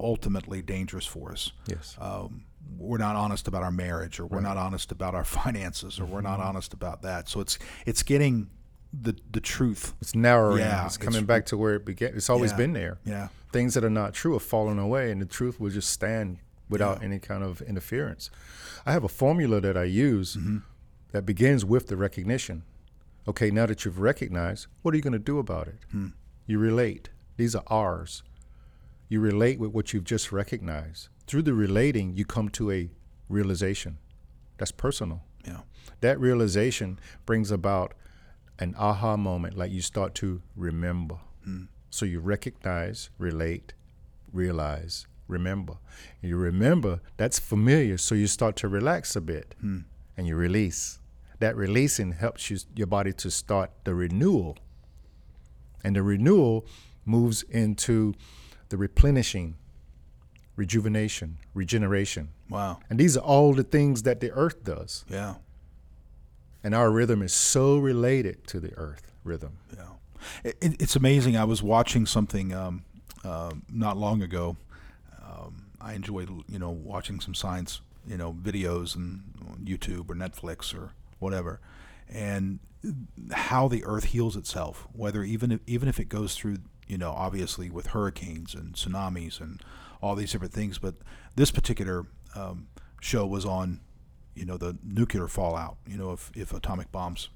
ultimately 0.00 0.62
dangerous 0.62 1.06
for 1.06 1.32
us. 1.32 1.52
Yes. 1.66 1.96
Um, 2.00 2.44
we're 2.78 2.98
not 2.98 3.16
honest 3.16 3.48
about 3.48 3.62
our 3.62 3.70
marriage, 3.70 4.18
or 4.18 4.26
we're 4.26 4.40
not 4.40 4.56
honest 4.56 4.92
about 4.92 5.14
our 5.14 5.24
finances, 5.40 6.00
or 6.00 6.04
we're 6.04 6.20
not 6.20 6.38
mm-hmm. 6.38 6.48
honest 6.48 6.72
about 6.72 7.02
that. 7.02 7.28
So 7.28 7.40
it's 7.40 7.58
it's 7.86 8.02
getting 8.02 8.48
the 8.92 9.16
the 9.30 9.40
truth. 9.40 9.94
It's 10.00 10.14
narrowing. 10.14 10.60
Yeah, 10.60 10.86
it's 10.86 10.96
coming 10.96 11.22
it's- 11.22 11.26
back 11.26 11.46
to 11.46 11.56
where 11.56 11.74
it 11.74 11.84
began. 11.84 12.14
It's 12.14 12.30
always 12.30 12.52
Yeah. 12.52 12.56
been 12.56 12.72
there. 12.72 12.98
Yeah. 13.04 13.28
Things 13.52 13.74
that 13.74 13.84
are 13.84 13.90
not 13.90 14.14
true 14.14 14.34
are 14.34 14.40
falling 14.40 14.78
away, 14.78 15.10
and 15.10 15.20
the 15.20 15.26
truth 15.26 15.60
will 15.60 15.70
just 15.70 15.90
stand 15.90 16.38
without 16.68 17.00
Yeah. 17.00 17.06
any 17.06 17.18
kind 17.18 17.44
of 17.44 17.60
interference. 17.62 18.30
I 18.86 18.92
have 18.92 19.04
a 19.04 19.08
formula 19.08 19.60
that 19.60 19.76
I 19.76 19.84
use 19.84 20.36
mm-hmm. 20.36 20.58
that 21.12 21.26
begins 21.26 21.64
with 21.64 21.88
the 21.88 21.96
recognition. 21.96 22.64
Okay, 23.28 23.50
now 23.50 23.66
that 23.66 23.84
you've 23.84 24.00
recognized, 24.00 24.66
what 24.80 24.94
are 24.94 24.96
you 24.96 25.02
going 25.02 25.12
to 25.12 25.18
do 25.18 25.38
about 25.38 25.68
it? 25.68 25.76
Hmm. 25.92 26.08
You 26.46 26.58
relate. 26.58 27.10
These 27.36 27.54
are 27.54 27.62
ours 27.68 28.22
You 29.08 29.20
relate 29.20 29.58
with 29.60 29.72
what 29.72 29.92
you've 29.92 30.04
just 30.04 30.32
recognized. 30.32 31.08
Through 31.26 31.42
the 31.42 31.54
relating, 31.54 32.16
you 32.16 32.24
come 32.24 32.48
to 32.50 32.70
a 32.70 32.90
realization. 33.28 33.98
That's 34.58 34.72
personal. 34.72 35.22
Yeah. 35.44 35.60
That 36.00 36.20
realization 36.20 36.98
brings 37.26 37.50
about 37.50 37.94
an 38.58 38.74
aha 38.78 39.16
moment, 39.16 39.56
like 39.56 39.70
you 39.70 39.82
start 39.82 40.14
to 40.16 40.42
remember. 40.56 41.16
Hmm. 41.44 41.64
So 41.90 42.06
you 42.06 42.20
recognize, 42.20 43.10
relate, 43.18 43.74
realize, 44.32 45.06
remember. 45.28 45.74
You 46.20 46.36
remember, 46.36 47.00
that's 47.16 47.38
familiar, 47.38 47.98
so 47.98 48.14
you 48.14 48.26
start 48.26 48.56
to 48.56 48.68
relax 48.68 49.16
a 49.16 49.20
bit 49.20 49.54
hmm. 49.60 49.80
and 50.16 50.26
you 50.26 50.36
release. 50.36 51.00
That 51.40 51.56
releasing 51.56 52.12
helps 52.12 52.50
you, 52.50 52.58
your 52.76 52.86
body 52.86 53.12
to 53.14 53.30
start 53.30 53.70
the 53.84 53.94
renewal. 53.94 54.58
And 55.82 55.96
the 55.96 56.02
renewal 56.02 56.64
moves 57.04 57.42
into 57.42 58.14
the 58.68 58.76
replenishing, 58.76 59.56
rejuvenation, 60.66 61.38
regeneration. 61.54 62.28
Wow. 62.48 62.78
And 62.88 62.98
these 63.00 63.16
are 63.16 63.20
all 63.24 63.52
the 63.52 63.64
things 63.64 64.02
that 64.04 64.20
the 64.20 64.30
earth 64.32 64.62
does. 64.62 65.04
Yeah. 65.08 65.34
And 66.64 66.74
our 66.74 66.90
rhythm 66.90 67.22
is 67.22 67.32
so 67.34 67.78
related 67.78 68.46
to 68.48 68.60
the 68.60 68.72
earth 68.76 69.10
rhythm. 69.24 69.58
Yeah, 69.76 69.82
it, 70.44 70.56
it- 70.60 70.80
it's 70.80 70.94
amazing. 70.96 71.36
I 71.36 71.44
was 71.44 71.62
watching 71.62 72.06
something 72.06 72.54
um, 72.54 72.84
uh, 73.24 73.50
not 73.68 73.96
long 73.96 74.22
ago. 74.22 74.56
Um, 75.20 75.66
I 75.80 75.94
enjoy, 75.94 76.26
you 76.48 76.58
know, 76.60 76.70
watching 76.70 77.18
some 77.20 77.34
science, 77.34 77.80
you 78.06 78.16
know, 78.16 78.32
videos 78.32 78.94
and 78.94 79.22
on 79.50 79.64
YouTube 79.64 80.08
or 80.10 80.14
Netflix 80.14 80.72
or 80.78 80.92
whatever, 81.18 81.58
and 82.08 82.60
how 83.32 83.66
the 83.68 83.82
Earth 83.84 84.04
heals 84.14 84.36
itself. 84.36 84.86
Whether 84.92 85.24
even 85.24 85.50
if, 85.50 85.60
even 85.66 85.88
if 85.88 85.98
it 85.98 86.08
goes 86.08 86.36
through, 86.36 86.58
you 86.86 86.98
know, 86.98 87.10
obviously 87.10 87.70
with 87.70 87.86
hurricanes 87.88 88.54
and 88.54 88.74
tsunamis 88.74 89.40
and 89.40 89.60
all 90.02 90.14
these 90.14 90.32
different 90.32 90.52
things, 90.52 90.78
but 90.78 90.94
this 91.36 91.50
particular 91.50 92.06
um, 92.34 92.66
show 93.00 93.24
was 93.26 93.46
on, 93.46 93.80
you 94.34 94.44
know, 94.44 94.56
the 94.56 94.76
nuclear 94.82 95.28
fallout. 95.28 95.76
You 95.86 95.96
know, 95.96 96.12
if 96.12 96.30
if 96.34 96.52
atomic 96.52 96.90
bombs, 96.92 97.30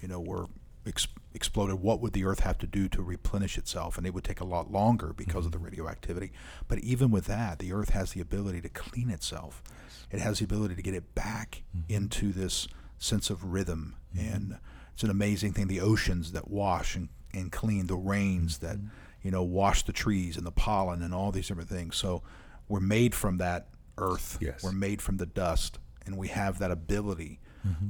you 0.00 0.08
know, 0.08 0.20
were 0.20 0.46
ex- 0.86 1.08
exploded, 1.34 1.80
what 1.80 2.00
would 2.00 2.12
the 2.12 2.24
Earth 2.24 2.40
have 2.40 2.58
to 2.58 2.66
do 2.66 2.88
to 2.88 3.02
replenish 3.02 3.58
itself? 3.58 3.98
And 3.98 4.06
it 4.06 4.14
would 4.14 4.24
take 4.24 4.40
a 4.40 4.44
lot 4.44 4.70
longer 4.70 5.12
because 5.12 5.44
of 5.46 5.52
the 5.52 5.58
mm-hmm. 5.58 5.66
radioactivity. 5.66 6.32
But 6.68 6.78
even 6.78 7.10
with 7.10 7.26
that, 7.26 7.58
the 7.58 7.72
Earth 7.72 7.90
has 7.90 8.12
the 8.12 8.20
ability 8.20 8.60
to 8.62 8.68
clean 8.68 9.10
itself. 9.10 9.62
It 10.10 10.20
has 10.20 10.38
the 10.38 10.44
ability 10.44 10.74
to 10.76 10.82
get 10.82 10.94
it 10.94 11.14
back 11.14 11.62
mm-hmm. 11.76 11.92
into 11.92 12.32
this 12.32 12.68
sense 12.98 13.30
of 13.30 13.52
rhythm. 13.52 13.96
Mm-hmm. 14.16 14.34
And 14.34 14.58
it's 14.94 15.02
an 15.02 15.10
amazing 15.10 15.52
thing. 15.54 15.66
The 15.68 15.80
oceans 15.80 16.32
that 16.32 16.48
wash 16.48 16.94
and, 16.94 17.08
and 17.34 17.50
clean, 17.50 17.86
the 17.86 17.96
rains 17.96 18.58
that, 18.58 18.76
you 19.22 19.30
know, 19.30 19.42
wash 19.42 19.84
the 19.84 19.92
trees 19.92 20.36
and 20.36 20.44
the 20.46 20.50
pollen 20.52 21.02
and 21.02 21.14
all 21.14 21.30
these 21.32 21.48
different 21.48 21.68
things. 21.70 21.96
So 21.96 22.22
we're 22.68 22.80
made 22.80 23.14
from 23.14 23.38
that 23.38 23.68
earth. 23.98 24.38
Yes. 24.40 24.62
We're 24.62 24.72
made 24.72 25.00
from 25.02 25.16
the 25.18 25.26
dust. 25.26 25.78
And 26.04 26.16
we 26.18 26.28
have 26.28 26.58
that 26.58 26.72
ability 26.72 27.38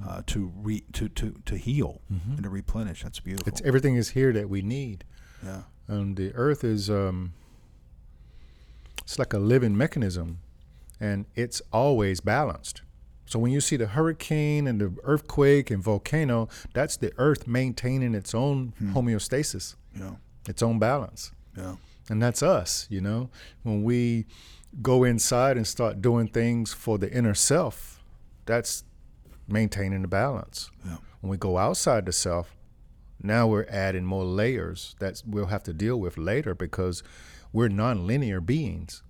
uh, 0.06 0.20
to 0.26 0.52
re 0.54 0.84
to, 0.92 1.08
to, 1.08 1.34
to 1.46 1.56
heal 1.56 2.02
and 2.10 2.42
to 2.42 2.50
replenish. 2.50 3.02
That's 3.02 3.20
beautiful. 3.20 3.50
It's 3.50 3.62
everything 3.62 3.96
is 3.96 4.10
here 4.10 4.30
that 4.34 4.50
we 4.50 4.60
need. 4.60 5.04
yeah. 5.42 5.62
And 5.88 6.16
the 6.16 6.32
earth 6.34 6.62
is 6.62 6.90
um 6.90 7.32
it's 9.02 9.18
like 9.18 9.32
a 9.32 9.38
living 9.38 9.76
mechanism 9.76 10.38
and 11.00 11.24
it's 11.34 11.60
always 11.72 12.20
balanced. 12.20 12.82
So 13.24 13.38
when 13.38 13.50
you 13.50 13.60
see 13.60 13.76
the 13.76 13.86
hurricane 13.86 14.66
and 14.66 14.78
the 14.80 14.94
earthquake 15.04 15.70
and 15.70 15.82
volcano, 15.82 16.48
that's 16.74 16.96
the 16.98 17.12
earth 17.16 17.46
maintaining 17.48 18.14
its 18.14 18.34
own 18.34 18.74
homeostasis, 18.80 19.74
Yeah. 19.98 20.16
Its 20.48 20.62
own 20.62 20.78
balance. 20.78 21.32
Yeah. 21.56 21.76
And 22.08 22.22
that's 22.22 22.42
us, 22.42 22.86
you 22.90 23.00
know. 23.00 23.30
When 23.62 23.84
we 23.84 24.26
go 24.80 25.04
inside 25.04 25.56
and 25.56 25.66
start 25.66 26.02
doing 26.02 26.28
things 26.28 26.72
for 26.72 26.98
the 26.98 27.12
inner 27.12 27.34
self, 27.34 28.02
that's 28.46 28.84
maintaining 29.46 30.02
the 30.02 30.08
balance. 30.08 30.70
Yeah. 30.84 30.96
When 31.20 31.30
we 31.30 31.36
go 31.36 31.58
outside 31.58 32.06
the 32.06 32.12
self, 32.12 32.56
now 33.22 33.46
we're 33.46 33.66
adding 33.68 34.04
more 34.04 34.24
layers 34.24 34.96
that 34.98 35.22
we'll 35.24 35.46
have 35.46 35.62
to 35.64 35.72
deal 35.72 36.00
with 36.00 36.18
later 36.18 36.54
because 36.54 37.02
we're 37.52 37.68
nonlinear 37.68 38.44
beings. 38.44 39.02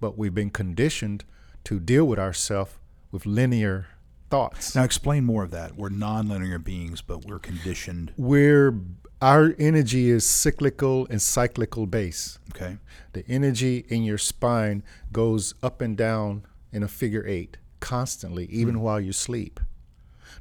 But 0.00 0.18
we've 0.18 0.34
been 0.34 0.50
conditioned 0.50 1.24
to 1.64 1.80
deal 1.80 2.04
with 2.04 2.18
ourself 2.18 2.78
with 3.10 3.24
linear 3.24 3.86
thoughts. 4.30 4.74
Now 4.74 4.84
explain 4.84 5.24
more 5.24 5.44
of 5.44 5.50
that. 5.52 5.76
We're 5.76 5.88
nonlinear 5.88 6.62
beings, 6.62 7.00
but 7.00 7.24
we're 7.24 7.38
conditioned. 7.38 8.12
We're 8.16 8.78
our 9.20 9.54
energy 9.58 10.10
is 10.10 10.24
cyclical 10.24 11.06
and 11.10 11.20
cyclical 11.20 11.86
base. 11.86 12.38
Okay. 12.50 12.78
The 13.12 13.24
energy 13.28 13.84
in 13.88 14.04
your 14.04 14.18
spine 14.18 14.82
goes 15.12 15.54
up 15.62 15.80
and 15.80 15.96
down 15.96 16.44
in 16.72 16.82
a 16.82 16.88
figure 16.88 17.26
eight 17.26 17.56
constantly, 17.80 18.46
even 18.46 18.74
hmm. 18.74 18.80
while 18.80 19.00
you 19.00 19.12
sleep. 19.12 19.60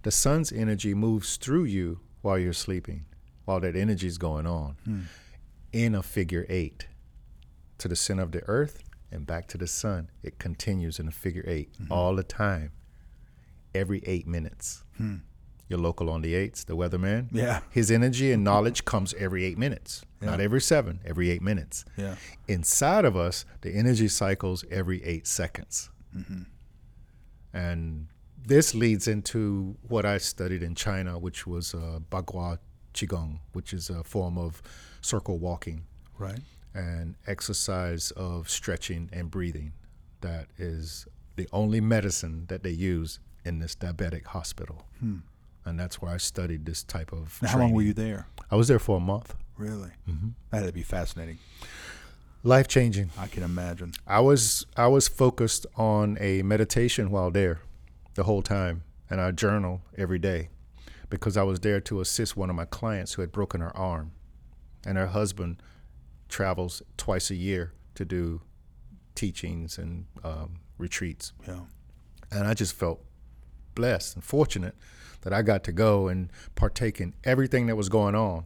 The 0.04 0.12
sun's 0.12 0.52
energy 0.52 0.94
moves 0.94 1.38
through 1.38 1.66
you 1.66 2.00
while 2.22 2.38
you're 2.38 2.54
sleeping, 2.54 3.06
while 3.46 3.60
that 3.62 3.76
energy 3.76 4.08
is 4.08 4.18
going 4.18 4.46
on 4.46 4.78
hmm. 4.84 5.02
in 5.72 5.96
a 5.96 6.04
figure 6.04 6.46
eight 6.50 6.88
to 7.78 7.88
the 7.88 7.96
center 7.96 8.24
of 8.24 8.32
the 8.32 8.44
earth 8.48 8.84
and 9.12 9.26
back 9.26 9.48
to 9.48 9.58
the 9.58 9.68
sun. 9.68 10.10
It 10.24 10.40
continues 10.40 11.00
in 11.00 11.08
a 11.08 11.12
figure 11.12 11.44
8 11.48 11.74
mm-hmm. 11.74 11.92
all 11.92 12.16
the 12.16 12.24
time, 12.24 12.72
every 13.74 14.02
eight 14.06 14.28
minutes. 14.28 14.84
Hmm. 14.98 15.18
Your 15.70 15.80
local 15.80 16.10
on 16.10 16.22
the 16.22 16.34
eights, 16.34 16.64
the 16.64 16.76
weatherman. 16.78 17.28
Yeah. 17.32 17.60
His 17.70 17.92
energy 17.92 18.32
and 18.32 18.44
knowledge 18.44 18.86
comes 18.86 19.14
every 19.16 19.44
eight 19.44 19.58
minutes, 19.58 20.02
not 20.22 20.40
every 20.40 20.62
seven, 20.62 21.02
every 21.06 21.30
eight 21.30 21.42
minutes. 21.42 21.84
Yeah. 21.98 22.16
Inside 22.48 23.04
of 23.04 23.18
us, 23.18 23.44
the 23.62 23.72
energy 23.76 24.08
cycles 24.08 24.64
every 24.72 25.04
eight 25.04 25.28
seconds. 25.28 25.90
Mm-hmm. 26.16 26.44
And 27.54 28.08
this 28.46 28.74
leads 28.74 29.08
into 29.08 29.76
what 29.88 30.06
I 30.06 30.18
studied 30.20 30.64
in 30.64 30.76
China, 30.76 31.18
which 31.20 31.46
was 31.46 31.74
uh, 31.74 32.00
Bagua 32.10 32.60
Qigong, 32.94 33.40
which 33.54 33.74
is 33.74 33.90
a 33.90 34.04
form 34.04 34.38
of 34.38 34.62
circle 35.02 35.38
walking 35.38 35.84
Right. 36.18 36.40
and 36.74 37.16
exercise 37.28 38.12
of 38.12 38.50
stretching 38.50 39.10
and 39.14 39.30
breathing. 39.30 39.74
That 40.22 40.48
is 40.58 41.08
the 41.36 41.48
only 41.52 41.82
medicine 41.82 42.46
that 42.48 42.64
they 42.64 42.72
use 42.72 43.20
in 43.46 43.60
this 43.60 43.76
diabetic 43.76 44.26
hospital. 44.28 44.86
And 45.68 45.78
that's 45.80 46.02
where 46.02 46.12
I 46.12 46.18
studied 46.18 46.66
this 46.66 46.82
type 46.84 47.12
of. 47.12 47.38
Now, 47.42 47.50
how 47.50 47.60
long 47.60 47.74
were 47.74 47.82
you 47.82 47.94
there? 47.94 48.28
I 48.50 48.56
was 48.56 48.68
there 48.68 48.80
for 48.80 48.98
a 48.98 49.00
month. 49.02 49.36
Really? 49.58 49.90
Mm-hmm. 50.10 50.30
That 50.52 50.58
had 50.60 50.68
to 50.68 50.74
be 50.74 50.84
fascinating. 50.84 51.40
Life 52.44 52.68
changing. 52.68 53.10
I 53.18 53.28
can 53.28 53.44
imagine. 53.44 53.92
I 54.06 54.22
was 54.22 54.66
I 54.78 54.88
was 54.88 55.08
focused 55.08 55.66
on 55.76 56.18
a 56.22 56.42
meditation 56.44 57.12
while 57.12 57.32
there, 57.32 57.60
the 58.14 58.24
whole 58.24 58.42
time, 58.42 58.84
and 59.10 59.20
I 59.20 59.32
journal 59.32 59.82
every 59.98 60.20
day, 60.20 60.50
because 61.10 61.36
I 61.36 61.44
was 61.44 61.60
there 61.60 61.82
to 61.82 62.00
assist 62.00 62.38
one 62.38 62.50
of 62.50 62.56
my 62.56 62.66
clients 62.66 63.14
who 63.14 63.22
had 63.22 63.32
broken 63.32 63.60
her 63.60 63.76
arm, 63.76 64.12
and 64.86 64.98
her 64.98 65.08
husband 65.08 65.62
travels 66.30 66.82
twice 66.96 67.30
a 67.30 67.36
year 67.36 67.74
to 67.96 68.06
do 68.06 68.42
teachings 69.16 69.78
and 69.78 70.06
um, 70.24 70.60
retreats, 70.78 71.34
Yeah. 71.48 71.62
and 72.32 72.48
I 72.48 72.54
just 72.54 72.74
felt 72.74 73.04
blessed 73.78 74.16
and 74.16 74.24
fortunate 74.24 74.76
that 75.22 75.32
I 75.32 75.44
got 75.44 75.64
to 75.66 75.72
go 75.72 76.08
and 76.08 76.32
partake 76.56 77.00
in 77.00 77.14
everything 77.24 77.68
that 77.68 77.76
was 77.76 77.90
going 77.90 78.16
on. 78.16 78.46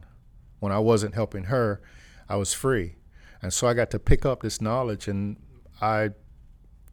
When 0.60 0.72
I 0.72 0.78
wasn't 0.78 1.14
helping 1.14 1.44
her, 1.44 1.80
I 2.28 2.36
was 2.36 2.52
free. 2.52 2.96
And 3.40 3.52
so 3.52 3.66
I 3.66 3.74
got 3.74 3.90
to 3.92 3.98
pick 3.98 4.26
up 4.26 4.42
this 4.42 4.60
knowledge 4.60 5.08
and 5.08 5.36
I 5.80 6.10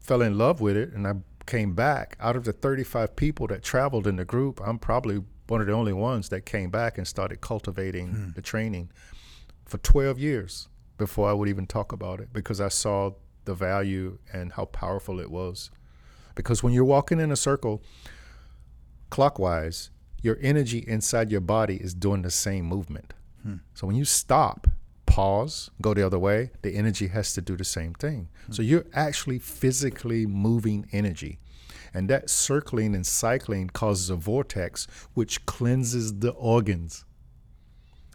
fell 0.00 0.22
in 0.22 0.38
love 0.38 0.60
with 0.60 0.76
it 0.76 0.92
and 0.92 1.06
I 1.06 1.14
came 1.46 1.74
back. 1.74 2.16
Out 2.18 2.34
of 2.34 2.44
the 2.44 2.52
35 2.52 3.14
people 3.14 3.46
that 3.48 3.62
traveled 3.62 4.06
in 4.06 4.16
the 4.16 4.24
group, 4.24 4.60
I'm 4.64 4.78
probably 4.78 5.22
one 5.48 5.60
of 5.60 5.66
the 5.66 5.72
only 5.72 5.92
ones 5.92 6.28
that 6.30 6.46
came 6.46 6.70
back 6.70 6.96
and 6.96 7.06
started 7.06 7.40
cultivating 7.40 8.08
hmm. 8.08 8.30
the 8.34 8.42
training 8.42 8.90
for 9.66 9.78
12 9.78 10.18
years 10.18 10.68
before 10.98 11.28
I 11.28 11.32
would 11.32 11.48
even 11.48 11.66
talk 11.66 11.92
about 11.92 12.20
it 12.20 12.32
because 12.32 12.60
I 12.60 12.68
saw 12.68 13.12
the 13.44 13.54
value 13.54 14.18
and 14.32 14.52
how 14.52 14.66
powerful 14.66 15.20
it 15.20 15.30
was. 15.30 15.70
Because 16.34 16.62
when 16.62 16.72
you're 16.72 16.84
walking 16.84 17.20
in 17.20 17.30
a 17.30 17.36
circle 17.36 17.82
clockwise, 19.10 19.90
your 20.22 20.38
energy 20.40 20.78
inside 20.86 21.30
your 21.30 21.40
body 21.40 21.76
is 21.76 21.94
doing 21.94 22.22
the 22.22 22.30
same 22.30 22.64
movement. 22.64 23.14
Hmm. 23.42 23.56
So 23.74 23.86
when 23.86 23.96
you 23.96 24.04
stop, 24.04 24.66
pause, 25.06 25.70
go 25.80 25.94
the 25.94 26.04
other 26.06 26.18
way, 26.18 26.50
the 26.62 26.74
energy 26.76 27.08
has 27.08 27.32
to 27.34 27.40
do 27.40 27.56
the 27.56 27.64
same 27.64 27.94
thing. 27.94 28.28
Hmm. 28.46 28.52
So 28.52 28.62
you're 28.62 28.86
actually 28.92 29.38
physically 29.38 30.26
moving 30.26 30.88
energy. 30.92 31.38
And 31.92 32.08
that 32.08 32.30
circling 32.30 32.94
and 32.94 33.06
cycling 33.06 33.68
causes 33.68 34.10
a 34.10 34.16
vortex 34.16 34.86
which 35.14 35.44
cleanses 35.46 36.20
the 36.20 36.30
organs 36.30 37.04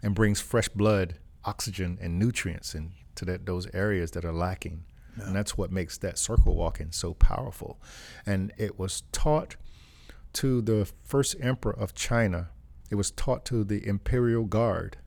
and 0.02 0.14
brings 0.14 0.40
fresh 0.40 0.68
blood, 0.68 1.16
oxygen, 1.44 1.98
and 2.00 2.18
nutrients 2.18 2.74
into 2.74 3.24
that, 3.24 3.44
those 3.44 3.66
areas 3.74 4.12
that 4.12 4.24
are 4.24 4.32
lacking. 4.32 4.84
And 5.16 5.34
that's 5.34 5.56
what 5.56 5.72
makes 5.72 5.96
that 5.98 6.18
circle 6.18 6.54
walking 6.54 6.92
so 6.92 7.14
powerful. 7.14 7.80
And 8.26 8.52
it 8.58 8.78
was 8.78 9.02
taught 9.12 9.56
to 10.36 10.60
the 10.60 10.90
first 11.02 11.36
emperor 11.40 11.72
of 11.72 11.94
China, 11.94 12.50
it 12.90 12.94
was 12.94 13.10
taught 13.10 13.44
to 13.46 13.64
the 13.64 13.86
imperial 13.86 14.44
guard 14.44 14.98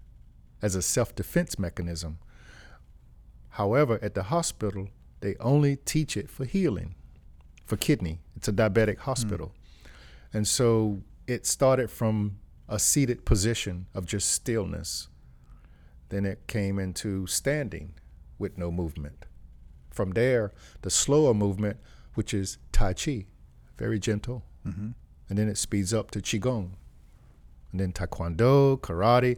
as 0.61 0.75
a 0.75 0.81
self 0.81 1.15
defense 1.15 1.59
mechanism. 1.59 2.19
However, 3.49 3.99
at 4.01 4.15
the 4.15 4.23
hospital, 4.23 4.89
they 5.21 5.35
only 5.39 5.75
teach 5.75 6.17
it 6.17 6.29
for 6.29 6.45
healing, 6.45 6.95
for 7.65 7.77
kidney. 7.77 8.21
It's 8.35 8.47
a 8.47 8.53
diabetic 8.53 8.99
hospital. 8.99 9.53
And 10.33 10.47
so 10.47 11.01
it 11.27 11.45
started 11.45 11.91
from 11.91 12.39
a 12.67 12.79
seated 12.79 13.25
position 13.25 13.87
of 13.93 14.05
just 14.05 14.31
stillness. 14.31 15.09
Then 16.09 16.25
it 16.25 16.47
came 16.47 16.79
into 16.79 17.27
standing 17.27 17.93
with 18.37 18.57
no 18.57 18.71
movement. 18.71 19.25
From 19.91 20.11
there, 20.11 20.53
the 20.81 20.89
slower 20.89 21.33
movement, 21.33 21.77
which 22.13 22.33
is 22.33 22.57
Tai 22.71 22.93
Chi, 22.93 23.25
very 23.77 23.99
gentle. 23.99 24.43
Mm-hmm. 24.65 24.89
And 25.29 25.37
then 25.37 25.47
it 25.47 25.57
speeds 25.57 25.93
up 25.93 26.11
to 26.11 26.19
Qigong. 26.19 26.71
And 27.71 27.79
then 27.79 27.93
Taekwondo, 27.93 28.79
karate. 28.79 29.37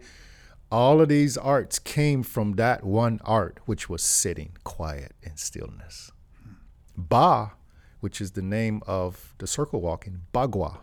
All 0.72 1.02
of 1.02 1.10
these 1.10 1.38
arts 1.38 1.80
came 1.80 2.24
from 2.24 2.54
that 2.54 2.86
one 2.86 3.20
art, 3.26 3.60
which 3.66 3.90
was 3.90 4.02
sitting 4.02 4.54
quiet 4.64 5.12
in 5.22 5.36
stillness. 5.36 6.12
Ba, 6.96 7.52
which 8.00 8.22
is 8.22 8.32
the 8.32 8.42
name 8.42 8.82
of 8.88 9.36
the 9.38 9.48
circle 9.48 9.82
walking, 9.82 10.22
Bagua. 10.34 10.78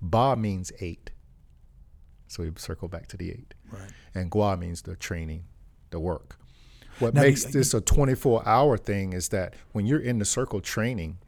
Ba 0.00 0.36
means 0.36 0.70
eight. 0.80 1.10
So 2.28 2.44
we 2.44 2.52
circle 2.56 2.86
back 2.86 3.08
to 3.08 3.16
the 3.16 3.30
eight. 3.30 3.54
Right. 3.72 3.90
And 4.14 4.30
Gua 4.30 4.56
means 4.56 4.82
the 4.82 4.94
training, 4.94 5.44
the 5.90 5.98
work. 5.98 6.38
What 7.00 7.14
Now, 7.14 7.22
makes 7.22 7.44
you- 7.46 7.50
this 7.52 7.74
a 7.74 7.80
24 7.80 8.46
hour 8.46 8.76
thing 8.76 9.12
is 9.14 9.30
that 9.30 9.54
when 9.72 9.86
you're 9.86 9.98
in 10.00 10.18
the 10.18 10.24
circle 10.24 10.60
training, 10.60 11.18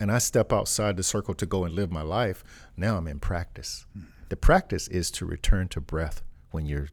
and 0.00 0.10
I 0.12 0.18
step 0.18 0.52
outside 0.52 0.96
the 0.96 1.02
circle 1.02 1.34
to 1.34 1.46
go 1.46 1.64
and 1.64 1.74
live 1.74 1.90
my 1.92 2.02
life, 2.02 2.42
now 2.76 2.96
I'm 2.96 3.06
in 3.08 3.20
practice. 3.20 3.86
The 4.28 4.36
practice 4.36 4.88
is 4.88 5.10
to 5.12 5.26
return 5.26 5.68
to 5.68 5.80
breath 5.80 6.22
when 6.50 6.66
you're 6.66 6.88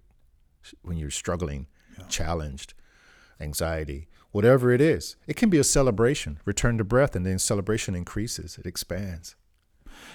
when 0.83 0.97
you're 0.97 1.09
struggling, 1.09 1.67
challenged, 2.09 2.73
anxiety, 3.39 4.07
whatever 4.31 4.71
it 4.71 4.81
is. 4.81 5.15
It 5.27 5.35
can 5.35 5.49
be 5.49 5.57
a 5.57 5.63
celebration. 5.63 6.39
Return 6.45 6.77
to 6.77 6.83
breath, 6.83 7.15
and 7.15 7.25
then 7.25 7.39
celebration 7.39 7.95
increases. 7.95 8.57
It 8.59 8.65
expands. 8.67 9.35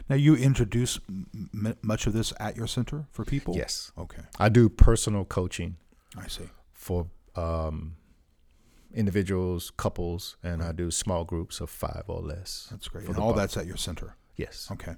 Now, 0.08 0.16
you 0.16 0.36
introduce 0.36 0.98
m- 1.08 1.76
much 1.82 2.06
of 2.06 2.12
this 2.12 2.32
at 2.40 2.56
your 2.56 2.66
center 2.66 3.06
for 3.12 3.24
people? 3.24 3.56
Yes, 3.56 3.92
Okay. 3.98 4.22
I 4.38 4.48
do 4.48 4.68
personal 4.68 5.24
coaching 5.24 5.76
I 6.16 6.28
see. 6.28 6.48
for 6.72 7.06
um, 7.34 7.96
individuals, 8.96 9.70
couples, 9.76 10.36
and 10.42 10.62
I 10.62 10.72
do 10.72 10.90
small 10.90 11.24
groups 11.24 11.60
of 11.60 11.70
five 11.70 12.04
or 12.08 12.20
less. 12.20 12.68
That's 12.70 12.88
great. 12.88 13.06
And 13.06 13.18
all 13.18 13.32
bu- 13.32 13.38
that's 13.38 13.56
at 13.56 13.66
your 13.66 13.76
center. 13.76 14.16
Yes. 14.36 14.68
Okay. 14.72 14.96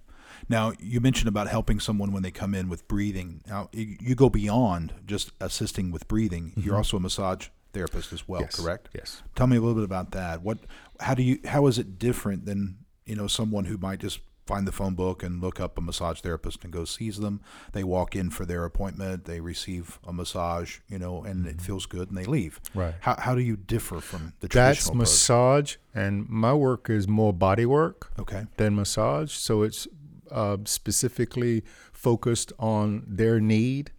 Now, 0.49 0.73
you 0.79 1.01
mentioned 1.01 1.29
about 1.29 1.49
helping 1.49 1.81
someone 1.81 2.13
when 2.13 2.23
they 2.23 2.31
come 2.31 2.55
in 2.55 2.69
with 2.69 2.87
breathing. 2.87 3.43
Now, 3.47 3.69
you, 3.73 4.15
go 4.15 4.29
beyond 4.29 4.95
just 5.07 5.33
assisting 5.41 5.91
with 5.91 6.07
breathing. 6.07 6.53
You're 6.57 6.67
mm-hmm. 6.67 6.77
also 6.77 6.97
a 6.99 7.01
massage 7.01 7.49
therapist 7.73 8.13
as 8.13 8.29
well, 8.29 8.43
yes. 8.43 8.57
correct? 8.57 8.89
Yes. 8.95 9.23
Tell 9.35 9.47
me 9.47 9.57
a 9.57 9.61
little 9.61 9.75
bit 9.75 9.85
about 9.85 10.13
that. 10.13 10.43
What, 10.43 10.59
how 11.01 11.15
do 11.15 11.23
you, 11.23 11.39
how 11.45 11.67
is 11.67 11.79
it 11.79 11.99
different 11.99 12.47
than 12.47 12.79
you 13.07 13.17
know 13.17 13.27
someone 13.27 13.65
who 13.65 13.79
might 13.79 14.01
just 14.01 14.21
find 14.49 14.67
the 14.67 14.73
phone 14.73 14.95
book 14.95 15.23
and 15.23 15.41
look 15.43 15.61
up 15.61 15.77
a 15.79 15.81
massage 15.81 16.21
therapist 16.21 16.65
and 16.65 16.73
go 16.73 16.85
sees 16.85 17.17
them? 17.19 17.41
They 17.73 17.85
walk 17.85 18.17
in 18.17 18.31
for 18.31 18.45
their 18.47 18.65
appointment, 18.65 19.25
they 19.27 19.41
receive 19.41 19.99
a 20.07 20.13
massage, 20.13 20.79
you 20.89 20.99
know, 20.99 21.23
and 21.29 21.47
it 21.47 21.61
feels 21.61 21.85
good, 21.87 22.09
and 22.09 22.17
they 22.19 22.25
leave. 22.25 22.61
Right. 22.75 22.95
How, 23.01 23.15
how 23.19 23.35
do 23.35 23.43
you 23.51 23.57
differ 23.57 24.01
from 24.01 24.23
the 24.41 24.49
That's 24.49 24.55
traditional 24.55 24.95
approach? 24.97 25.01
massage, 25.09 25.77
and 25.95 26.29
my 26.29 26.55
work 26.55 26.89
is 26.99 27.07
more 27.07 27.33
body 27.33 27.67
work 27.67 28.11
Okay. 28.19 28.47
than 28.57 28.75
massage. 28.75 29.33
So 29.33 29.63
it's 29.63 29.87
uh, 30.31 30.57
specifically 30.65 31.63
focused 31.93 32.53
on 32.59 33.05
their 33.07 33.41
need 33.41 33.91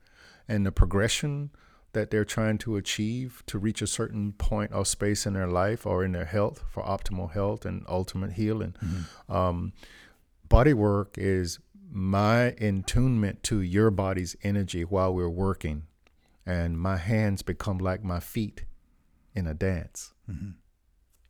and 0.48 0.66
the 0.66 0.72
progression 0.72 1.52
that 1.94 2.12
they're 2.12 2.26
trying 2.38 2.58
to 2.58 2.76
achieve 2.76 3.42
to 3.48 3.58
reach 3.58 3.82
a 3.82 3.88
certain 3.88 4.32
point 4.34 4.72
or 4.74 4.86
space 4.86 5.26
in 5.26 5.34
their 5.34 5.48
life 5.48 5.86
or 5.88 6.04
in 6.06 6.12
their 6.12 6.26
health 6.26 6.64
for 6.70 6.84
optimal 6.84 7.32
health 7.32 7.66
and 7.66 7.84
ultimate 7.88 8.34
healing. 8.34 8.76
Um, 9.28 9.74
body 10.50 10.74
work 10.74 11.16
is 11.18 11.60
my 11.92 12.56
attunement 12.60 13.44
to 13.44 13.62
your 13.62 13.90
body's 13.92 14.36
energy 14.44 14.84
while 14.84 15.14
we're 15.14 15.30
working, 15.30 15.84
and 16.46 16.80
my 16.80 16.98
hands 16.98 17.42
become 17.42 17.78
like 17.78 18.04
my 18.04 18.20
feet 18.20 18.66
in 19.36 19.48
a 19.48 19.54
dance. 19.54 20.14
Mm-hmm. 20.30 20.52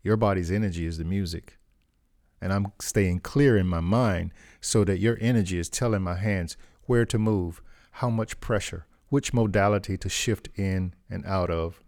Your 0.01 0.17
body's 0.17 0.51
energy 0.51 0.85
is 0.85 0.97
the 0.97 1.03
music. 1.03 1.57
And 2.41 2.53
I'm 2.53 2.71
staying 2.79 3.19
clear 3.19 3.57
in 3.57 3.67
my 3.67 3.81
mind 3.81 4.31
so 4.61 4.85
that 4.85 4.99
your 4.99 5.17
energy 5.19 5.59
is 5.59 5.69
telling 5.69 6.01
my 6.01 6.15
hands 6.15 6.55
where 6.83 7.05
to 7.05 7.19
move, 7.19 7.61
how 7.91 8.09
much 8.09 8.39
pressure, 8.39 8.85
which 9.09 9.33
modality 9.33 9.97
to 9.97 10.07
shift 10.07 10.47
in 10.55 10.93
and 11.09 11.25
out 11.25 11.49
of. 11.49 11.83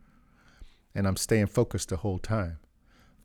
And 0.93 1.07
I'm 1.07 1.15
staying 1.15 1.47
focused 1.47 1.89
the 1.89 1.97
whole 1.97 2.19
time. 2.19 2.59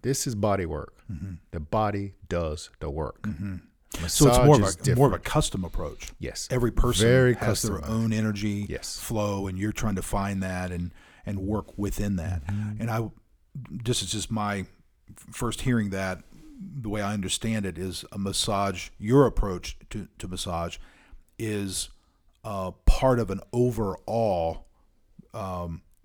This 0.02 0.26
is 0.26 0.36
body 0.36 0.66
work. 0.66 0.94
Mm-hmm. 1.10 1.34
The 1.50 1.60
body 1.60 2.14
does 2.28 2.70
the 2.78 2.90
work. 2.90 3.22
Mm-hmm. 3.22 3.56
Massage 4.02 4.10
So 4.10 4.28
it's 4.28 4.38
more 4.44 4.56
of 4.68 4.88
a 4.88 4.96
more 4.96 5.06
of 5.08 5.12
a 5.14 5.18
custom 5.18 5.64
approach. 5.64 6.10
yes. 6.18 6.48
every 6.50 6.70
person 6.72 7.06
Very 7.06 7.34
has 7.34 7.62
their 7.62 7.84
own 7.86 8.12
energy 8.12 8.66
Yes. 8.68 8.98
flow 8.98 9.46
and 9.46 9.58
you're 9.58 9.72
trying 9.72 9.94
to 9.96 10.02
find 10.02 10.42
that 10.42 10.70
and 10.72 10.92
and 11.24 11.38
work 11.40 11.76
within 11.78 12.16
that 12.16 12.46
Mm-hmm. 12.46 12.80
and 12.82 12.90
i 12.90 13.08
this 13.70 14.02
is 14.02 14.10
just 14.10 14.30
my 14.30 14.66
first 15.30 15.62
hearing 15.62 15.90
that 15.90 16.22
the 16.82 16.88
way 16.88 17.00
i 17.00 17.12
understand 17.14 17.64
it 17.64 17.78
is 17.78 18.04
a 18.12 18.18
massage 18.18 18.88
your 18.98 19.26
approach 19.26 19.76
to, 19.90 20.08
to 20.18 20.28
massage 20.28 20.76
is 21.38 21.88
uh, 22.44 22.70
part 22.86 23.18
of 23.18 23.30
an 23.30 23.40
overall 23.52 24.66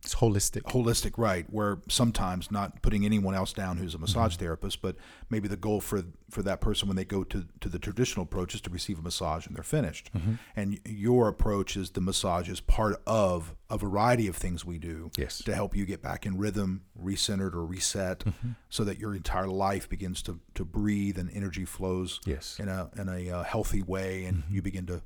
It's 0.03 0.15
holistic. 0.15 0.63
holistic 0.63 1.13
right 1.17 1.45
where 1.51 1.77
sometimes 1.87 2.49
not 2.49 2.81
putting 2.81 3.05
anyone 3.05 3.35
else 3.35 3.53
down 3.53 3.77
who's 3.77 3.93
a 3.93 3.99
massage 3.99 4.33
Mm-hmm. 4.33 4.39
therapist 4.45 4.81
but 4.81 4.95
maybe 5.29 5.47
the 5.47 5.57
goal 5.57 5.79
for 5.79 6.03
for 6.29 6.41
that 6.41 6.59
person 6.59 6.87
when 6.87 6.97
they 6.97 7.05
go 7.05 7.23
to 7.25 7.45
to 7.59 7.69
the 7.69 7.77
traditional 7.77 8.23
approach 8.23 8.55
is 8.55 8.61
to 8.61 8.69
receive 8.71 8.97
a 8.97 9.01
massage 9.03 9.45
and 9.45 9.55
they're 9.55 9.63
finished 9.63 10.09
Mm-hmm. 10.15 10.33
and 10.55 10.79
your 10.85 11.27
approach 11.27 11.77
is 11.77 11.91
the 11.91 12.01
massage 12.01 12.49
is 12.49 12.59
part 12.59 12.99
of 13.05 13.55
a 13.69 13.77
variety 13.77 14.27
of 14.27 14.35
things 14.35 14.65
we 14.65 14.79
do 14.79 15.11
Yes. 15.17 15.37
to 15.43 15.53
help 15.53 15.75
you 15.75 15.85
get 15.85 16.01
back 16.01 16.25
in 16.25 16.35
rhythm 16.37 16.81
recentered 16.99 17.53
or 17.53 17.63
reset 17.63 18.19
Mm-hmm. 18.19 18.51
so 18.69 18.83
that 18.83 18.97
your 18.97 19.13
entire 19.13 19.47
life 19.47 19.87
begins 19.87 20.21
to 20.23 20.39
to 20.55 20.65
breathe 20.65 21.19
and 21.19 21.29
energy 21.31 21.65
flows 21.65 22.19
Yes. 22.25 22.57
in 22.59 22.69
a 22.69 22.89
in 22.97 23.07
a 23.07 23.29
uh, 23.29 23.43
healthy 23.43 23.83
way 23.83 24.25
and 24.25 24.43
you 24.49 24.61
begin 24.63 24.87
to 24.87 25.01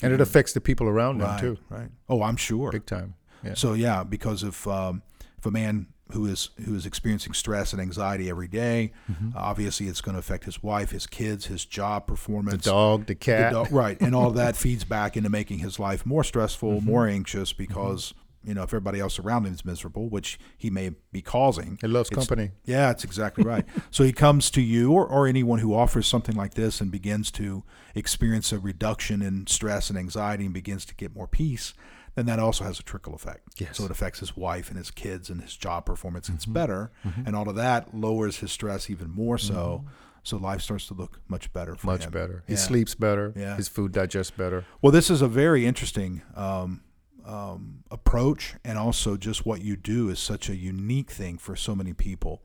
And 0.00 0.12
it 0.12 0.20
affects 0.20 0.52
the 0.52 0.60
people 0.60 0.86
around 0.86 1.18
them 1.18 1.40
too. 1.40 1.58
right 1.70 1.90
oh 2.08 2.22
i'm 2.22 2.36
sure 2.36 2.70
Big 2.70 2.86
time. 2.86 3.14
Yeah. 3.44 3.54
so 3.54 3.72
yeah, 3.74 4.02
because 4.04 4.42
if 4.42 4.66
um, 4.66 5.02
if 5.38 5.46
a 5.46 5.50
man 5.50 5.86
who 6.12 6.24
is 6.26 6.50
who 6.64 6.74
is 6.74 6.86
experiencing 6.86 7.34
stress 7.34 7.72
and 7.72 7.82
anxiety 7.82 8.30
every 8.30 8.48
day, 8.48 8.92
Mm-hmm. 9.12 9.36
uh, 9.36 9.40
obviously 9.40 9.86
it's 9.88 10.00
going 10.00 10.14
to 10.14 10.18
affect 10.18 10.44
his 10.44 10.62
wife, 10.62 10.90
his 10.90 11.06
kids, 11.06 11.46
his 11.46 11.64
job 11.64 12.06
performance, 12.06 12.64
the 12.64 12.70
dog, 12.70 13.00
the 13.02 13.06
the 13.08 13.14
cat. 13.14 13.70
right, 13.70 14.00
and 14.00 14.14
all 14.14 14.30
that 14.32 14.56
feeds 14.64 14.84
back 14.84 15.16
into 15.16 15.28
making 15.30 15.58
his 15.58 15.78
life 15.78 16.04
more 16.06 16.24
stressful, 16.24 16.76
Mm-hmm. 16.78 16.86
more 16.86 17.06
anxious 17.06 17.52
because. 17.52 18.14
You 18.44 18.54
know, 18.54 18.62
if 18.62 18.68
everybody 18.68 19.00
else 19.00 19.18
around 19.18 19.46
him 19.46 19.52
is 19.52 19.64
miserable, 19.64 20.08
which 20.08 20.38
he 20.56 20.70
may 20.70 20.92
be 21.12 21.20
causing, 21.20 21.76
he 21.80 21.88
loves 21.88 22.08
company. 22.08 22.52
yeah, 22.64 22.86
that's 22.86 23.02
exactly 23.02 23.42
right. 23.44 23.64
so 23.90 24.04
he 24.04 24.12
comes 24.12 24.48
to 24.52 24.62
you 24.62 24.92
or, 24.92 25.04
or 25.04 25.26
anyone 25.26 25.58
who 25.58 25.74
offers 25.74 26.06
something 26.06 26.36
like 26.36 26.54
this 26.54 26.80
and 26.80 26.90
begins 26.90 27.32
to 27.32 27.64
experience 27.96 28.52
a 28.52 28.58
reduction 28.58 29.22
in 29.22 29.46
stress 29.48 29.90
and 29.90 29.98
anxiety 29.98 30.44
and 30.44 30.54
begins 30.54 30.84
to 30.86 30.94
get 30.94 31.14
more 31.14 31.26
peace, 31.26 31.74
then 32.18 32.26
that 32.26 32.38
also 32.38 32.64
has 32.64 32.78
a 32.80 32.82
trickle 32.82 33.14
effect. 33.14 33.60
Yes. 33.60 33.76
So 33.78 33.84
it 33.84 33.90
affects 33.90 34.18
his 34.20 34.36
wife 34.36 34.68
and 34.68 34.76
his 34.76 34.90
kids 34.90 35.30
and 35.30 35.40
his 35.40 35.56
job 35.56 35.86
performance 35.86 36.28
gets 36.28 36.44
better. 36.46 36.90
And 37.24 37.34
all 37.36 37.48
of 37.48 37.54
that 37.56 37.94
lowers 37.94 38.38
his 38.38 38.50
stress 38.52 38.90
even 38.90 39.10
more 39.10 39.38
so. 39.38 39.84
So 40.24 40.36
life 40.36 40.60
starts 40.60 40.86
to 40.88 40.94
look 40.94 41.20
much 41.28 41.52
better 41.54 41.74
for 41.76 41.86
Much 41.86 42.04
him. 42.04 42.10
better. 42.10 42.42
He 42.46 42.56
sleeps 42.56 42.94
better. 42.94 43.32
Yeah. 43.36 43.56
His 43.56 43.68
food 43.68 43.92
digests 43.92 44.30
better. 44.32 44.64
Well, 44.82 44.92
this 44.92 45.08
is 45.08 45.22
a 45.22 45.28
very 45.28 45.64
interesting 45.64 46.20
um, 46.34 46.82
um, 47.24 47.84
approach, 47.90 48.54
and 48.64 48.76
also 48.78 49.16
just 49.16 49.46
what 49.46 49.62
you 49.62 49.76
do 49.76 50.10
is 50.10 50.18
such 50.18 50.48
a 50.50 50.56
unique 50.56 51.10
thing 51.10 51.38
for 51.38 51.56
so 51.56 51.74
many 51.74 51.92
people. 51.94 52.42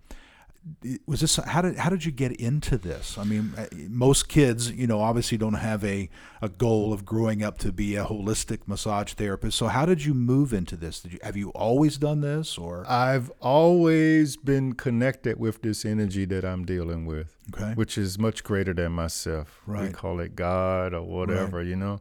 Was 1.06 1.19
this 1.19 1.36
how 1.36 1.62
did 1.62 1.78
how 1.78 1.89
did 1.89 2.06
you 2.06 2.12
get 2.12 2.32
into 2.34 2.78
this? 2.78 3.17
I 3.17 3.26
mean, 3.26 3.54
uh, 3.58 3.65
most 3.89 4.30
kids, 4.30 4.71
you 4.71 4.88
know, 4.88 5.02
obviously 5.02 5.38
don't 5.38 5.56
have 5.56 5.84
a, 5.84 6.10
a 6.41 6.47
goal 6.47 6.93
of 6.93 7.04
growing 7.04 7.43
up 7.43 7.58
to 7.60 7.73
be 7.73 7.97
a 7.97 8.06
holistic 8.06 8.60
massage 8.65 9.13
therapist. 9.13 9.58
So 9.58 9.67
how 9.67 9.86
did 9.86 10.06
you 10.06 10.13
move 10.13 10.54
into 10.54 10.78
this? 10.78 11.02
Did 11.02 11.13
you 11.13 11.19
have 11.21 11.36
you 11.36 11.49
always 11.49 11.97
done 11.97 12.21
this, 12.21 12.58
or 12.58 12.86
I've 12.89 13.30
always 13.41 14.38
been 14.38 14.73
connected 14.73 15.38
with 15.38 15.62
this 15.63 15.84
energy 15.84 16.23
that 16.26 16.45
I'm 16.45 16.63
dealing 16.63 17.06
with, 17.06 17.36
okay, 17.54 17.73
which 17.73 17.97
is 17.97 18.17
much 18.17 18.43
greater 18.45 18.73
than 18.73 18.93
myself. 18.93 19.62
We 19.88 19.89
call 19.89 20.21
it 20.21 20.36
God 20.36 20.93
or 20.93 21.04
whatever, 21.04 21.62
you 21.62 21.76
know. 21.76 21.99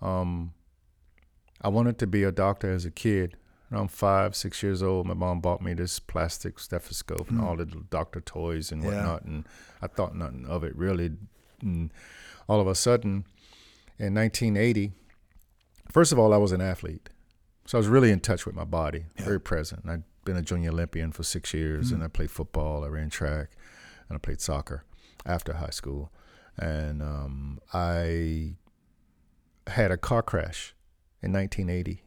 Um, 0.00 0.52
I 1.60 1.68
wanted 1.68 1.98
to 1.98 2.06
be 2.06 2.22
a 2.22 2.30
doctor 2.30 2.70
as 2.70 2.84
a 2.84 2.90
kid, 2.92 3.36
around 3.70 3.90
five, 3.90 4.34
six 4.34 4.62
years 4.62 4.82
old, 4.82 5.06
my 5.06 5.14
mom 5.14 5.40
bought 5.40 5.60
me 5.62 5.74
this 5.74 5.98
plastic 5.98 6.58
stethoscope 6.58 7.28
and 7.28 7.38
Mm. 7.38 7.44
all 7.44 7.56
the 7.56 7.64
little 7.64 7.82
doctor 7.90 8.20
toys 8.20 8.72
and 8.72 8.82
Yeah. 8.82 8.88
whatnot, 8.88 9.24
and 9.24 9.46
I 9.82 9.86
thought 9.88 10.14
nothing 10.14 10.46
of 10.46 10.64
it 10.64 10.74
really. 10.76 11.16
And 11.60 11.92
all 12.48 12.60
of 12.60 12.66
a 12.66 12.74
sudden, 12.74 13.26
in 13.98 14.14
1980, 14.14 14.92
first 15.90 16.12
of 16.12 16.18
all, 16.18 16.32
I 16.32 16.38
was 16.38 16.52
an 16.52 16.60
athlete, 16.60 17.10
so 17.66 17.76
I 17.76 17.80
was 17.80 17.88
really 17.88 18.10
in 18.10 18.20
touch 18.20 18.46
with 18.46 18.54
my 18.54 18.64
body, 18.64 19.06
Yeah. 19.16 19.24
very 19.26 19.40
present. 19.40 19.86
I'd 19.88 20.04
been 20.24 20.36
a 20.36 20.42
junior 20.42 20.70
Olympian 20.70 21.12
for 21.12 21.22
six 21.22 21.52
years, 21.52 21.90
Mm. 21.90 21.96
and 21.96 22.04
I 22.04 22.08
played 22.08 22.30
football, 22.30 22.84
I 22.84 22.88
ran 22.88 23.10
track, 23.10 23.50
and 24.08 24.16
I 24.16 24.18
played 24.18 24.40
soccer 24.40 24.84
after 25.26 25.54
high 25.54 25.70
school, 25.70 26.10
and 26.56 27.02
um, 27.02 27.60
I 27.74 28.54
had 29.66 29.90
a 29.90 29.96
car 29.98 30.22
crash 30.22 30.74
in 31.20 31.32
1980 31.32 32.02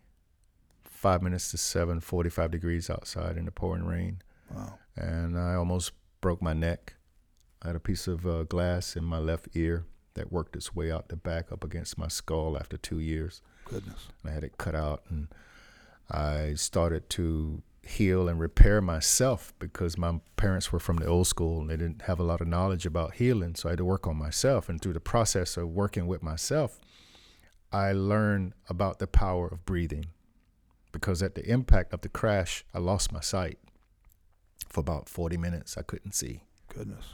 five 1.02 1.24
minutes 1.24 1.50
to 1.50 1.58
seven, 1.58 2.00
45 2.00 2.52
degrees 2.52 2.88
outside 2.88 3.36
in 3.36 3.46
the 3.46 3.52
pouring 3.52 3.86
rain. 3.86 4.22
Wow. 4.54 4.78
And 4.96 5.36
I 5.36 5.56
almost 5.56 5.94
broke 6.22 6.44
my 6.44 6.54
neck. 6.54 6.94
I 7.64 7.68
had 7.68 7.76
a 7.76 7.80
piece 7.80 8.08
of 8.08 8.28
uh, 8.28 8.44
glass 8.44 8.96
in 8.96 9.04
my 9.04 9.18
left 9.18 9.48
ear 9.56 9.86
that 10.14 10.32
worked 10.32 10.56
its 10.56 10.76
way 10.76 10.92
out 10.92 11.10
the 11.10 11.16
back 11.16 11.52
up 11.52 11.64
against 11.64 11.98
my 11.98 12.08
skull 12.08 12.56
after 12.56 12.78
two 12.78 13.00
years. 13.00 13.42
Goodness. 13.66 14.10
And 14.22 14.32
I 14.32 14.36
had 14.36 14.44
it 14.44 14.60
cut 14.60 14.76
out. 14.76 15.02
And 15.10 15.30
I 16.12 16.54
started 16.54 17.10
to 17.12 17.64
heal 17.82 18.30
and 18.30 18.40
repair 18.40 18.80
myself 18.80 19.56
because 19.58 19.98
my 19.98 20.20
parents 20.36 20.72
were 20.72 20.80
from 20.80 20.98
the 20.98 21.08
old 21.08 21.26
school 21.26 21.62
and 21.62 21.70
they 21.72 21.78
didn't 21.78 22.04
have 22.04 22.20
a 22.20 22.24
lot 22.24 22.42
of 22.42 22.48
knowledge 22.48 22.86
about 22.86 23.16
healing. 23.16 23.56
So 23.56 23.70
I 23.70 23.72
had 23.72 23.80
to 23.80 23.86
work 23.86 24.06
on 24.06 24.18
myself. 24.18 24.70
And 24.70 24.80
through 24.80 24.94
the 24.94 25.00
process 25.00 25.58
of 25.58 25.70
working 25.70 26.06
with 26.06 26.22
myself, 26.22 26.80
I 27.72 27.92
learned 27.92 28.54
about 28.70 29.00
the 29.00 29.08
power 29.08 29.48
of 29.48 29.66
breathing 29.66 30.06
because 30.92 31.22
at 31.22 31.36
the 31.36 31.46
impact 31.50 31.94
of 31.94 32.02
the 32.02 32.10
crash, 32.10 32.66
I 32.74 32.80
lost 32.80 33.12
my 33.12 33.22
sight 33.22 33.60
for 34.70 34.80
about 34.80 35.10
40 35.10 35.38
minutes. 35.38 35.78
I 35.78 35.82
couldn't 35.82 36.14
see. 36.14 36.42
Goodness. 36.70 37.06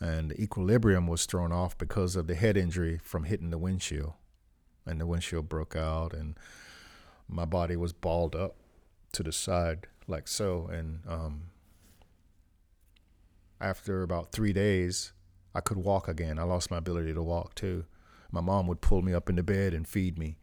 And 0.00 0.30
the 0.30 0.40
equilibrium 0.40 1.06
was 1.06 1.24
thrown 1.26 1.52
off 1.52 1.76
because 1.78 2.16
of 2.16 2.26
the 2.26 2.34
head 2.34 2.56
injury 2.56 3.00
from 3.02 3.24
hitting 3.24 3.50
the 3.50 3.58
windshield. 3.58 4.12
And 4.84 5.00
the 5.00 5.06
windshield 5.06 5.48
broke 5.48 5.74
out, 5.74 6.12
and 6.12 6.38
my 7.28 7.44
body 7.44 7.76
was 7.76 7.92
balled 7.92 8.36
up 8.36 8.56
to 9.12 9.22
the 9.22 9.32
side 9.32 9.86
like 10.06 10.28
so. 10.28 10.68
And 10.70 11.00
um, 11.08 11.42
after 13.60 14.02
about 14.02 14.32
three 14.32 14.52
days, 14.52 15.12
I 15.54 15.60
could 15.60 15.78
walk 15.78 16.06
again. 16.06 16.38
I 16.38 16.42
lost 16.42 16.70
my 16.70 16.76
ability 16.76 17.14
to 17.14 17.22
walk 17.22 17.54
too. 17.54 17.86
My 18.30 18.40
mom 18.40 18.66
would 18.66 18.80
pull 18.80 19.02
me 19.02 19.14
up 19.14 19.30
in 19.30 19.36
the 19.36 19.42
bed 19.42 19.72
and 19.72 19.88
feed 19.88 20.18
me. 20.18 20.36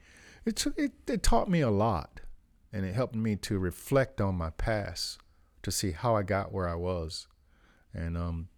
It, 0.45 0.65
it, 0.77 0.93
it 1.07 1.23
taught 1.23 1.49
me 1.49 1.61
a 1.61 1.69
lot, 1.69 2.21
and 2.73 2.85
it 2.85 2.95
helped 2.95 3.15
me 3.15 3.35
to 3.35 3.59
reflect 3.59 4.19
on 4.19 4.35
my 4.35 4.49
past 4.49 5.19
to 5.61 5.71
see 5.71 5.91
how 5.91 6.15
I 6.15 6.23
got 6.23 6.51
where 6.51 6.67
I 6.67 6.75
was. 6.75 7.27
And 7.93 8.17
um, 8.17 8.49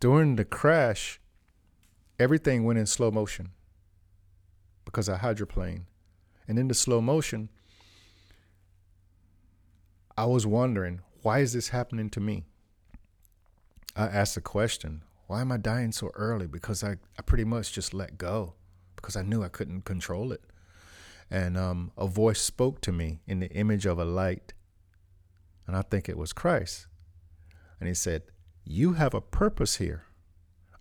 during 0.00 0.36
the 0.36 0.44
crash, 0.44 1.20
everything 2.18 2.64
went 2.64 2.78
in 2.78 2.86
slow 2.86 3.10
motion 3.10 3.50
because 4.86 5.08
I 5.08 5.18
hydroplaned. 5.18 5.82
And 6.48 6.58
in 6.58 6.68
the 6.68 6.74
slow 6.74 7.02
motion, 7.02 7.50
I 10.16 10.24
was 10.24 10.46
wondering, 10.46 11.02
why 11.22 11.40
is 11.40 11.52
this 11.52 11.68
happening 11.68 12.08
to 12.10 12.20
me? 12.20 12.46
I 13.94 14.06
asked 14.06 14.34
the 14.34 14.40
question, 14.40 15.02
why 15.26 15.42
am 15.42 15.52
I 15.52 15.58
dying 15.58 15.92
so 15.92 16.10
early? 16.14 16.46
Because 16.46 16.82
I, 16.82 16.92
I 17.18 17.22
pretty 17.22 17.44
much 17.44 17.72
just 17.74 17.92
let 17.92 18.16
go 18.16 18.54
because 18.96 19.14
I 19.14 19.22
knew 19.22 19.42
I 19.42 19.48
couldn't 19.48 19.82
control 19.82 20.32
it. 20.32 20.42
And 21.30 21.56
um, 21.58 21.92
a 21.96 22.06
voice 22.06 22.40
spoke 22.40 22.80
to 22.82 22.92
me 22.92 23.20
in 23.26 23.40
the 23.40 23.50
image 23.50 23.84
of 23.86 23.98
a 23.98 24.04
light. 24.04 24.54
And 25.66 25.76
I 25.76 25.82
think 25.82 26.08
it 26.08 26.16
was 26.16 26.32
Christ. 26.32 26.86
And 27.80 27.86
he 27.88 27.94
said, 27.94 28.22
You 28.64 28.94
have 28.94 29.12
a 29.14 29.20
purpose 29.20 29.76
here. 29.76 30.04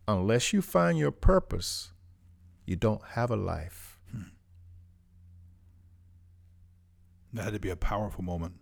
Unless 0.07 0.53
you 0.53 0.61
find 0.61 0.97
your 0.97 1.11
purpose, 1.11 1.91
you 2.65 2.75
don't 2.77 3.03
have 3.09 3.29
a 3.29 3.35
life. 3.35 3.99
That 7.33 7.43
had 7.43 7.53
to 7.53 7.59
be 7.59 7.69
a 7.69 7.75
powerful 7.75 8.23
moment. 8.23 8.55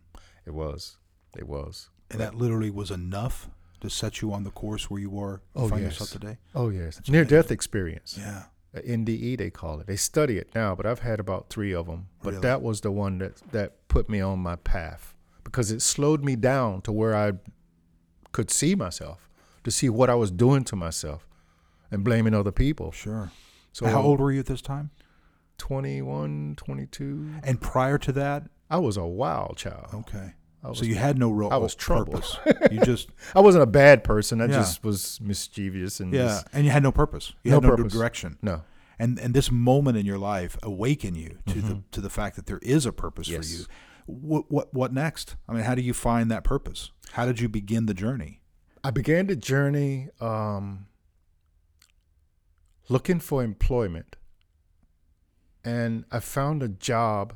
It 0.45 0.51
was. 0.51 0.97
It 1.37 1.47
was. 1.47 1.89
And 2.09 2.19
that 2.19 2.35
literally 2.35 2.71
was 2.71 2.91
enough 2.91 3.49
to 3.81 3.89
set 3.89 4.21
you 4.21 4.33
on 4.33 4.43
the 4.43 4.49
course 4.51 4.89
where 4.89 4.99
you 4.99 5.09
were 5.09 5.41
you 5.55 5.61
Oh, 5.63 5.67
find 5.69 5.83
yes. 5.83 5.91
yourself 5.99 6.09
today. 6.09 6.37
Oh, 6.55 6.69
yes. 6.69 6.95
That's 6.95 7.09
Near 7.09 7.21
amazing. 7.21 7.37
death 7.37 7.51
experience. 7.51 8.15
Yeah. 8.17 8.43
NDE, 8.81 9.37
they 9.37 9.49
call 9.49 9.79
it. 9.79 9.87
They 9.87 9.95
study 9.95 10.37
it 10.37 10.49
now, 10.55 10.75
but 10.75 10.85
I've 10.85 10.99
had 10.99 11.19
about 11.19 11.49
three 11.49 11.73
of 11.73 11.85
them. 11.87 12.07
But 12.21 12.31
Really? 12.31 12.41
that 12.41 12.61
was 12.61 12.81
the 12.81 12.91
one 12.91 13.17
that, 13.19 13.37
that 13.51 13.87
put 13.87 14.09
me 14.09 14.19
on 14.21 14.39
my 14.39 14.55
path 14.57 15.13
because 15.43 15.71
it 15.71 15.81
slowed 15.81 16.23
me 16.23 16.35
down 16.35 16.81
to 16.81 16.91
where 16.91 17.15
I 17.15 17.33
could 18.31 18.49
see 18.51 18.75
myself, 18.75 19.29
to 19.63 19.71
see 19.71 19.89
what 19.89 20.09
I 20.09 20.15
was 20.15 20.31
doing 20.31 20.63
to 20.65 20.75
myself 20.75 21.27
and 21.91 22.03
blaming 22.03 22.33
other 22.33 22.51
people. 22.51 22.91
Sure. 22.91 23.31
So 23.71 23.85
How 23.87 24.01
old 24.01 24.19
were 24.19 24.31
you 24.31 24.39
at 24.39 24.45
this 24.47 24.61
time? 24.61 24.89
21, 25.57 26.55
22. 26.57 27.29
And 27.43 27.59
prior 27.61 27.97
to 27.99 28.11
that, 28.13 28.43
I 28.69 28.77
was 28.77 28.97
a 28.97 29.05
wild 29.05 29.57
child. 29.57 29.87
okay. 29.93 30.33
Was, 30.69 30.79
So 30.79 30.85
you 30.85 30.95
had 30.95 31.17
no 31.17 31.31
real 31.31 31.49
I 31.51 31.57
was 31.57 31.75
troubled. 31.75 32.23
purpose. 32.43 32.69
you 32.71 32.81
just 32.81 33.09
I 33.35 33.41
wasn't 33.41 33.63
a 33.63 33.67
bad 33.67 34.03
person. 34.03 34.41
I 34.41 34.45
Yeah. 34.45 34.53
just 34.57 34.83
was 34.83 35.19
mischievous 35.21 35.99
and 35.99 36.13
yeah, 36.13 36.25
just- 36.27 36.47
and 36.53 36.65
you 36.65 36.71
had 36.71 36.83
no 36.83 36.91
purpose. 36.91 37.33
You 37.43 37.51
No 37.51 37.57
had 37.57 37.63
no 37.63 37.75
purpose. 37.75 37.93
direction. 37.93 38.37
no. 38.41 38.63
And 38.97 39.19
and 39.19 39.33
this 39.33 39.51
moment 39.51 39.97
in 39.97 40.05
your 40.05 40.17
life 40.17 40.57
awaken 40.63 41.15
you 41.15 41.37
to 41.47 41.61
the 41.61 41.83
to 41.91 41.99
the 42.01 42.09
fact 42.09 42.35
that 42.37 42.45
there 42.45 42.59
is 42.61 42.85
a 42.85 42.93
purpose 42.93 43.27
Mm-hmm. 43.27 43.35
Yes. 43.41 43.51
for 43.51 43.57
you. 43.59 43.65
What 44.07 44.51
what 44.51 44.73
what 44.73 44.93
next? 44.93 45.35
I 45.49 45.53
mean, 45.53 45.63
how 45.63 45.75
do 45.75 45.81
you 45.81 45.93
find 45.93 46.31
that 46.31 46.43
purpose? 46.43 46.91
How 47.11 47.25
did 47.25 47.39
you 47.41 47.49
begin 47.49 47.87
the 47.87 47.93
journey? 47.93 48.41
I 48.83 48.91
began 48.91 49.27
the 49.27 49.35
journey 49.35 50.09
um, 50.21 50.85
looking 52.87 53.19
for 53.19 53.43
employment, 53.43 54.15
and 55.63 56.05
I 56.11 56.19
found 56.19 56.63
a 56.63 56.67
job. 56.69 57.33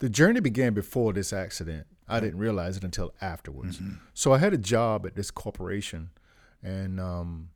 The 0.00 0.08
journey 0.08 0.40
began 0.40 0.74
before 0.74 1.12
this 1.12 1.32
accident. 1.32 1.86
I 2.08 2.20
didn't 2.20 2.38
realize 2.38 2.76
it 2.76 2.84
until 2.84 3.12
afterwards. 3.20 3.80
So 4.14 4.32
I 4.32 4.38
had 4.38 4.54
a 4.54 4.58
job 4.58 5.04
at 5.04 5.14
this 5.14 5.30
corporation, 5.30 6.10
and 6.62 6.98
um, 7.00 7.50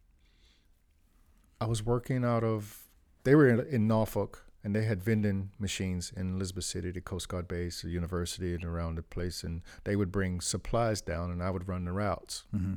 I 1.60 1.66
was 1.66 1.84
working 1.84 2.24
out 2.24 2.44
of. 2.44 2.88
They 3.24 3.34
were 3.34 3.48
in, 3.48 3.60
in 3.60 3.86
Norfolk, 3.86 4.44
and 4.64 4.74
they 4.74 4.84
had 4.84 5.02
vending 5.02 5.50
machines 5.58 6.12
in 6.14 6.34
Elizabeth 6.34 6.64
City, 6.64 6.90
the 6.90 7.00
Coast 7.00 7.28
Guard 7.28 7.46
base, 7.48 7.82
the 7.82 7.88
university, 7.88 8.54
and 8.54 8.64
around 8.64 8.96
the 8.96 9.02
place. 9.02 9.44
And 9.44 9.62
they 9.84 9.96
would 9.96 10.10
bring 10.10 10.40
supplies 10.40 11.00
down, 11.00 11.30
and 11.30 11.42
I 11.42 11.50
would 11.50 11.68
run 11.68 11.84
the 11.84 11.92
routes. 11.92 12.44
Mm-hmm. 12.54 12.74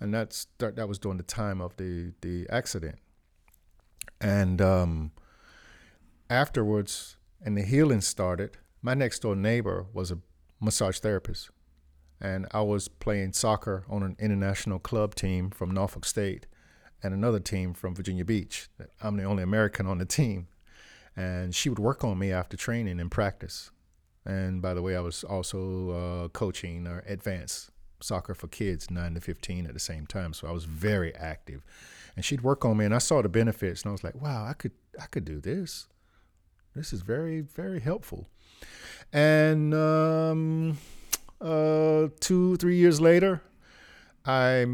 And 0.00 0.12
that's 0.12 0.48
that, 0.58 0.76
that 0.76 0.88
was 0.88 0.98
during 0.98 1.16
the 1.16 1.22
time 1.22 1.60
of 1.60 1.76
the 1.76 2.12
the 2.20 2.46
accident. 2.50 2.98
And 4.20 4.60
um, 4.60 5.12
afterwards, 6.28 7.16
and 7.42 7.56
the 7.56 7.62
healing 7.62 8.00
started. 8.00 8.58
My 8.86 8.94
next 8.94 9.18
door 9.18 9.34
neighbor 9.34 9.86
was 9.92 10.12
a 10.12 10.18
massage 10.60 11.00
therapist, 11.00 11.50
and 12.20 12.46
I 12.52 12.60
was 12.60 12.86
playing 12.86 13.32
soccer 13.32 13.84
on 13.88 14.04
an 14.04 14.14
international 14.20 14.78
club 14.78 15.16
team 15.16 15.50
from 15.50 15.72
Norfolk 15.72 16.04
State, 16.04 16.46
and 17.02 17.12
another 17.12 17.40
team 17.40 17.74
from 17.74 17.96
Virginia 17.96 18.24
Beach. 18.24 18.68
I'm 19.02 19.16
the 19.16 19.24
only 19.24 19.42
American 19.42 19.88
on 19.88 19.98
the 19.98 20.04
team, 20.04 20.46
and 21.16 21.52
she 21.52 21.68
would 21.68 21.80
work 21.80 22.04
on 22.04 22.16
me 22.16 22.30
after 22.30 22.56
training 22.56 23.00
and 23.00 23.10
practice. 23.10 23.72
And 24.24 24.62
by 24.62 24.72
the 24.72 24.82
way, 24.82 24.94
I 24.94 25.00
was 25.00 25.24
also 25.24 25.90
uh, 25.90 26.28
coaching 26.28 26.86
uh, 26.86 27.00
advanced 27.08 27.72
soccer 28.00 28.34
for 28.34 28.46
kids, 28.46 28.88
nine 28.88 29.14
to 29.14 29.20
fifteen, 29.20 29.66
at 29.66 29.74
the 29.74 29.80
same 29.80 30.06
time. 30.06 30.32
So 30.32 30.46
I 30.46 30.52
was 30.52 30.64
very 30.64 31.12
active, 31.16 31.64
and 32.14 32.24
she'd 32.24 32.42
work 32.42 32.64
on 32.64 32.76
me, 32.76 32.84
and 32.84 32.94
I 32.94 32.98
saw 32.98 33.20
the 33.20 33.28
benefits, 33.28 33.82
and 33.82 33.88
I 33.88 33.92
was 33.92 34.04
like, 34.04 34.14
"Wow, 34.14 34.46
I 34.46 34.52
could, 34.52 34.74
I 35.02 35.06
could 35.06 35.24
do 35.24 35.40
this. 35.40 35.88
This 36.76 36.92
is 36.92 37.02
very, 37.02 37.40
very 37.40 37.80
helpful." 37.80 38.28
And 39.12 39.74
um, 39.74 40.78
uh, 41.40 42.08
two, 42.20 42.56
three 42.56 42.76
years 42.76 43.00
later, 43.00 43.42
I 44.24 44.66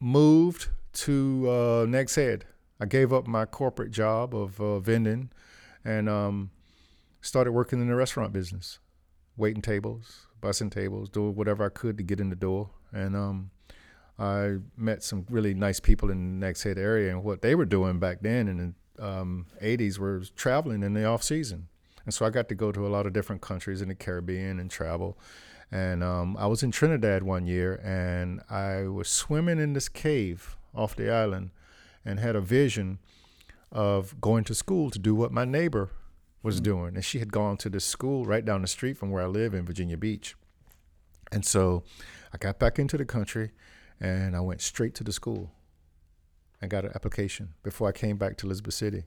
moved 0.00 0.68
to 0.94 1.50
uh, 1.50 1.86
Nags 1.88 2.14
Head. 2.14 2.44
I 2.80 2.86
gave 2.86 3.12
up 3.12 3.26
my 3.26 3.44
corporate 3.44 3.90
job 3.90 4.34
of 4.34 4.60
uh, 4.60 4.78
vending, 4.78 5.30
and 5.84 6.08
um, 6.08 6.50
started 7.20 7.52
working 7.52 7.80
in 7.80 7.88
the 7.88 7.94
restaurant 7.94 8.32
business, 8.32 8.78
waiting 9.36 9.62
tables, 9.62 10.26
bussing 10.40 10.70
tables, 10.70 11.08
doing 11.08 11.34
whatever 11.34 11.64
I 11.64 11.68
could 11.68 11.96
to 11.98 12.04
get 12.04 12.20
in 12.20 12.30
the 12.30 12.36
door. 12.36 12.70
And 12.92 13.16
um, 13.16 13.50
I 14.18 14.56
met 14.76 15.02
some 15.02 15.26
really 15.28 15.54
nice 15.54 15.80
people 15.80 16.10
in 16.10 16.40
the 16.40 16.46
Nags 16.46 16.62
Head 16.62 16.78
area, 16.78 17.10
and 17.10 17.22
what 17.22 17.42
they 17.42 17.54
were 17.54 17.66
doing 17.66 17.98
back 17.98 18.18
then 18.22 18.48
in 18.48 18.74
the 18.96 19.06
um, 19.06 19.46
80s 19.62 19.98
were 19.98 20.22
traveling 20.34 20.82
in 20.82 20.94
the 20.94 21.04
off 21.04 21.22
season. 21.22 21.68
And 22.04 22.14
so 22.14 22.24
I 22.24 22.30
got 22.30 22.48
to 22.48 22.54
go 22.54 22.72
to 22.72 22.86
a 22.86 22.88
lot 22.88 23.06
of 23.06 23.12
different 23.12 23.42
countries 23.42 23.82
in 23.82 23.88
the 23.88 23.94
Caribbean 23.94 24.58
and 24.58 24.70
travel. 24.70 25.18
And 25.70 26.02
um, 26.02 26.36
I 26.38 26.46
was 26.46 26.62
in 26.62 26.70
Trinidad 26.70 27.22
one 27.22 27.46
year, 27.46 27.80
and 27.84 28.40
I 28.48 28.88
was 28.88 29.08
swimming 29.08 29.58
in 29.58 29.74
this 29.74 29.88
cave 29.88 30.56
off 30.74 30.96
the 30.96 31.12
island, 31.12 31.50
and 32.04 32.20
had 32.20 32.36
a 32.36 32.40
vision 32.40 32.98
of 33.70 34.18
going 34.20 34.44
to 34.44 34.54
school 34.54 34.90
to 34.90 34.98
do 34.98 35.14
what 35.14 35.30
my 35.30 35.44
neighbor 35.44 35.90
was 36.42 36.60
doing, 36.60 36.94
and 36.94 37.04
she 37.04 37.18
had 37.18 37.32
gone 37.32 37.56
to 37.58 37.68
this 37.68 37.84
school 37.84 38.24
right 38.24 38.44
down 38.44 38.62
the 38.62 38.68
street 38.68 38.96
from 38.96 39.10
where 39.10 39.24
I 39.24 39.26
live 39.26 39.52
in 39.52 39.66
Virginia 39.66 39.98
Beach. 39.98 40.36
And 41.30 41.44
so 41.44 41.82
I 42.32 42.38
got 42.38 42.58
back 42.58 42.78
into 42.78 42.96
the 42.96 43.04
country, 43.04 43.50
and 44.00 44.34
I 44.34 44.40
went 44.40 44.62
straight 44.62 44.94
to 44.94 45.04
the 45.04 45.12
school. 45.12 45.50
and 46.60 46.70
got 46.70 46.84
an 46.84 46.92
application 46.94 47.54
before 47.62 47.88
I 47.88 47.92
came 47.92 48.16
back 48.16 48.36
to 48.38 48.46
Elizabeth 48.46 48.74
City. 48.74 49.04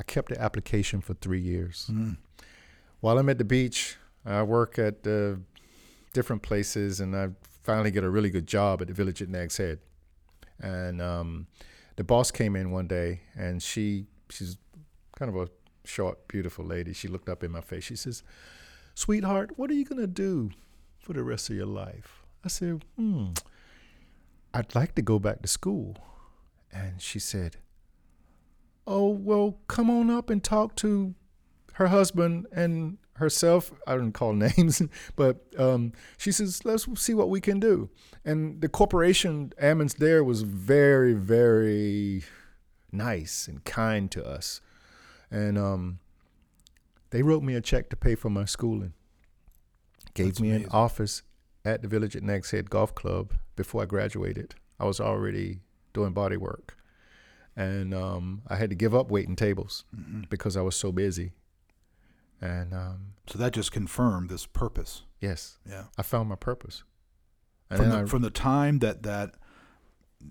I 0.00 0.02
kept 0.02 0.30
the 0.30 0.40
application 0.40 1.02
for 1.02 1.12
three 1.12 1.42
years. 1.42 1.90
Mm. 1.92 2.16
While 3.00 3.18
I'm 3.18 3.28
at 3.28 3.36
the 3.36 3.44
beach, 3.44 3.98
I 4.24 4.42
work 4.42 4.78
at 4.78 5.06
uh, 5.06 5.34
different 6.14 6.40
places, 6.40 7.00
and 7.00 7.14
I 7.14 7.28
finally 7.62 7.90
get 7.90 8.02
a 8.02 8.08
really 8.08 8.30
good 8.30 8.46
job 8.46 8.80
at 8.80 8.88
the 8.88 8.94
village 8.94 9.20
at 9.20 9.28
Nags 9.28 9.58
Head. 9.58 9.78
And 10.58 11.02
um, 11.02 11.48
the 11.96 12.04
boss 12.04 12.30
came 12.30 12.56
in 12.56 12.70
one 12.70 12.86
day, 12.86 13.20
and 13.36 13.62
she 13.62 14.06
she's 14.30 14.56
kind 15.16 15.28
of 15.28 15.36
a 15.36 15.48
short, 15.84 16.26
beautiful 16.28 16.64
lady. 16.64 16.94
She 16.94 17.06
looked 17.06 17.28
up 17.28 17.44
in 17.44 17.50
my 17.50 17.60
face. 17.60 17.84
She 17.84 17.96
says, 17.96 18.22
"Sweetheart, 18.94 19.58
what 19.58 19.70
are 19.70 19.74
you 19.74 19.84
gonna 19.84 20.06
do 20.06 20.50
for 20.98 21.12
the 21.12 21.22
rest 21.22 21.50
of 21.50 21.56
your 21.56 21.66
life?" 21.66 22.22
I 22.42 22.48
said, 22.48 22.86
"Hmm, 22.96 23.32
I'd 24.54 24.74
like 24.74 24.94
to 24.94 25.02
go 25.02 25.18
back 25.18 25.42
to 25.42 25.48
school." 25.48 25.98
And 26.72 27.02
she 27.02 27.18
said, 27.18 27.56
"Oh 28.90 29.08
well, 29.08 29.58
come 29.68 29.88
on 29.88 30.10
up 30.10 30.30
and 30.30 30.42
talk 30.42 30.74
to 30.76 31.14
her 31.74 31.88
husband 31.88 32.46
and 32.52 32.98
herself. 33.20 33.72
I 33.86 33.94
don't 33.96 34.12
call 34.12 34.32
names, 34.56 34.82
but 35.14 35.46
um, 35.56 35.92
she 36.18 36.32
says, 36.32 36.64
let's 36.64 36.88
see 37.00 37.14
what 37.14 37.30
we 37.30 37.40
can 37.40 37.60
do. 37.60 37.88
And 38.24 38.60
the 38.60 38.68
corporation, 38.68 39.52
Ammons 39.62 39.96
there, 39.96 40.24
was 40.24 40.42
very, 40.42 41.12
very 41.14 42.24
nice 42.90 43.46
and 43.46 43.64
kind 43.64 44.10
to 44.10 44.26
us. 44.26 44.60
And 45.30 45.56
um, 45.56 46.00
they 47.10 47.22
wrote 47.22 47.44
me 47.44 47.54
a 47.54 47.60
check 47.60 47.88
to 47.90 47.96
pay 47.96 48.16
for 48.16 48.30
my 48.30 48.44
schooling. 48.44 48.94
Gave 50.14 50.26
That's 50.26 50.40
me 50.40 50.48
amazing. 50.50 50.66
an 50.66 50.72
office 50.72 51.22
at 51.64 51.82
the 51.82 51.88
Village 51.88 52.16
at 52.16 52.22
Nags 52.24 52.50
Head 52.50 52.68
Golf 52.68 52.94
Club 52.94 53.34
before 53.54 53.82
I 53.82 53.86
graduated. 53.86 54.56
I 54.80 54.84
was 54.84 54.98
already 54.98 55.60
doing 55.92 56.12
body 56.12 56.36
work. 56.36 56.76
And 57.56 57.92
um, 57.92 58.42
I 58.48 58.56
had 58.56 58.70
to 58.70 58.76
give 58.76 58.94
up 58.94 59.10
waiting 59.10 59.36
tables 59.36 59.84
Mhm. 59.94 60.28
because 60.30 60.56
I 60.56 60.60
was 60.62 60.76
so 60.76 60.92
busy. 60.92 61.32
And 62.40 62.72
um, 62.72 63.14
So 63.26 63.38
that 63.38 63.52
just 63.52 63.72
confirmed 63.72 64.30
this 64.30 64.46
purpose. 64.46 65.02
yes, 65.20 65.58
Yeah. 65.68 65.84
I 65.98 66.02
found 66.02 66.28
my 66.28 66.36
purpose. 66.36 66.84
And 67.68 67.78
From 67.80 67.90
the, 67.90 67.98
I, 67.98 68.04
from 68.06 68.22
the 68.22 68.30
time 68.30 68.78
that 68.80 69.02
that 69.04 69.34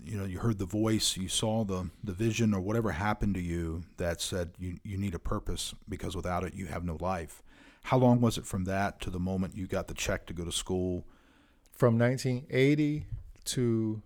you 0.04 0.16
know 0.16 0.24
you 0.24 0.38
heard 0.40 0.58
the 0.58 0.66
voice, 0.66 1.16
you 1.16 1.28
saw 1.28 1.64
the 1.64 1.90
the 2.04 2.12
vision 2.12 2.52
or 2.54 2.60
whatever 2.60 2.92
happened 2.92 3.34
to 3.34 3.40
you 3.40 3.82
that 3.96 4.20
said 4.20 4.50
you 4.58 4.78
you 4.84 4.96
need 4.98 5.14
a 5.14 5.18
purpose 5.18 5.74
because 5.88 6.14
without 6.16 6.44
it 6.44 6.54
you 6.54 6.66
have 6.66 6.84
no 6.84 6.96
life. 7.00 7.42
How 7.84 7.96
long 7.98 8.20
was 8.20 8.36
it 8.38 8.44
from 8.46 8.64
that 8.64 9.00
to 9.00 9.10
the 9.10 9.18
moment 9.18 9.56
you 9.56 9.66
got 9.66 9.88
the 9.88 9.94
check 9.94 10.26
to 10.26 10.32
go 10.34 10.44
to 10.44 10.52
school? 10.52 11.06
from 11.72 11.96
1980 11.98 13.06
to 13.46 14.02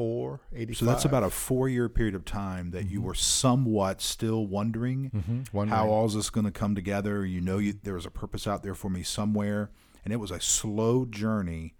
84, 0.00 0.40
85. 0.54 0.76
So 0.76 0.84
that's 0.84 1.04
about 1.04 1.22
a 1.24 1.30
four 1.30 1.68
year 1.68 1.88
period 1.88 2.14
of 2.14 2.24
time 2.24 2.70
that 2.70 2.88
you 2.88 3.00
Mhm. 3.00 3.04
were 3.04 3.14
somewhat 3.14 4.00
still 4.00 4.46
wondering 4.46 5.10
mm-hmm. 5.14 5.40
One 5.56 5.68
how 5.68 5.84
night. 5.84 5.90
all 5.90 6.06
is 6.06 6.14
this 6.14 6.30
going 6.30 6.46
to 6.46 6.50
come 6.52 6.74
together. 6.74 7.24
You 7.26 7.40
know, 7.40 7.58
you, 7.58 7.74
there 7.82 7.94
was 7.94 8.06
a 8.06 8.10
purpose 8.10 8.46
out 8.46 8.62
there 8.62 8.74
for 8.74 8.88
me 8.90 9.02
somewhere, 9.02 9.70
and 10.04 10.12
it 10.12 10.16
was 10.16 10.30
a 10.30 10.40
slow 10.40 11.04
journey 11.04 11.74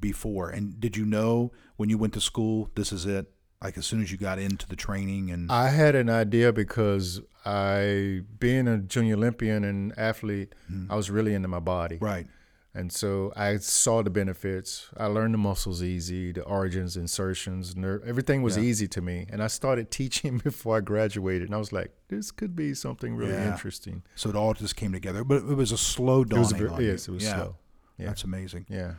before. 0.00 0.50
And 0.50 0.78
did 0.80 0.96
you 0.96 1.04
know 1.04 1.52
when 1.76 1.88
you 1.88 1.98
went 1.98 2.12
to 2.14 2.20
school, 2.20 2.70
this 2.74 2.92
is 2.92 3.06
it? 3.06 3.30
Like 3.62 3.78
as 3.78 3.86
soon 3.86 4.02
as 4.02 4.12
you 4.12 4.18
got 4.18 4.38
into 4.38 4.68
the 4.68 4.76
training, 4.76 5.30
and 5.30 5.50
I 5.50 5.68
had 5.70 5.94
an 5.94 6.10
idea 6.10 6.52
because 6.52 7.22
I, 7.46 8.20
being 8.38 8.68
a 8.68 8.76
junior 8.78 9.14
Olympian 9.14 9.64
and 9.64 9.92
athlete, 9.98 10.54
Mhm. 10.70 10.86
I 10.90 10.96
was 10.96 11.10
really 11.10 11.32
into 11.34 11.48
my 11.48 11.60
body. 11.60 11.96
right, 12.00 12.26
And 12.76 12.90
so 12.92 13.32
I 13.36 13.58
saw 13.58 14.02
the 14.02 14.10
benefits. 14.10 14.88
I 14.96 15.06
learned 15.06 15.32
the 15.34 15.38
muscles 15.38 15.80
easy, 15.80 16.32
the 16.32 16.42
origins, 16.42 16.96
insertions, 16.96 17.76
nerve, 17.76 18.02
everything 18.04 18.42
was 18.42 18.56
Yeah. 18.56 18.64
easy 18.64 18.88
to 18.88 19.00
me. 19.00 19.26
And 19.30 19.40
I 19.42 19.46
started 19.46 19.90
teaching 20.00 20.38
before 20.38 20.78
I 20.78 20.80
graduated. 20.80 21.48
And 21.48 21.54
I 21.54 21.58
was 21.58 21.72
like, 21.72 21.92
this 22.08 22.32
could 22.32 22.56
be 22.56 22.74
something 22.74 23.14
really 23.14 23.32
Yeah. 23.32 23.52
interesting. 23.52 24.02
so 24.16 24.28
it 24.28 24.34
all 24.36 24.54
just 24.54 24.74
came 24.74 24.92
together. 24.92 25.22
But 25.22 25.36
it 25.48 25.56
was 25.56 25.70
a 25.70 25.78
slow 25.78 26.22
It 26.22 26.32
was, 26.32 26.48
dawning 26.50 26.58
very, 26.66 26.70
on 26.70 26.80
you. 26.82 26.90
yes, 26.90 27.06
it 27.06 27.12
was 27.12 27.22
yeah, 27.22 27.34
slow. 27.36 27.56
Yeah. 27.96 28.06
That's 28.06 28.24
amazing. 28.24 28.66
Yeah. 28.68 28.94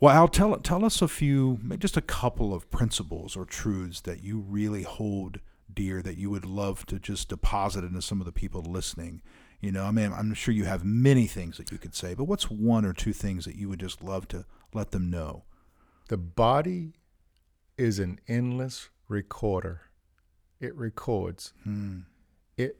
Well, 0.00 0.14
Al, 0.16 0.26
tell 0.28 0.56
tell 0.60 0.84
us 0.84 1.00
a 1.02 1.06
few, 1.06 1.58
just 1.78 1.96
a 1.98 2.00
couple 2.00 2.52
of 2.54 2.70
principles 2.70 3.36
or 3.36 3.44
truths 3.44 4.00
that 4.00 4.24
you 4.24 4.38
really 4.40 4.82
hold 4.84 5.38
dear 5.72 6.02
that 6.02 6.16
you 6.16 6.28
would 6.30 6.44
love 6.44 6.84
to 6.86 6.98
just 6.98 7.28
deposit 7.28 7.84
into 7.84 8.02
some 8.02 8.20
of 8.20 8.26
the 8.26 8.32
people 8.32 8.62
listening. 8.62 9.20
You 9.62 9.70
know, 9.70 9.84
I 9.84 9.92
mean, 9.92 10.12
I'm 10.12 10.34
sure 10.34 10.52
you 10.52 10.64
have 10.64 10.84
many 10.84 11.26
things 11.26 11.56
that 11.56 11.70
you 11.70 11.78
could 11.78 11.94
say, 11.94 12.14
but 12.14 12.24
what's 12.24 12.50
one 12.50 12.84
or 12.84 12.92
two 12.92 13.12
things 13.12 13.44
that 13.44 13.54
you 13.54 13.68
would 13.68 13.78
just 13.80 14.02
love 14.02 14.26
to 14.28 14.44
let 14.74 14.90
them 14.90 15.08
know? 15.08 15.44
The 16.08 16.18
body 16.18 16.94
is 17.78 18.00
an 18.00 18.18
endless 18.26 18.90
recorder. 19.08 19.82
It 20.60 20.76
records. 20.76 21.54
Hmm. 21.62 22.00
It 22.56 22.78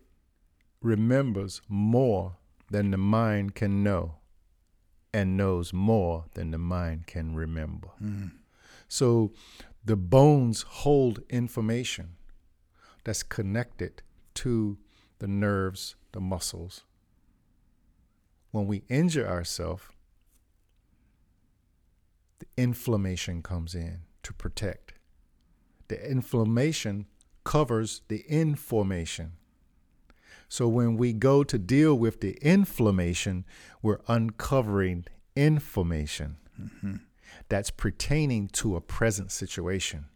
remembers 0.80 1.62
more 1.68 2.36
than 2.68 2.90
the 2.90 2.98
mind 2.98 3.54
can 3.54 3.84
know 3.84 4.16
and 5.14 5.36
knows 5.36 5.72
more 5.72 6.24
than 6.34 6.50
the 6.50 6.58
mind 6.58 7.06
can 7.06 7.36
remember. 7.36 7.88
Hmm. 7.98 8.26
So 8.88 9.32
the 9.84 9.96
bones 9.96 10.62
hold 10.62 11.20
information 11.30 12.16
that's 13.04 13.22
connected 13.22 14.02
to 14.34 14.78
the 15.18 15.28
nerves, 15.28 15.94
the 16.12 16.20
muscles. 16.20 16.82
When 18.50 18.66
we 18.66 18.84
injure 18.88 19.26
ourselves, 19.26 19.84
the 22.38 22.46
inflammation 22.56 23.42
comes 23.42 23.74
in 23.74 24.00
to 24.22 24.32
protect. 24.32 24.94
The 25.88 26.10
inflammation 26.10 27.06
covers 27.44 28.02
the 28.08 28.24
information. 28.28 29.32
So 30.48 30.68
when 30.68 30.96
we 30.96 31.12
go 31.12 31.44
to 31.44 31.58
deal 31.58 31.94
with 31.94 32.20
the 32.20 32.32
inflammation, 32.42 33.44
we're 33.80 34.00
uncovering 34.06 35.06
information 35.34 36.36
Mhm. 36.60 37.00
that's 37.48 37.70
pertaining 37.70 38.48
to 38.48 38.76
a 38.76 38.80
present 38.82 39.32
situation 39.32 40.06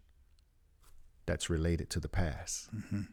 that's 1.24 1.48
related 1.48 1.88
to 1.90 2.00
the 2.00 2.08
past. 2.08 2.70
Mhm. 2.74 3.08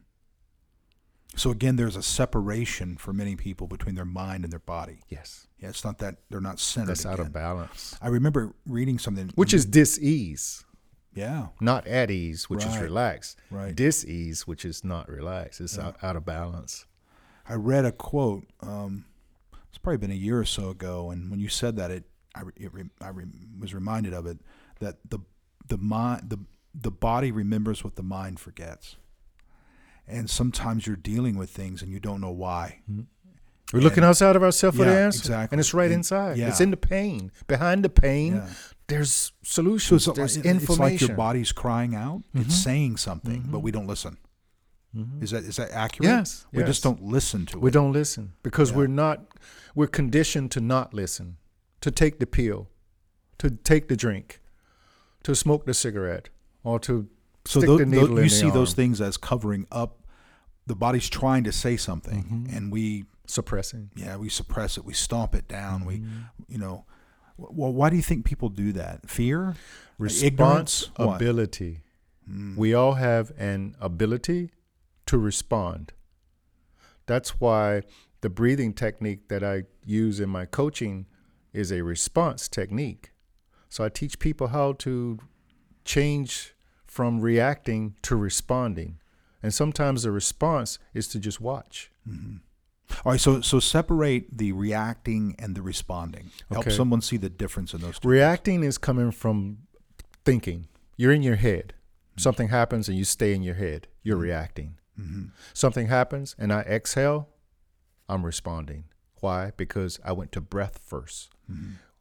So 1.36 1.50
again, 1.50 1.76
there's 1.78 1.96
a 1.96 2.04
separation 2.04 2.96
for 2.98 3.12
many 3.14 3.36
people 3.36 3.68
between 3.68 3.96
their 3.96 4.06
mind 4.06 4.44
and 4.44 4.52
their 4.54 4.60
body. 4.60 5.00
Yes. 5.10 5.48
Yeah, 5.60 5.70
it's 5.70 5.84
not 5.84 5.98
that 6.00 6.18
they're 6.30 6.40
not 6.42 6.60
centered. 6.60 6.90
That's 6.90 7.06
out 7.06 7.16
again. 7.16 7.28
of 7.28 7.34
balance. 7.34 7.98
I 8.02 8.10
remember 8.10 8.54
reading 8.68 9.00
something, 9.00 9.32
Which 9.36 9.54
is 9.54 9.66
dis-ease, 9.66 10.64
yeah, 11.16 11.48
not 11.60 11.88
at 11.88 12.12
ease, 12.12 12.50
which 12.50 12.66
is 12.66 12.78
relaxed. 12.78 13.40
right. 13.50 13.74
Dis-ease, 13.76 14.46
which 14.46 14.64
is 14.66 14.84
not 14.84 15.10
relaxed. 15.10 15.60
It's 15.62 15.78
Yeah. 15.78 15.88
out, 15.88 16.04
out 16.04 16.16
of 16.16 16.26
balance. 16.26 16.86
I 17.48 17.56
read 17.56 17.86
a 17.86 17.92
quote. 17.92 18.46
Um, 18.62 19.06
it's 19.70 19.78
probably 19.80 19.98
been 19.98 20.12
a 20.12 20.16
year 20.16 20.40
or 20.40 20.46
so 20.46 20.70
ago, 20.70 21.10
and 21.12 21.32
when 21.32 21.40
you 21.40 21.50
said 21.50 21.76
that, 21.78 21.90
it 21.92 22.04
I, 22.36 22.42
it 22.58 22.72
I 23.02 23.10
re, 23.10 23.26
was 23.60 23.74
reminded 23.74 24.14
of 24.14 24.26
it 24.28 24.40
that 24.80 24.98
the 25.10 25.20
the 25.68 25.78
mind 25.78 26.30
the 26.30 26.40
the 26.74 26.90
body 26.92 27.32
remembers 27.32 27.84
what 27.84 27.96
the 27.96 28.04
mind 28.04 28.40
forgets, 28.40 28.96
and 30.08 30.30
sometimes 30.30 30.86
you're 30.88 30.96
dealing 30.96 31.38
with 31.38 31.50
things 31.50 31.82
and 31.82 31.92
you 31.92 32.00
don't 32.00 32.22
know 32.22 32.32
why. 32.32 32.82
We're 33.72 33.80
looking 33.80 34.04
outside 34.04 34.36
of 34.36 34.44
ourselves 34.44 34.78
for 34.78 34.84
the 34.86 34.96
answer. 34.96 35.20
exactly. 35.20 35.56
And 35.56 35.60
it's 35.60 35.74
right 35.74 35.86
And- 35.86 35.96
inside. 35.96 36.38
yeah. 36.38 36.50
It's 36.50 36.62
in 36.62 36.70
the 36.72 36.78
pain. 36.78 37.32
Behind 37.48 37.84
the 37.84 37.90
pain, 37.90 38.36
Yeah. 38.36 38.50
there's 38.88 39.10
So 39.12 39.32
solutions. 39.44 40.08
it's, 40.08 40.16
there's 40.18 40.38
like, 40.38 40.46
information. 40.46 40.94
it's 40.94 41.02
like 41.02 41.08
your 41.10 41.18
body's 41.18 41.52
crying 41.52 41.96
out. 41.96 42.22
Mhm. 42.36 42.42
It's 42.42 42.56
saying 42.56 42.98
something, 42.98 43.46
but 43.48 43.60
Mhm. 43.60 43.64
we 43.64 43.72
don't 43.72 43.88
listen. 43.88 44.18
Mhm. 44.96 45.24
Is 45.24 45.32
that 45.32 45.44
is 45.44 45.56
that 45.56 45.72
accurate? 45.72 46.06
Yes. 46.08 46.46
We 46.52 46.60
yes. 46.60 46.68
just 46.68 46.84
don't 46.84 47.02
listen 47.02 47.48
to 47.48 47.58
We 47.58 47.62
it. 47.62 47.64
We 47.64 47.72
don't 47.72 47.94
listen 47.94 48.34
because 48.44 48.70
Yeah. 48.70 48.78
we're 48.78 48.88
not, 48.88 49.26
we're 49.74 49.88
conditioned 49.88 50.52
to 50.52 50.60
not 50.62 50.94
listen, 50.94 51.38
to 51.82 51.90
take 51.90 52.20
the 52.20 52.28
pill, 52.28 52.70
to 53.40 53.50
take 53.50 53.88
the 53.88 53.96
drink, 53.98 54.40
to 55.24 55.34
smoke 55.34 55.66
the 55.66 55.74
cigarette, 55.74 56.30
or 56.64 56.80
to 56.82 57.10
So 57.46 57.60
stick 57.60 57.68
tho- 57.68 57.78
the 57.80 57.86
needle 57.86 58.18
in 58.18 58.24
you 58.24 58.30
see 58.30 58.50
those 58.50 58.74
things 58.74 59.02
as 59.02 59.18
covering 59.18 59.68
up. 59.72 60.00
The 60.66 60.76
body's 60.76 61.10
trying 61.10 61.44
to 61.44 61.52
say 61.52 61.76
something, 61.78 62.24
Mhm. 62.48 62.56
and 62.58 62.72
we 62.72 63.06
suppressing. 63.26 63.90
yeah 63.96 64.16
we 64.18 64.30
suppress 64.30 64.78
it. 64.78 64.86
We 64.86 64.94
stomp 64.94 65.34
it 65.36 65.48
down. 65.48 65.86
We 65.86 66.00
Mhm. 66.00 66.30
you 66.48 66.58
know. 66.58 66.86
Well, 67.38 67.74
why 67.74 67.90
do 67.90 67.96
you 67.96 68.02
think 68.04 68.26
people 68.26 68.50
do 68.50 68.72
that? 68.74 69.10
Fear, 69.10 69.46
what? 69.48 69.58
responsibility. 69.98 71.84
Mm. 72.30 72.56
We 72.56 72.74
all 72.74 72.94
have 72.94 73.32
an 73.38 73.76
ability 73.80 74.52
to 75.08 75.18
respond. 75.18 75.94
That's 77.06 77.40
why 77.42 77.84
the 78.22 78.30
breathing 78.30 78.74
technique 78.74 79.28
that 79.28 79.44
I 79.44 79.64
use 79.86 80.20
in 80.20 80.30
my 80.30 80.46
coaching 80.46 81.08
is 81.52 81.72
a 81.72 81.82
response 81.82 82.48
technique. 82.48 83.12
So 83.68 83.84
I 83.84 83.90
teach 83.90 84.20
people 84.20 84.48
how 84.50 84.74
to 84.74 85.20
change 85.84 86.53
from 86.94 87.20
reacting 87.22 87.96
to 88.04 88.16
responding. 88.16 89.00
And 89.42 89.52
sometimes 89.52 90.04
the 90.04 90.12
response 90.12 90.78
is 90.94 91.08
to 91.08 91.20
just 91.20 91.42
watch. 91.42 91.92
Mhm. 92.08 92.42
All 93.04 93.14
right, 93.14 93.20
so 93.20 93.42
so 93.42 93.60
separate 93.60 94.38
the 94.38 94.52
reacting 94.52 95.36
and 95.40 95.56
the 95.56 95.64
responding. 95.64 96.30
Help 96.52 96.68
Okay. 96.68 96.76
someone 96.76 97.02
see 97.02 97.18
the 97.18 97.32
difference 97.32 97.74
in 97.74 97.82
those 97.82 97.98
two. 97.98 98.08
Reacting 98.08 98.64
is 98.64 98.78
coming 98.78 99.10
from 99.10 99.58
thinking. 100.24 100.68
You're 100.96 101.12
in 101.12 101.24
your 101.24 101.38
head. 101.38 101.74
Mm-hmm. 101.74 102.22
Something 102.22 102.50
happens 102.50 102.88
and 102.88 102.96
you 102.96 103.06
stay 103.06 103.34
in 103.34 103.42
your 103.42 103.56
head. 103.56 103.88
You're 104.04 104.18
mm-hmm. 104.18 104.24
reacting. 104.24 104.78
Mm-hmm. 105.00 105.24
Something 105.54 105.88
happens 105.88 106.36
and 106.38 106.54
I 106.54 106.62
exhale, 106.62 107.28
I'm 108.08 108.24
responding. 108.24 108.84
Why? 109.20 109.52
Because 109.58 110.00
I 110.06 110.12
went 110.12 110.32
to 110.34 110.42
breath 110.42 110.80
1st 110.88 111.30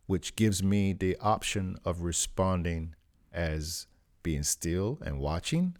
which 0.06 0.36
gives 0.36 0.62
me 0.62 0.92
the 0.92 1.16
option 1.20 1.78
of 1.84 2.02
responding 2.02 2.94
as 3.32 3.86
being 4.22 4.42
still 4.42 4.98
and 5.04 5.18
watching 5.18 5.76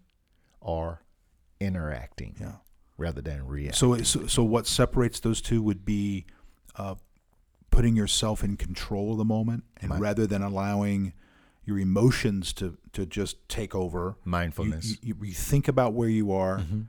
or 0.60 1.02
interacting 1.60 2.36
Yeah. 2.40 2.56
rather 2.96 3.20
than 3.20 3.46
reacting. 3.46 3.74
So, 3.78 3.96
so 4.02 4.26
so 4.26 4.44
what 4.44 4.66
separates 4.66 5.20
those 5.20 5.40
two 5.40 5.62
would 5.62 5.84
be 5.84 6.26
uh, 6.76 6.96
putting 7.70 7.96
yourself 7.96 8.42
in 8.44 8.56
control 8.56 9.12
of 9.12 9.18
the 9.18 9.24
moment, 9.24 9.64
and 9.80 9.98
rather 10.00 10.26
than 10.26 10.42
allowing 10.42 11.12
your 11.64 11.78
emotions 11.78 12.52
to 12.54 12.76
to 12.92 13.06
just 13.06 13.48
take 13.48 13.74
over, 13.74 14.16
mindfulness. 14.24 14.98
you, 15.02 15.14
you 15.22 15.32
think 15.32 15.68
about 15.68 15.94
where 15.94 16.08
you 16.08 16.32
are. 16.32 16.58
Mhm. 16.58 16.86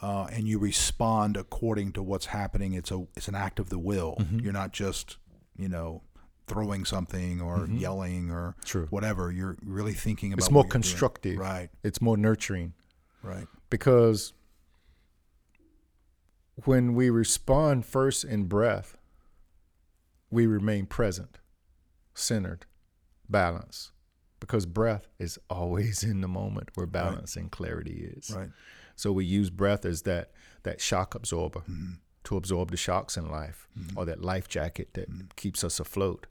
Uh, 0.00 0.28
and 0.30 0.46
you 0.46 0.60
respond 0.60 1.36
according 1.36 1.90
to 1.92 2.00
what's 2.00 2.26
happening. 2.26 2.72
It's 2.72 2.92
a 2.92 3.06
it's 3.16 3.26
an 3.26 3.34
act 3.34 3.58
of 3.58 3.68
the 3.68 3.78
will. 3.80 4.16
Mhm. 4.20 4.42
You're 4.42 4.52
not 4.52 4.72
just 4.72 5.16
you 5.56 5.68
know 5.68 6.02
throwing 6.48 6.84
something 6.84 7.40
or 7.40 7.66
Mhm. 7.66 7.80
yelling 7.80 8.30
or 8.30 8.56
True. 8.64 8.86
whatever. 8.90 9.30
You're 9.30 9.56
really 9.64 9.92
thinking 9.94 10.32
about. 10.32 10.42
It's 10.44 10.50
more 10.50 10.60
you're 10.62 10.64
doing. 10.64 10.70
constructive. 10.72 11.38
Right. 11.38 11.70
It's 11.82 12.00
more 12.00 12.16
nurturing. 12.16 12.74
Right. 13.22 13.46
because 13.70 14.32
when 16.64 16.94
we 16.94 17.10
respond 17.10 17.84
first 17.86 18.24
in 18.24 18.44
breath, 18.46 18.96
we 20.30 20.46
remain 20.46 20.86
present, 20.86 21.38
centered, 22.14 22.66
balanced, 23.28 23.92
because 24.40 24.66
breath 24.66 25.08
is 25.18 25.38
always 25.48 26.02
in 26.02 26.20
the 26.20 26.28
moment 26.28 26.70
where 26.74 26.86
balance 26.86 27.36
and 27.36 27.50
clarity 27.50 28.10
is. 28.16 28.30
Right. 28.34 28.50
So 28.96 29.12
we 29.12 29.24
use 29.24 29.50
breath 29.50 29.84
as 29.84 30.02
that 30.02 30.32
that 30.64 30.80
shock 30.80 31.14
absorber 31.14 31.60
Mhm. 31.60 31.98
to 32.24 32.36
absorb 32.36 32.70
the 32.70 32.76
shocks 32.76 33.16
in 33.16 33.28
life, 33.30 33.68
or 33.96 34.04
that 34.04 34.20
life 34.20 34.48
jacket 34.48 34.94
that 34.94 35.36
keeps 35.36 35.62
us 35.64 35.78
afloat. 35.80 36.26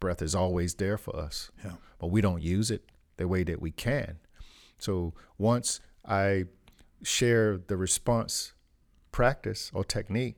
Breath 0.00 0.22
is 0.22 0.34
always 0.34 0.74
there 0.74 0.98
for 0.98 1.16
us 1.16 1.50
Yeah. 1.64 1.72
but 1.98 2.08
we 2.08 2.20
don't 2.20 2.42
use 2.42 2.70
it 2.70 2.90
the 3.16 3.28
way 3.28 3.44
that 3.44 3.60
we 3.60 3.70
can. 3.70 4.18
So 4.78 5.14
once 5.36 5.80
I 6.04 6.44
share 7.02 7.58
the 7.58 7.76
response 7.76 8.52
practice 9.12 9.70
or 9.74 9.84
technique, 9.84 10.36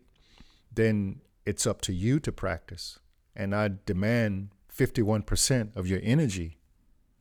then 0.73 1.21
it's 1.45 1.67
up 1.67 1.81
to 1.83 1.93
you 1.93 2.21
to 2.21 2.33
practice. 2.33 2.99
And 3.37 3.55
I 3.55 3.71
demand 3.87 4.51
51% 4.75 5.77
of 5.77 5.87
your 5.87 6.01
energy 6.03 6.59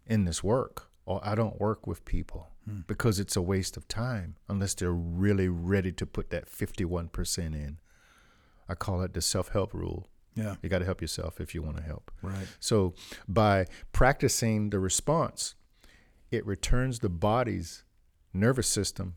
in 0.05 0.25
this 0.25 0.43
work, 0.43 0.89
or 1.05 1.19
I 1.23 1.35
don't 1.35 1.59
work 1.59 1.85
with 1.85 2.05
people 2.05 2.49
hmm. 2.65 2.79
because 2.87 3.19
it's 3.19 3.35
a 3.35 3.41
waste 3.41 3.77
of 3.77 3.87
time 3.87 4.35
unless 4.47 4.73
they're 4.73 4.91
really 4.91 5.49
ready 5.49 5.91
to 5.93 6.05
put 6.05 6.29
that 6.29 6.49
51% 6.49 7.37
in. 7.53 7.79
I 8.67 8.75
call 8.75 9.01
it 9.01 9.13
the 9.13 9.21
self 9.21 9.49
help 9.49 9.73
rule. 9.73 10.07
Yeah. 10.35 10.55
You 10.61 10.69
got 10.69 10.79
to 10.79 10.85
help 10.85 11.01
yourself 11.01 11.41
if 11.41 11.53
you 11.53 11.61
want 11.61 11.77
to 11.77 11.83
help. 11.83 12.11
Right. 12.21 12.47
So 12.59 12.93
by 13.27 13.65
practicing 13.91 14.69
the 14.69 14.79
response, 14.79 15.55
it 16.31 16.45
returns 16.45 16.99
the 16.99 17.09
body's 17.09 17.83
nervous 18.33 18.67
system 18.67 19.15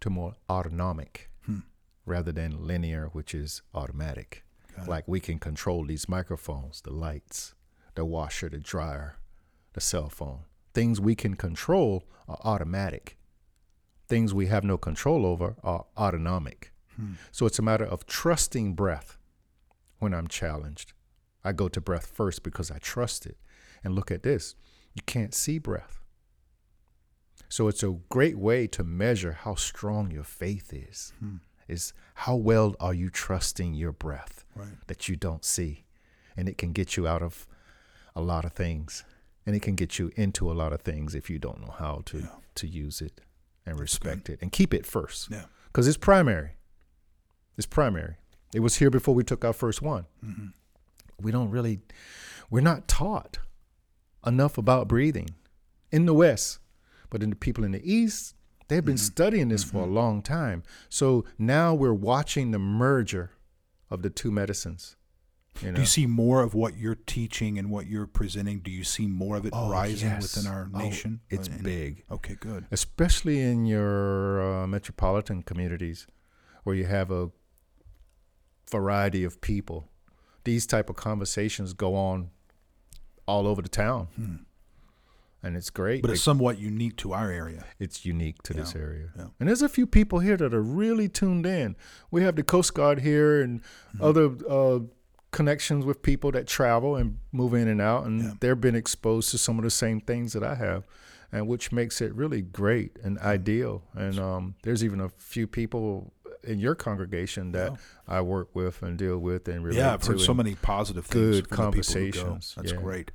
to 0.00 0.10
more 0.10 0.34
autonomic 0.48 1.30
Hmm. 1.46 1.58
rather 2.06 2.32
than 2.32 2.66
linear, 2.66 3.08
which 3.12 3.34
is 3.34 3.62
automatic. 3.74 4.44
Like 4.86 5.06
we 5.06 5.20
can 5.20 5.38
control 5.38 5.84
these 5.84 6.08
microphones, 6.08 6.80
the 6.80 6.92
lights, 6.92 7.54
the 7.94 8.04
washer, 8.04 8.48
the 8.48 8.58
dryer, 8.58 9.18
the 9.74 9.80
cell 9.80 10.08
phone. 10.08 10.40
Things 10.72 11.00
we 11.00 11.14
can 11.14 11.34
control 11.36 12.04
are 12.26 12.38
automatic. 12.42 13.16
Things 14.08 14.34
we 14.34 14.46
have 14.46 14.64
no 14.64 14.76
control 14.76 15.24
over 15.26 15.54
are 15.62 15.84
autonomic. 15.96 16.72
Hmm. 16.96 17.12
So 17.30 17.46
it's 17.46 17.58
a 17.58 17.62
matter 17.62 17.84
of 17.84 18.06
trusting 18.06 18.74
breath 18.74 19.16
when 20.04 20.14
I'm 20.14 20.28
challenged. 20.28 20.92
I 21.42 21.52
go 21.52 21.68
to 21.68 21.80
breath 21.80 22.06
first 22.06 22.42
because 22.42 22.70
I 22.70 22.78
trust 22.78 23.26
it. 23.26 23.36
And 23.82 23.94
look 23.94 24.10
at 24.10 24.22
this 24.22 24.54
you 24.94 25.02
can't 25.06 25.34
see 25.34 25.58
breath. 25.58 26.00
So 27.48 27.68
it's 27.68 27.82
a 27.82 27.96
great 28.08 28.38
way 28.38 28.66
to 28.68 28.84
measure 28.84 29.32
how 29.32 29.54
strong 29.56 30.10
your 30.10 30.24
faith 30.24 30.72
is. 30.72 31.12
Hmm. 31.18 31.36
Is 31.66 31.92
how 32.14 32.36
well 32.36 32.76
are 32.78 32.92
you 32.94 33.08
trusting 33.08 33.72
your 33.74 33.92
breath 33.92 34.44
Right. 34.54 34.76
that 34.86 35.08
you 35.08 35.16
don't 35.16 35.44
see? 35.44 35.84
And 36.36 36.48
it 36.48 36.58
can 36.58 36.72
get 36.72 36.96
you 36.96 37.08
out 37.08 37.22
of 37.22 37.46
a 38.14 38.20
lot 38.20 38.44
of 38.44 38.52
things. 38.52 39.04
And 39.46 39.56
it 39.56 39.62
can 39.62 39.74
get 39.74 39.98
you 39.98 40.12
into 40.16 40.50
a 40.50 40.54
lot 40.62 40.72
of 40.72 40.82
things 40.82 41.14
if 41.14 41.28
you 41.30 41.38
don't 41.38 41.60
know 41.62 41.74
how 41.78 42.02
to 42.06 42.18
Yeah. 42.18 42.28
to 42.56 42.66
use 42.68 43.00
it 43.00 43.20
and 43.66 43.78
respect 43.80 44.28
it 44.28 44.38
and 44.42 44.52
keep 44.52 44.72
it 44.74 44.84
first. 44.86 45.30
Yeah. 45.30 45.46
Because 45.66 45.88
it's 45.88 45.96
primary. 45.96 46.50
It's 47.56 47.66
primary. 47.66 48.16
It 48.54 48.60
was 48.60 48.76
here 48.76 48.88
before 48.90 49.14
we 49.14 49.24
took 49.24 49.44
our 49.44 49.52
first 49.52 49.82
one. 49.82 50.06
hmm 50.22 50.46
We 51.20 51.30
don't 51.30 51.50
really, 51.50 51.80
we're 52.50 52.60
not 52.72 52.88
taught 52.88 53.38
enough 54.26 54.56
about 54.58 54.88
breathing 54.88 55.30
in 55.92 56.06
the 56.06 56.14
West. 56.14 56.58
But 57.10 57.22
in 57.22 57.30
the 57.30 57.36
people 57.36 57.62
in 57.64 57.72
the 57.72 57.82
East, 57.88 58.34
they've 58.68 58.84
been 58.84 58.96
Mhm. 58.96 59.10
studying 59.12 59.48
this 59.48 59.62
for 59.62 59.82
a 59.84 59.86
Mhm. 59.86 59.92
long 59.94 60.22
time. 60.22 60.62
So 60.88 61.24
now 61.38 61.74
we're 61.74 61.92
watching 62.12 62.50
the 62.50 62.58
merger 62.58 63.30
of 63.90 64.02
the 64.02 64.10
two 64.10 64.30
medicines. 64.32 64.96
You 65.60 65.68
know? 65.68 65.74
Do 65.76 65.80
you 65.82 65.86
see 65.86 66.06
more 66.06 66.42
of 66.42 66.52
what 66.54 66.76
you're 66.76 66.96
teaching 66.96 67.58
and 67.60 67.70
what 67.70 67.86
you're 67.86 68.08
presenting? 68.08 68.58
Do 68.60 68.72
you 68.72 68.82
see 68.82 69.06
more 69.06 69.36
of 69.36 69.46
it 69.46 69.52
Oh, 69.54 69.70
rising 69.70 70.08
yes. 70.08 70.34
within 70.34 70.50
our 70.50 70.68
Oh, 70.74 70.78
nation? 70.78 71.20
it's 71.30 71.48
Uh, 71.48 71.52
in- 71.52 71.62
big. 71.62 72.04
Okay, 72.10 72.34
good. 72.40 72.66
especially 72.72 73.40
in 73.40 73.64
your 73.66 74.40
uh, 74.42 74.66
metropolitan 74.66 75.42
communities 75.42 76.06
where 76.64 76.74
you 76.74 76.86
have 76.86 77.12
a 77.12 77.30
variety 78.70 79.24
of 79.24 79.40
people 79.40 79.88
these 80.44 80.66
type 80.66 80.90
of 80.90 80.96
conversations 80.96 81.72
go 81.72 81.94
on 81.94 82.30
all 83.26 83.46
over 83.46 83.62
the 83.62 83.68
town 83.68 84.08
Hmm. 84.16 84.34
and 85.42 85.56
it's 85.56 85.70
great 85.70 86.02
But 86.02 86.10
it's 86.10 86.20
It- 86.20 86.24
somewhat 86.24 86.58
unique 86.58 86.96
to 86.98 87.12
our 87.12 87.30
area. 87.30 87.64
it's 87.78 88.04
unique 88.04 88.42
to 88.44 88.52
this 88.54 88.74
area 88.74 89.08
yeah. 89.16 89.26
and 89.38 89.48
there's 89.48 89.62
a 89.62 89.68
few 89.68 89.86
people 89.86 90.18
here 90.20 90.36
that 90.36 90.52
are 90.54 90.62
really 90.62 91.08
tuned 91.08 91.46
in 91.46 91.76
we 92.10 92.22
have 92.22 92.36
the 92.36 92.42
coast 92.42 92.74
guard 92.74 93.00
here 93.00 93.40
and 93.42 93.60
Mm-hmm. 93.96 94.04
other 94.04 94.26
uh, 94.48 94.80
connections 95.30 95.84
with 95.84 96.00
people 96.02 96.30
that 96.32 96.46
travel 96.46 96.94
and 96.96 97.18
move 97.32 97.54
in 97.54 97.66
and 97.68 97.80
out 97.80 98.06
and 98.06 98.22
Yeah. 98.22 98.32
they've 98.40 98.60
been 98.60 98.76
exposed 98.76 99.30
to 99.32 99.38
some 99.38 99.58
of 99.58 99.64
the 99.64 99.70
same 99.70 100.00
things 100.00 100.32
that 100.32 100.42
i 100.44 100.54
have 100.54 100.86
and 101.32 101.48
which 101.48 101.72
makes 101.72 102.00
it 102.00 102.14
really 102.14 102.40
great 102.42 102.98
and 103.02 103.18
ideal 103.18 103.82
and 103.94 104.18
um, 104.20 104.54
there's 104.62 104.84
even 104.84 105.00
a 105.00 105.08
few 105.08 105.46
people 105.46 106.12
in 106.44 106.58
your 106.60 106.74
congregation 106.74 107.52
that 107.52 107.72
Yeah. 107.72 107.76
i 108.06 108.20
work 108.20 108.54
with 108.54 108.82
and 108.82 108.96
deal 108.98 109.18
with 109.18 109.48
and 109.48 109.64
relate 109.64 109.78
Yeah, 109.78 109.94
I've 109.94 110.04
heard 110.04 110.20
so 110.20 110.34
many 110.34 110.54
positive 110.56 111.06
things. 111.06 111.40
good 111.40 111.48
from 111.48 111.56
the 111.56 111.56
people 111.56 111.64
who 111.64 112.10
go. 112.10 112.20
conversations, 112.22 112.54
That's 112.56 112.72
yeah. 112.72 112.78
great. 112.80 113.10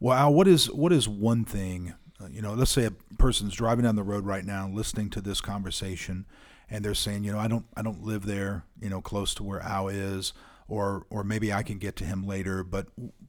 Well, 0.00 0.16
Al, 0.16 0.34
what 0.34 0.46
is 0.48 0.70
what 0.70 0.92
is 0.92 1.08
one 1.08 1.44
thing? 1.44 1.94
Uh, 2.20 2.28
you 2.30 2.40
know, 2.42 2.54
let's 2.54 2.70
say 2.70 2.84
a 2.86 2.90
person's 3.18 3.54
driving 3.54 3.84
down 3.84 3.96
the 3.96 4.02
road 4.02 4.24
right 4.26 4.44
now, 4.44 4.68
listening 4.68 5.10
to 5.10 5.20
this 5.20 5.40
conversation, 5.40 6.26
and 6.70 6.84
they're 6.84 6.94
saying, 6.94 7.24
you 7.24 7.32
know, 7.32 7.38
I 7.38 7.48
don't 7.48 7.66
I 7.76 7.82
don't 7.82 8.02
live 8.02 8.26
there, 8.26 8.64
you 8.80 8.88
know, 8.90 9.00
close 9.00 9.34
to 9.36 9.42
where 9.42 9.60
Al 9.60 9.88
is, 9.88 10.32
or 10.68 11.06
or 11.10 11.24
maybe 11.24 11.52
I 11.52 11.62
can 11.62 11.78
get 11.78 11.96
to 11.96 12.04
him 12.04 12.26
later, 12.26 12.62
but 12.64 12.88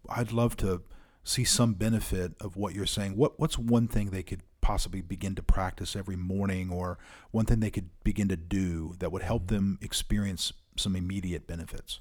I'd 0.10 0.32
love 0.32 0.58
to 0.58 0.82
see 1.28 1.44
some 1.44 1.74
benefit 1.74 2.34
of 2.40 2.56
what 2.56 2.74
you're 2.74 2.86
saying. 2.86 3.16
What 3.16 3.40
what's 3.40 3.58
one 3.58 3.88
thing 3.88 4.10
they 4.10 4.24
could 4.24 4.42
possibly 4.62 5.02
begin 5.02 5.36
to 5.36 5.44
practice 5.44 5.96
every 5.96 6.16
morning, 6.16 6.72
or 6.72 6.98
one 7.32 7.46
thing 7.46 7.60
they 7.60 7.72
could 7.72 7.90
begin 8.04 8.28
to 8.30 8.38
do 8.38 8.96
that 9.00 9.12
would 9.12 9.22
help 9.22 9.48
them 9.48 9.78
experience 9.82 10.54
some 10.76 10.96
immediate 10.96 11.48
benefits? 11.48 12.00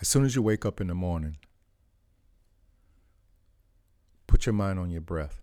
as 0.00 0.08
soon 0.08 0.24
as 0.24 0.34
you 0.34 0.42
wake 0.42 0.64
up 0.64 0.80
in 0.80 0.86
the 0.86 0.94
morning 0.94 1.36
put 4.26 4.46
your 4.46 4.52
mind 4.52 4.78
on 4.78 4.90
your 4.90 5.00
breath 5.00 5.42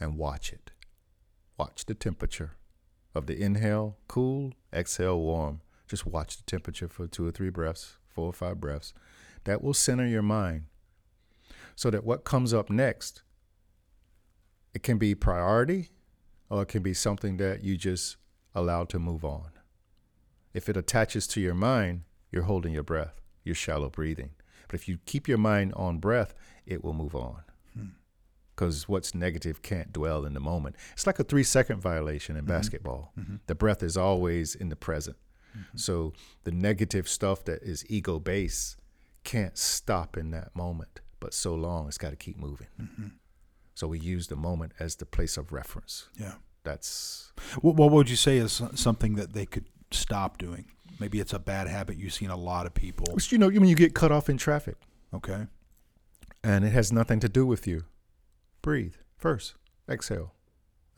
and 0.00 0.16
watch 0.16 0.52
it 0.52 0.70
watch 1.58 1.84
the 1.84 1.94
temperature 1.94 2.52
of 3.14 3.26
the 3.26 3.40
inhale 3.40 3.98
cool 4.08 4.52
exhale 4.72 5.20
warm 5.20 5.60
just 5.86 6.06
watch 6.06 6.36
the 6.36 6.42
temperature 6.44 6.88
for 6.88 7.06
two 7.06 7.26
or 7.26 7.30
three 7.30 7.50
breaths 7.50 7.96
four 8.08 8.26
or 8.26 8.32
five 8.32 8.58
breaths 8.58 8.94
that 9.44 9.62
will 9.62 9.74
center 9.74 10.06
your 10.06 10.22
mind 10.22 10.64
so 11.78 11.90
that 11.90 12.02
what 12.02 12.24
comes 12.24 12.52
up 12.52 12.70
next 12.70 13.22
it 14.74 14.82
can 14.82 14.98
be 14.98 15.14
priority 15.14 15.90
or 16.50 16.62
it 16.62 16.66
can 16.66 16.82
be 16.82 16.92
something 16.92 17.36
that 17.36 17.62
you 17.62 17.76
just 17.76 18.16
allow 18.52 18.82
to 18.82 18.98
move 18.98 19.24
on. 19.24 19.50
If 20.52 20.68
it 20.68 20.76
attaches 20.76 21.28
to 21.28 21.40
your 21.40 21.54
mind 21.54 22.02
you're 22.32 22.42
holding 22.42 22.72
your 22.72 22.82
breath 22.82 23.20
you're 23.44 23.54
shallow 23.54 23.90
breathing. 23.90 24.30
But 24.66 24.74
if 24.74 24.88
you 24.88 24.98
keep 25.06 25.28
your 25.28 25.38
mind 25.38 25.72
on 25.74 25.98
breath 25.98 26.34
it 26.66 26.82
will 26.82 26.94
move 26.94 27.14
on. 27.14 27.42
Hmm. 27.74 27.90
Because 28.56 28.88
what's 28.88 29.14
negative 29.14 29.62
can't 29.62 29.92
dwell 29.92 30.24
in 30.24 30.34
the 30.34 30.40
moment. 30.40 30.74
It's 30.94 31.06
like 31.06 31.20
a 31.20 31.24
three 31.24 31.44
second 31.44 31.80
violation 31.80 32.34
in 32.34 32.42
mm-hmm. 32.42 32.54
basketball. 32.54 33.12
Mm-hmm. 33.16 33.36
The 33.46 33.54
breath 33.54 33.84
is 33.84 33.96
always 33.96 34.56
in 34.56 34.68
the 34.68 34.74
present. 34.74 35.16
Mm-hmm. 35.56 35.78
So 35.78 36.12
the 36.42 36.50
negative 36.50 37.08
stuff 37.08 37.44
that 37.44 37.62
is 37.62 37.88
ego 37.88 38.18
based 38.18 38.78
can't 39.22 39.56
stop 39.56 40.16
in 40.16 40.32
that 40.32 40.56
moment, 40.56 41.02
but 41.20 41.34
so 41.34 41.54
long 41.54 41.88
it's 41.88 41.98
got 41.98 42.10
to 42.10 42.16
keep 42.16 42.38
moving. 42.38 42.68
Mm-hmm. 42.80 43.08
So 43.74 43.86
we 43.88 43.98
use 43.98 44.26
the 44.26 44.36
moment 44.36 44.72
as 44.80 44.96
the 44.96 45.06
place 45.06 45.36
of 45.36 45.52
reference. 45.52 46.08
Yeah. 46.18 46.34
That's 46.64 47.32
What, 47.60 47.76
what 47.76 47.90
would 47.92 48.10
you 48.10 48.16
say 48.16 48.38
is 48.38 48.60
something 48.74 49.14
that 49.14 49.32
they 49.32 49.46
could 49.46 49.66
stop 49.90 50.38
doing? 50.38 50.66
Maybe 51.00 51.20
it's 51.20 51.32
a 51.32 51.38
bad 51.38 51.68
habit 51.68 51.96
you've 51.96 52.12
seen 52.12 52.30
a 52.30 52.36
lot 52.36 52.66
of 52.66 52.74
people. 52.74 53.06
Which, 53.14 53.30
you 53.32 53.38
know 53.38 53.48
when 53.48 53.64
you 53.64 53.76
get 53.76 53.94
cut 53.94 54.10
off 54.10 54.28
in 54.28 54.36
traffic 54.36 54.76
Okay. 55.14 55.46
and 56.42 56.64
it 56.64 56.70
has 56.70 56.92
nothing 56.92 57.20
to 57.20 57.28
do 57.28 57.46
with 57.46 57.66
you. 57.66 57.84
Breathe 58.62 58.94
first, 59.16 59.54
exhale. 59.88 60.32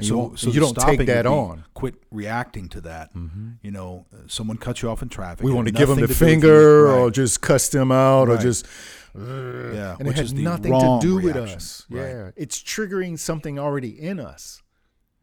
And 0.01 0.05
you, 0.05 0.09
so 0.09 0.19
won't- 0.19 0.39
so 0.39 0.51
you 0.51 0.61
don't 0.61 0.77
take 0.77 1.07
that 1.07 1.27
on. 1.27 1.65
Quit 1.75 1.95
reacting 2.11 2.69
to 2.71 2.81
that. 2.83 3.11
You 3.63 3.71
know, 3.71 4.07
uh, 4.13 4.17
someone 4.27 4.57
cuts 4.57 4.83
you 4.83 4.91
off 4.91 5.03
in 5.03 5.09
traffic. 5.09 5.45
We 5.45 5.53
want 5.53 5.67
to 5.69 5.73
give 5.73 5.89
them 5.89 6.01
the 6.01 6.07
to 6.07 6.07
do 6.07 6.11
with 6.13 6.19
finger 6.19 6.89
or 6.89 7.11
just 7.11 7.41
cuss 7.41 7.69
them 7.69 7.93
out 7.93 8.29
or 8.29 8.33
Right. 8.35 8.41
just 8.41 8.67
yeah, 9.15 9.97
and 9.99 10.07
which 10.07 10.17
it 10.19 10.21
has 10.23 10.33
nothing 10.33 10.73
to 10.73 10.99
do 11.01 11.17
with 11.21 11.37
us. 11.37 11.85
Right. 11.91 12.03
Yeah, 12.09 12.31
it's 12.37 12.63
triggering 12.63 13.19
something 13.19 13.59
already 13.59 13.91
in 13.91 14.21
us, 14.21 14.63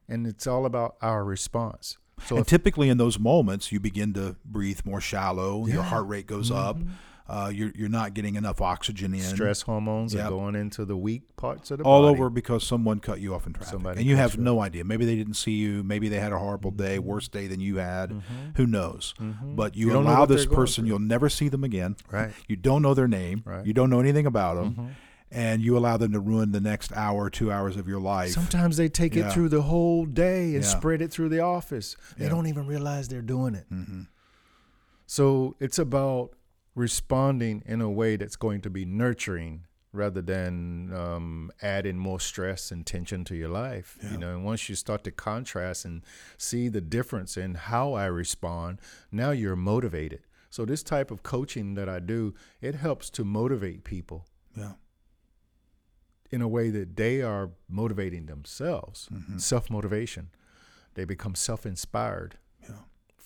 and 0.10 0.28
it's 0.28 0.46
all 0.48 0.66
about 0.66 0.96
our 1.02 1.24
response. 1.24 1.98
So 2.26 2.38
if, 2.40 2.48
typically 2.48 2.90
in 2.90 2.98
those 2.98 3.18
moments, 3.20 3.72
you 3.72 3.80
begin 3.80 4.12
to 4.14 4.36
breathe 4.44 4.82
more 4.86 5.00
shallow. 5.00 5.60
Your 5.60 5.68
Yeah. 5.68 5.76
Mm-hmm. 5.82 5.90
heart 5.90 6.08
rate 6.08 6.28
goes 6.28 6.50
up. 6.52 6.78
Uh, 7.30 7.52
you're 7.54 7.72
you're 7.76 7.90
not 7.90 8.14
getting 8.14 8.36
enough 8.36 8.62
oxygen 8.62 9.14
in. 9.14 9.20
stress 9.20 9.62
hormones 9.64 10.14
Yep. 10.14 10.26
are 10.26 10.30
going 10.30 10.56
into 10.56 10.86
the 10.86 10.96
weak 10.96 11.24
parts 11.36 11.72
of 11.72 11.80
the 11.80 11.84
body. 11.84 11.94
all 11.94 12.02
body. 12.04 12.18
over 12.20 12.30
because 12.30 12.66
someone 12.66 13.00
cut 13.02 13.20
you 13.20 13.34
off 13.36 13.46
in 13.46 13.52
traffic, 13.54 13.72
Somebody 13.74 14.00
and 14.00 14.10
you 14.10 14.16
have 14.16 14.36
you 14.36 14.42
no 14.44 14.62
idea. 14.62 14.86
Maybe 14.86 15.06
they 15.06 15.16
didn't 15.18 15.34
see 15.34 15.52
you. 15.52 15.84
Maybe 15.84 16.08
they 16.08 16.20
had 16.22 16.32
a 16.32 16.40
horrible 16.40 16.72
day, 16.72 17.00
worse 17.00 17.28
day 17.28 17.48
than 17.48 17.60
you 17.60 17.78
had. 17.78 18.22
Who 18.56 18.66
knows? 18.66 19.14
But 19.20 19.76
you, 19.76 19.88
Mm-hmm. 19.88 19.96
You 19.96 20.02
allow 20.02 20.26
this 20.26 20.46
person. 20.46 20.86
You'll 20.86 21.00
never 21.00 21.28
see 21.30 21.50
them 21.50 21.64
again. 21.66 21.98
Right. 22.10 22.32
You 22.48 22.56
don't 22.56 22.82
know 22.82 22.94
their 22.94 23.08
name. 23.10 23.44
Right. 23.46 23.58
Mm-hmm. 23.60 23.68
You 23.68 23.74
don't 23.74 23.90
know 23.90 24.00
anything 24.00 24.26
about 24.26 24.56
them. 24.56 24.96
And 25.30 25.62
you 25.62 25.78
allow 25.78 25.98
them 25.98 26.14
to 26.14 26.22
ruin 26.22 26.54
the 26.54 26.62
next 26.62 26.94
hour, 26.96 27.30
two 27.30 27.52
hours 27.52 27.76
of 27.76 27.86
your 27.90 28.00
life. 28.00 28.30
Sometimes 28.32 28.78
they 28.78 28.88
take 28.88 29.14
Yeah. 29.16 29.28
it 29.28 29.34
through 29.34 29.50
the 29.50 29.64
whole 29.64 30.06
day 30.06 30.56
and 30.56 30.64
Yeah. 30.64 30.70
spread 30.70 31.02
it 31.02 31.12
through 31.12 31.28
the 31.28 31.42
office. 31.42 31.98
They 32.18 32.24
Yeah. 32.24 32.30
don't 32.32 32.48
even 32.48 32.66
realize 32.66 33.10
they're 33.10 33.22
doing 33.22 33.54
it. 33.54 33.66
hmm 33.68 34.04
So 35.06 35.56
it's 35.60 35.80
about 35.80 36.32
responding 36.78 37.64
in 37.66 37.82
a 37.82 37.90
way 37.90 38.16
that's 38.16 38.36
going 38.36 38.62
to 38.62 38.70
be 38.70 38.86
nurturing 38.86 39.66
rather 39.92 40.22
than 40.22 40.94
um, 40.94 41.52
adding 41.62 41.98
more 41.98 42.20
stress 42.20 42.70
and 42.72 42.86
tension 42.86 43.24
to 43.26 43.36
your 43.36 43.50
life. 43.50 43.98
Yeah. 44.04 44.12
You 44.12 44.18
know, 44.20 44.30
and 44.36 44.46
once 44.46 44.70
you 44.70 44.76
start 44.76 45.04
to 45.06 45.12
contrast 45.12 45.86
and 45.86 46.04
see 46.38 46.70
the 46.70 46.82
difference 46.82 47.36
in 47.36 47.56
how 47.56 47.94
I 47.94 48.06
respond, 48.06 48.80
now 49.12 49.32
you're 49.32 49.56
motivated. 49.56 50.22
So 50.52 50.66
this 50.66 50.84
type 50.84 51.10
of 51.10 51.24
coaching 51.24 51.74
that 51.76 51.90
I 51.90 52.00
do, 52.00 52.36
it 52.62 52.76
helps 52.76 53.10
to 53.12 53.24
motivate 53.26 53.84
people 53.84 54.28
Yeah. 54.56 54.74
in 56.30 56.42
a 56.44 56.48
way 56.48 56.70
that 56.70 56.96
they 56.96 57.22
are 57.24 57.50
motivating 57.68 58.28
themselves. 58.28 59.10
Mhm. 59.12 59.42
Self 59.42 59.70
motivation. 59.72 60.30
They 60.94 61.06
become 61.06 61.34
self 61.34 61.66
inspired. 61.66 62.38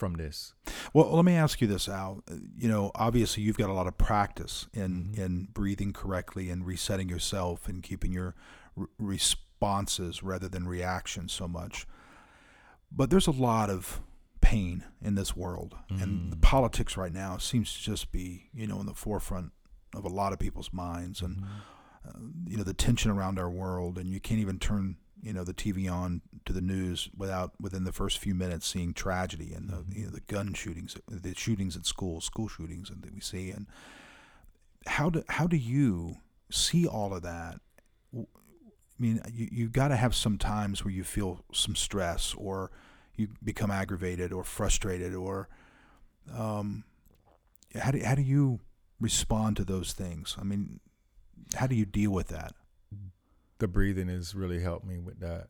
From 0.02 0.14
this. 0.16 0.54
Well, 0.96 1.12
let 1.16 1.26
me 1.26 1.36
ask 1.36 1.62
you 1.62 1.68
this, 1.68 1.88
Al. 1.88 2.24
You 2.58 2.68
know, 2.68 2.90
obviously 2.96 3.44
you've 3.44 3.58
got 3.64 3.70
a 3.70 3.74
lot 3.74 3.86
of 3.88 3.98
practice 4.00 4.68
in 4.74 4.92
Mm-hmm. 5.14 5.22
in 5.22 5.48
breathing 5.54 5.94
correctly 5.94 6.50
and 6.50 6.66
resetting 6.66 7.08
yourself 7.08 7.68
and 7.70 7.84
keeping 7.84 8.12
your 8.12 8.34
r- 8.76 8.88
responses 8.98 10.24
rather 10.24 10.50
than 10.50 10.68
reactions 10.68 11.32
so 11.32 11.48
much. 11.48 11.86
But 12.92 13.10
there's 13.12 13.28
a 13.28 13.32
lot 13.32 13.70
of 13.70 14.02
pain 14.42 14.84
in 15.02 15.14
this 15.16 15.36
world, 15.36 15.76
and 15.90 16.32
the 16.32 16.36
Mm. 16.38 16.42
politics 16.42 16.98
right 16.98 17.14
now 17.14 17.38
seems 17.38 17.72
to 17.74 17.80
just 17.82 18.12
be, 18.12 18.50
you 18.56 18.66
know, 18.68 18.80
in 18.80 18.88
the 18.88 18.96
forefront 18.96 19.52
of 19.94 20.04
a 20.04 20.10
lot 20.10 20.34
of 20.34 20.40
people's 20.40 20.74
minds, 20.74 21.22
and 21.22 21.44
uh, 22.08 22.18
you 22.48 22.58
know 22.58 22.64
the 22.64 22.74
tension 22.74 23.12
around 23.12 23.38
our 23.38 23.52
world, 23.52 23.98
and 24.00 24.10
you 24.12 24.20
can't 24.20 24.40
even 24.42 24.58
turn 24.58 24.98
you 25.22 25.32
know 25.34 25.44
the 25.44 25.54
TV 25.54 25.88
on 25.88 26.22
to 26.46 26.54
the 26.54 26.62
news 26.62 27.10
without 27.16 27.54
within 27.60 27.84
the 27.84 27.92
first 27.92 28.18
few 28.18 28.34
minutes 28.36 28.68
seeing 28.68 28.94
tragedy 28.94 29.54
and 29.54 29.70
the 29.70 29.84
you 29.94 30.06
know, 30.06 30.12
the 30.12 30.22
gun 30.22 30.54
shootings, 30.54 30.98
the 31.08 31.36
shootings 31.36 31.76
at 31.76 31.86
schools, 31.86 32.26
school 32.26 32.48
shootings 32.48 32.90
and 32.90 33.02
that 33.04 33.14
we 33.14 33.20
see. 33.20 33.52
And 33.52 33.68
how 34.88 35.10
do 35.10 35.24
how 35.30 35.48
do 35.48 35.58
you 35.58 36.18
see 36.50 36.88
all 36.88 37.14
of 37.14 37.22
that? 37.24 37.60
I 38.16 38.26
mean, 39.00 39.22
you 39.32 39.48
you 39.52 39.70
got 39.70 39.90
to 39.90 39.96
have 39.96 40.16
some 40.16 40.38
times 40.38 40.84
where 40.84 40.94
you 40.94 41.04
feel 41.04 41.44
some 41.54 41.76
stress 41.76 42.34
or 42.38 42.72
you 43.16 43.30
become 43.44 43.72
aggravated 43.72 44.32
or 44.32 44.44
frustrated 44.44 45.14
or 45.14 45.50
um, 46.34 46.84
how 47.76 47.92
do 47.92 48.02
how 48.04 48.16
do 48.16 48.22
you 48.22 48.60
respond 49.00 49.58
to 49.58 49.66
those 49.66 49.94
things? 49.94 50.36
I 50.40 50.44
mean, 50.44 50.80
how 51.56 51.68
do 51.68 51.76
you 51.76 51.86
deal 51.86 52.12
with 52.12 52.28
that? 52.28 52.54
the 53.62 53.68
breathing 53.68 54.08
has 54.08 54.34
really 54.34 54.60
helped 54.60 54.86
me 54.86 54.98
with 54.98 55.20
that 55.20 55.48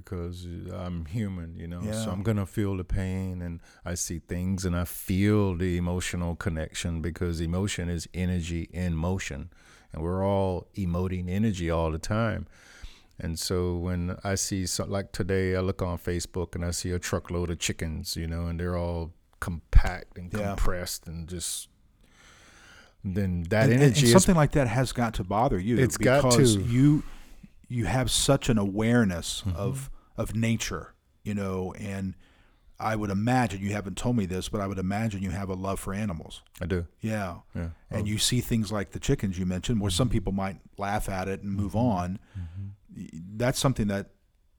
because 0.00 0.46
I'm 0.72 1.06
human, 1.06 1.56
you 1.56 1.66
know. 1.66 1.80
Yeah. 1.82 1.92
So 2.04 2.10
I'm 2.10 2.22
gonna 2.22 2.46
feel 2.46 2.76
the 2.76 2.84
pain, 2.84 3.40
and 3.42 3.60
I 3.84 3.94
see 3.94 4.18
things, 4.18 4.64
and 4.64 4.76
I 4.76 4.84
feel 4.84 5.56
the 5.56 5.76
emotional 5.76 6.36
connection 6.36 7.00
because 7.00 7.40
emotion 7.40 7.88
is 7.88 8.08
energy 8.12 8.68
in 8.72 8.94
motion, 8.96 9.50
and 9.92 10.02
we're 10.02 10.24
all 10.26 10.66
emoting 10.76 11.30
energy 11.30 11.70
all 11.70 11.90
the 11.90 11.98
time. 11.98 12.46
And 13.20 13.38
so 13.38 13.76
when 13.76 14.16
I 14.24 14.34
see 14.34 14.66
so, 14.66 14.84
like 14.86 15.12
today, 15.12 15.54
I 15.54 15.60
look 15.60 15.80
on 15.80 15.98
Facebook 15.98 16.56
and 16.56 16.64
I 16.64 16.72
see 16.72 16.90
a 16.90 16.98
truckload 16.98 17.48
of 17.48 17.60
chickens, 17.60 18.16
you 18.16 18.26
know, 18.26 18.46
and 18.46 18.58
they're 18.58 18.76
all 18.76 19.12
compact 19.38 20.18
and 20.18 20.32
Yeah. 20.32 20.48
compressed 20.48 21.06
and 21.06 21.28
just. 21.28 21.68
Then 23.06 23.42
that 23.50 23.64
and, 23.64 23.74
and- 23.74 23.82
energy 23.82 24.00
and 24.00 24.06
is 24.06 24.12
something 24.12 24.34
like 24.34 24.52
that 24.52 24.66
has 24.66 24.92
got 24.92 25.14
to 25.14 25.24
bother 25.24 25.58
you. 25.58 25.76
It's 25.78 25.96
got 25.98 26.22
because 26.24 26.56
to. 26.56 26.62
You 26.62 27.02
you 27.74 27.84
have 27.86 28.10
such 28.10 28.48
an 28.48 28.58
awareness 28.58 29.42
Mm-hmm. 29.46 29.56
of 29.56 29.90
of 30.16 30.34
nature, 30.34 30.94
you 31.24 31.34
know, 31.34 31.74
and 31.78 32.14
I 32.78 32.94
would 32.96 33.10
imagine 33.10 33.60
you 33.62 33.72
haven't 33.72 33.96
told 33.96 34.16
me 34.16 34.26
this, 34.26 34.48
but 34.48 34.60
I 34.60 34.66
would 34.66 34.78
imagine 34.78 35.22
you 35.22 35.30
have 35.30 35.48
a 35.48 35.54
love 35.54 35.78
for 35.80 35.92
animals. 35.94 36.42
I 36.60 36.66
do, 36.66 36.86
Yeah. 37.00 37.38
yeah. 37.54 37.70
And 37.90 38.02
Oh, 38.02 38.04
you 38.04 38.18
see 38.18 38.40
things 38.40 38.70
like 38.70 38.90
the 38.92 39.00
chickens 39.00 39.38
you 39.38 39.46
mentioned, 39.46 39.80
where 39.80 39.90
some 39.90 40.08
people 40.08 40.32
might 40.32 40.58
laugh 40.78 41.08
at 41.08 41.26
it 41.28 41.42
and 41.42 41.52
move 41.52 41.72
Mm-hmm. 41.72 42.00
on. 42.02 42.18
That's 43.36 43.58
something 43.58 43.88
that 43.88 44.10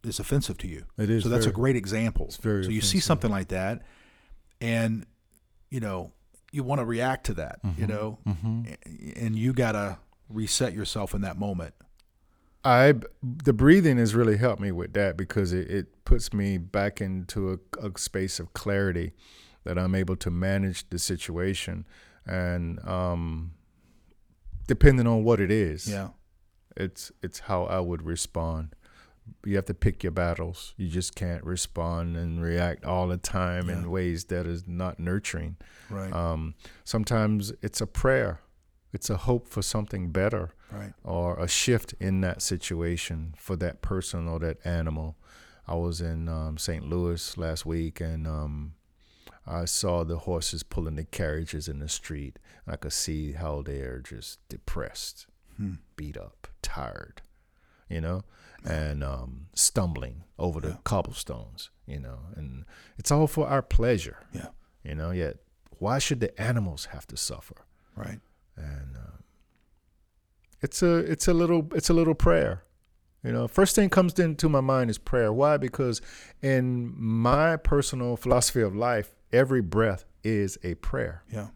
is 0.03 0.19
offensive 0.19 0.57
to 0.59 0.67
you. 0.67 0.85
It 0.97 1.09
is 1.09 1.23
So 1.23 1.29
that's 1.29 1.45
a 1.45 1.51
great 1.51 1.75
example. 1.77 2.25
it's 2.25 2.37
very 2.37 2.63
so 2.65 2.69
you 2.69 2.81
see 2.81 2.99
something 2.99 3.31
like 3.31 3.47
that, 3.49 3.81
and 4.61 5.05
you 5.69 5.79
know 5.79 6.11
you 6.51 6.63
want 6.63 6.79
to 6.79 6.85
react 6.85 7.25
to 7.27 7.33
that. 7.35 7.61
Mm-hmm. 7.63 7.81
You 7.81 7.87
know, 7.87 8.19
A- 8.25 9.19
and 9.23 9.35
you 9.37 9.53
gotta 9.53 9.99
reset 10.29 10.73
yourself 10.73 11.13
in 11.13 11.21
that 11.21 11.37
moment. 11.37 11.73
I 12.65 12.95
the 13.21 13.53
breathing 13.53 13.97
has 13.97 14.15
really 14.15 14.37
helped 14.37 14.59
me 14.61 14.71
with 14.71 14.93
that 14.93 15.15
because 15.17 15.53
it, 15.53 15.69
it 15.69 16.05
puts 16.05 16.33
me 16.33 16.57
back 16.57 16.99
into 16.99 17.53
a, 17.53 17.87
a 17.87 17.97
space 17.97 18.39
of 18.39 18.53
clarity 18.53 19.13
that 19.63 19.77
I'm 19.77 19.93
able 19.95 20.15
to 20.17 20.31
manage 20.31 20.89
the 20.89 20.99
situation 20.99 21.85
and 22.25 22.79
um, 22.87 23.51
depending 24.67 25.05
on 25.07 25.23
what 25.23 25.39
it 25.39 25.51
is, 25.51 25.87
Yeah. 25.87 26.09
it's 26.75 27.11
it's 27.21 27.39
how 27.41 27.65
I 27.65 27.79
would 27.79 28.01
respond. 28.01 28.75
You 29.43 29.55
have 29.55 29.65
to 29.65 29.73
pick 29.73 30.03
your 30.03 30.11
battles. 30.11 30.73
You 30.77 30.87
just 30.87 31.15
can't 31.15 31.43
respond 31.43 32.15
and 32.15 32.41
react 32.41 32.85
all 32.85 33.07
the 33.07 33.17
time 33.17 33.69
Yeah. 33.69 33.77
in 33.79 33.89
ways 33.91 34.25
that 34.25 34.45
is 34.45 34.67
not 34.67 34.99
nurturing. 34.99 35.57
Right. 35.89 36.11
Um, 36.13 36.55
sometimes 36.83 37.51
it's 37.61 37.81
a 37.81 37.87
prayer. 37.87 38.39
It's 38.95 39.09
a 39.09 39.17
hope 39.17 39.49
for 39.49 39.61
something 39.61 40.11
better 40.11 40.51
right. 40.71 40.93
or 41.03 41.37
a 41.37 41.49
shift 41.49 41.93
in 41.99 42.21
that 42.21 42.41
situation 42.41 43.35
for 43.37 43.57
that 43.57 43.81
person 43.81 44.27
or 44.29 44.39
that 44.39 44.65
animal. 44.65 45.17
I 45.67 45.75
was 45.75 45.99
in 45.99 46.29
um, 46.29 46.57
St. 46.57 46.87
Louis 46.87 47.37
last 47.37 47.65
week 47.65 47.99
and 47.99 48.25
um, 48.25 48.75
I 49.45 49.65
saw 49.65 50.05
the 50.05 50.19
horses 50.19 50.63
pulling 50.63 50.95
the 50.95 51.03
carriages 51.03 51.67
in 51.67 51.79
the 51.79 51.89
street. 51.89 52.39
I 52.65 52.77
could 52.77 52.93
see 52.93 53.33
how 53.33 53.61
they're 53.63 53.99
just 53.99 54.39
depressed, 54.47 55.27
Hmm. 55.57 55.73
beat 55.97 56.15
up, 56.17 56.47
tired, 56.61 57.21
you 57.89 57.99
know, 58.01 58.23
and 58.63 59.03
um, 59.03 59.47
stumbling 59.53 60.23
over 60.39 60.61
the 60.61 60.69
Yeah. 60.69 60.77
cobblestones, 60.85 61.69
you 61.85 61.99
know, 61.99 62.19
and 62.37 62.63
it's 62.97 63.11
all 63.11 63.27
for 63.27 63.47
our 63.47 63.61
pleasure, 63.61 64.19
Yeah. 64.33 64.49
you 64.83 64.95
know, 64.95 65.11
yet 65.11 65.37
why 65.79 65.99
should 65.99 66.21
the 66.21 66.31
animals 66.41 66.85
have 66.85 67.05
to 67.07 67.17
suffer? 67.17 67.55
Right. 67.95 68.19
And 68.57 68.95
uh, 68.97 69.17
it's 70.61 70.81
a 70.81 70.95
it's 70.97 71.27
a 71.27 71.33
little 71.33 71.67
it's 71.75 71.89
a 71.89 71.93
little 71.93 72.15
prayer 72.15 72.63
you 73.23 73.31
know 73.31 73.47
first 73.47 73.75
thing 73.75 73.89
comes 73.89 74.17
into 74.19 74.47
my 74.49 74.61
mind 74.61 74.89
is 74.89 74.97
prayer 74.97 75.31
why 75.33 75.57
because 75.57 76.01
in 76.41 76.93
my 76.95 77.57
personal 77.57 78.15
philosophy 78.17 78.61
of 78.61 78.75
life 78.75 79.15
every 79.33 79.61
breath 79.61 80.05
is 80.23 80.57
a 80.63 80.75
prayer 80.75 81.23
Yeah. 81.31 81.47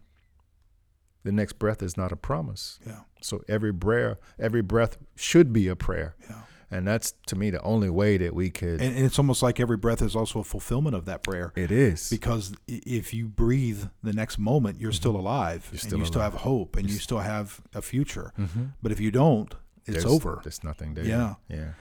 the 1.24 1.32
next 1.32 1.54
breath 1.54 1.82
is 1.82 1.96
not 1.96 2.12
a 2.12 2.16
promise 2.16 2.78
Yeah. 2.86 3.00
so 3.20 3.42
every 3.48 3.72
breath 3.72 4.18
every 4.38 4.62
breath 4.62 4.96
should 5.16 5.52
be 5.52 5.68
a 5.68 5.76
prayer 5.76 6.14
Yeah. 6.28 6.42
And 6.72 6.86
that's 6.86 7.14
to 7.26 7.36
me 7.36 7.50
the 7.50 7.60
only 7.62 7.90
way 7.90 8.16
that 8.18 8.32
we 8.34 8.48
could. 8.50 8.80
And, 8.80 8.96
and 8.96 9.04
it's 9.04 9.18
almost 9.18 9.42
like 9.42 9.58
every 9.58 9.76
breath 9.76 10.00
is 10.02 10.14
also 10.14 10.38
a 10.38 10.44
fulfillment 10.44 10.94
of 10.94 11.04
that 11.06 11.22
prayer. 11.24 11.52
it 11.56 11.72
is. 11.72 12.08
Because 12.08 12.52
if 12.68 13.12
you 13.12 13.26
breathe 13.26 13.84
the 14.04 14.12
next 14.12 14.38
moment, 14.38 14.80
you're 14.80 14.92
still 14.92 15.16
alive, 15.16 15.62
Mm-hmm. 15.64 15.74
You're 15.74 15.80
and 15.80 15.88
still 15.88 15.98
you 15.98 16.04
still 16.06 16.20
have 16.22 16.34
hope, 16.34 16.76
and 16.76 16.88
you 16.88 16.96
still 16.98 17.18
have 17.18 17.60
a 17.74 17.82
future. 17.82 18.32
Mhm. 18.38 18.72
But 18.82 18.92
if 18.92 19.00
you 19.00 19.10
don't, 19.10 19.52
it's 19.86 19.96
There's- 19.96 20.04
over. 20.04 20.40
There's 20.44 20.62
nothing 20.62 20.94
there. 20.94 21.04
Yeah. 21.04 21.34
Yeah. 21.48 21.72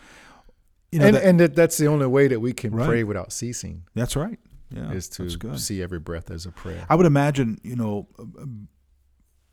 You 0.92 0.98
know, 1.00 1.06
and 1.06 1.16
that- 1.16 1.24
and 1.24 1.40
that, 1.40 1.56
that's 1.56 1.78
the 1.78 1.86
only 1.86 2.08
way 2.08 2.28
that 2.28 2.40
we 2.40 2.52
can 2.54 2.74
Right. 2.74 2.88
pray 2.88 3.04
without 3.04 3.32
ceasing 3.32 3.84
that's 3.94 4.16
right. 4.16 4.40
Yeah, 4.72 4.92
is 4.92 5.08
to 5.10 5.58
see 5.58 5.84
every 5.84 6.00
breath 6.00 6.32
as 6.32 6.46
a 6.48 6.52
prayer. 6.52 6.86
I 6.90 6.96
would 6.96 7.06
imagine, 7.06 7.60
you 7.64 7.76
know, 7.76 8.08
um, 8.18 8.68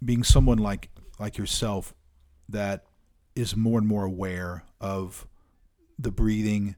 being 0.03 0.23
someone 0.25 0.57
like 0.59 0.89
like 1.19 1.37
yourself 1.37 1.95
that 2.49 2.85
is 3.37 3.55
more 3.55 3.79
and 3.79 3.87
more 3.87 4.05
aware 4.05 4.65
of 4.81 5.27
the 5.99 6.11
breathing, 6.11 6.77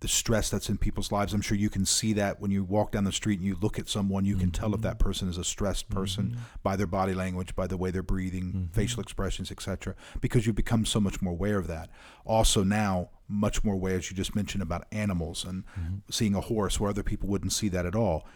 the 0.00 0.08
stress 0.08 0.50
that's 0.50 0.68
in 0.68 0.78
people's 0.78 1.10
lives. 1.10 1.32
I'm 1.32 1.40
sure 1.40 1.56
you 1.56 1.70
can 1.70 1.84
see 1.84 2.12
that 2.14 2.40
when 2.40 2.50
you 2.50 2.64
walk 2.64 2.92
down 2.92 3.04
the 3.04 3.12
street 3.12 3.38
and 3.38 3.46
you 3.46 3.56
look 3.60 3.78
at 3.78 3.88
someone, 3.88 4.24
you 4.24 4.36
can 4.36 4.50
tell 4.50 4.68
if 4.70 4.76
mm-hmm. 4.76 4.82
that 4.82 4.98
person 4.98 5.28
is 5.28 5.38
a 5.38 5.44
stressed 5.44 5.88
person 5.88 6.26
mm-hmm. 6.26 6.40
by 6.62 6.76
their 6.76 6.86
body 6.86 7.14
language, 7.14 7.56
by 7.56 7.66
the 7.66 7.76
way 7.76 7.90
they're 7.90 8.02
breathing, 8.02 8.44
mm-hmm. 8.44 8.64
facial 8.72 9.02
expressions, 9.02 9.50
etc. 9.50 9.94
Because 10.20 10.46
you've 10.46 10.56
become 10.56 10.84
so 10.84 11.00
much 11.00 11.20
more 11.20 11.32
aware 11.32 11.58
of 11.58 11.66
that. 11.66 11.90
Also 12.24 12.62
now, 12.62 13.10
much 13.28 13.64
more 13.64 13.74
aware, 13.74 13.96
as 13.96 14.10
you 14.10 14.16
just 14.16 14.36
mentioned 14.36 14.62
about 14.62 14.86
animals 14.92 15.44
and 15.44 15.64
seeing 16.10 16.34
a 16.34 16.40
horse 16.40 16.78
where 16.78 16.90
other 16.90 17.02
people 17.02 17.28
wouldn't 17.28 17.52
see 17.52 17.68
that 17.68 17.84
at 17.84 17.96
all 17.96 18.26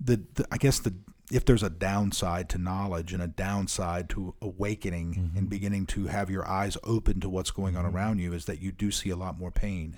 the, 0.00 0.22
the 0.34 0.46
I 0.50 0.56
guess 0.56 0.78
the 0.78 0.94
if 1.30 1.44
there's 1.44 1.62
a 1.62 1.70
downside 1.70 2.48
to 2.50 2.58
knowledge 2.58 3.12
and 3.12 3.22
a 3.22 3.28
downside 3.28 4.08
to 4.10 4.34
awakening 4.42 5.14
mm-hmm. 5.14 5.38
and 5.38 5.48
beginning 5.48 5.86
to 5.86 6.06
have 6.06 6.30
your 6.30 6.46
eyes 6.46 6.76
open 6.82 7.20
to 7.20 7.28
what's 7.28 7.50
going 7.50 7.76
on 7.76 7.84
mm-hmm. 7.84 7.96
around 7.96 8.18
you 8.18 8.32
is 8.32 8.46
that 8.46 8.60
you 8.60 8.72
do 8.72 8.90
see 8.90 9.10
a 9.10 9.16
lot 9.16 9.38
more 9.38 9.50
pain. 9.50 9.96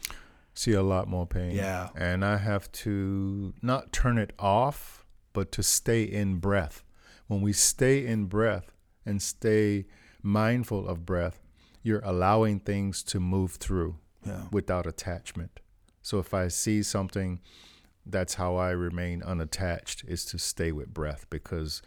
see 0.55 0.73
a 0.73 0.83
lot 0.83 1.09
more 1.09 1.27
pain. 1.27 1.53
Yeah. 1.53 1.89
And 1.97 2.25
I 2.25 2.37
have 2.37 2.71
to 2.73 3.55
not 3.63 3.93
turn 3.93 4.19
it 4.19 4.33
off, 4.39 5.05
but 5.33 5.51
to 5.53 5.63
stay 5.63 6.03
in 6.03 6.37
breath. 6.37 6.85
When 7.27 7.41
we 7.41 7.55
stay 7.55 8.07
in 8.07 8.27
breath 8.27 8.73
and 9.07 9.23
stay 9.23 9.87
mindful 10.23 10.87
of 10.87 11.07
breath, 11.07 11.41
you're 11.83 12.03
allowing 12.05 12.61
things 12.61 13.03
to 13.05 13.19
move 13.19 13.53
through 13.53 13.97
Yeah. 14.25 14.45
without 14.53 14.87
attachment. 14.87 15.61
So 16.03 16.19
if 16.19 16.35
I 16.35 16.49
see 16.49 16.83
something, 16.83 17.41
that's 18.05 18.35
how 18.35 18.57
I 18.57 18.71
remain 18.71 19.23
unattached 19.23 20.05
is 20.07 20.25
to 20.27 20.39
stay 20.39 20.73
with 20.73 20.93
breath 20.93 21.27
because 21.31 21.83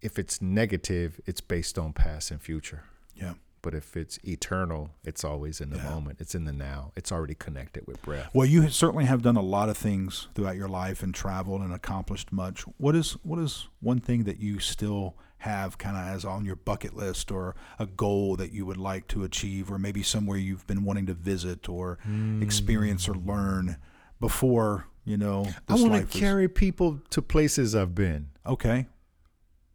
if 0.00 0.18
it's 0.18 0.40
negative, 0.40 1.20
it's 1.26 1.40
based 1.40 1.78
on 1.78 1.92
past 1.92 2.30
and 2.30 2.40
future. 2.40 2.84
Yeah. 3.14 3.34
But 3.62 3.74
if 3.74 3.96
it's 3.96 4.18
eternal, 4.24 4.90
it's 5.02 5.24
always 5.24 5.60
in 5.60 5.70
the 5.70 5.78
Yeah. 5.78 5.90
moment. 5.90 6.20
It's 6.20 6.36
in 6.36 6.44
the 6.44 6.52
now. 6.52 6.92
It's 6.94 7.10
already 7.10 7.34
connected 7.34 7.84
with 7.86 8.00
breath. 8.02 8.30
Well, 8.32 8.46
you 8.46 8.68
certainly 8.68 9.06
have 9.06 9.22
done 9.22 9.36
a 9.36 9.42
lot 9.42 9.68
of 9.68 9.76
things 9.76 10.28
throughout 10.34 10.56
your 10.56 10.68
life 10.68 11.02
and 11.02 11.12
traveled 11.12 11.62
and 11.62 11.72
accomplished 11.72 12.32
much. 12.32 12.62
What 12.76 12.94
is 12.94 13.12
what 13.24 13.40
is 13.40 13.66
one 13.80 13.98
thing 13.98 14.24
that 14.24 14.38
you 14.38 14.60
still 14.60 15.16
have 15.38 15.78
kind 15.78 15.96
of 15.96 16.02
as 16.02 16.24
on 16.24 16.44
your 16.44 16.56
bucket 16.56 16.94
list 16.96 17.30
or 17.30 17.54
a 17.78 17.86
goal 17.86 18.36
that 18.36 18.52
you 18.52 18.64
would 18.64 18.76
like 18.76 19.06
to 19.08 19.24
achieve 19.24 19.70
or 19.70 19.78
maybe 19.78 20.02
somewhere 20.02 20.38
you've 20.38 20.66
been 20.66 20.84
wanting 20.84 21.06
to 21.06 21.14
visit 21.14 21.68
or 21.68 21.98
experience 22.40 23.08
or 23.08 23.14
hmm. 23.14 23.28
learn 23.28 23.76
before, 24.20 24.86
you 25.06 25.16
know, 25.16 25.46
I 25.68 25.74
want 25.74 26.10
to 26.10 26.18
carry 26.18 26.48
people 26.48 27.00
to 27.10 27.22
places 27.22 27.74
I've 27.74 27.94
been 27.94 28.28
Okay. 28.44 28.86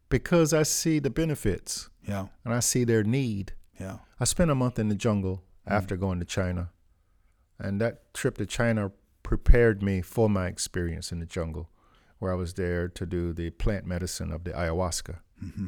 because 0.10 0.54
I 0.54 0.64
see 0.64 1.00
the 1.00 1.10
benefits 1.10 1.90
Yeah. 2.08 2.28
and 2.46 2.54
I 2.54 2.60
see 2.60 2.84
their 2.84 3.04
need. 3.04 3.54
Yeah. 3.80 4.00
I 4.20 4.26
spent 4.26 4.52
a 4.52 4.56
month 4.56 4.78
in 4.78 4.90
the 4.90 4.96
jungle 4.96 5.44
after 5.66 5.96
going 5.98 6.20
to 6.20 6.26
China, 6.26 6.70
and 7.58 7.80
that 7.82 8.14
trip 8.14 8.38
to 8.38 8.46
China 8.46 8.92
prepared 9.24 9.82
me 9.82 10.02
for 10.02 10.30
my 10.30 10.48
experience 10.48 11.12
in 11.12 11.20
the 11.20 11.26
jungle, 11.26 11.70
where 12.20 12.32
I 12.32 12.36
was 12.36 12.54
there 12.56 12.88
to 12.90 13.06
do 13.06 13.34
the 13.34 13.50
plant 13.52 13.86
medicine 13.86 14.32
of 14.32 14.44
the 14.44 14.52
ayahuasca. 14.52 15.20
hmm 15.40 15.68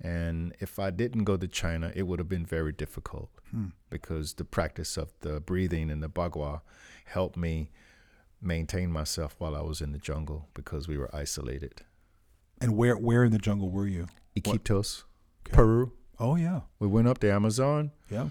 And 0.00 0.54
if 0.60 0.78
I 0.78 0.90
didn't 0.90 1.24
go 1.24 1.36
to 1.36 1.46
China, 1.46 1.92
it 1.94 2.02
would 2.02 2.18
have 2.18 2.28
been 2.28 2.44
very 2.46 2.72
difficult 2.72 3.30
Hmm. 3.50 3.68
because 3.90 4.34
the 4.34 4.44
practice 4.44 4.96
of 4.96 5.12
the 5.20 5.40
breathing 5.40 5.90
and 5.90 6.02
the 6.02 6.08
bagua 6.08 6.62
helped 7.04 7.36
me 7.36 7.70
maintain 8.44 8.90
myself 8.90 9.34
while 9.38 9.54
I 9.56 9.60
was 9.62 9.80
in 9.80 9.92
the 9.92 9.98
jungle 9.98 10.48
because 10.54 10.86
we 10.88 10.96
were 10.98 11.14
isolated. 11.14 11.82
And 12.60 12.76
where 12.76 12.96
where 12.96 13.24
in 13.24 13.32
the 13.32 13.38
jungle 13.38 13.70
were 13.70 13.86
you? 13.86 14.06
Iquitos, 14.36 15.04
Okay. 15.46 15.56
Peru. 15.56 15.92
Oh 16.18 16.36
yeah. 16.36 16.60
We 16.78 16.86
went 16.86 17.08
up 17.08 17.18
the 17.18 17.32
Amazon. 17.32 17.90
Yeah. 18.10 18.28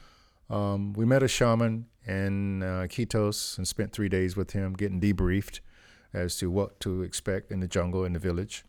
Um, 0.50 0.94
we 0.94 1.06
met 1.06 1.24
a 1.24 1.28
shaman 1.28 1.86
in 2.06 2.64
uh, 2.64 2.88
Quitos 2.90 3.58
and 3.58 3.68
spent 3.68 3.92
three 3.92 4.10
days 4.10 4.36
with 4.36 4.52
him, 4.52 4.74
getting 4.74 5.00
debriefed 5.00 5.60
as 6.14 6.38
to 6.38 6.50
what 6.52 6.80
to 6.82 7.02
expect 7.02 7.52
in 7.52 7.60
the 7.60 7.68
jungle 7.68 8.06
in 8.06 8.14
the 8.14 8.20
village. 8.20 8.64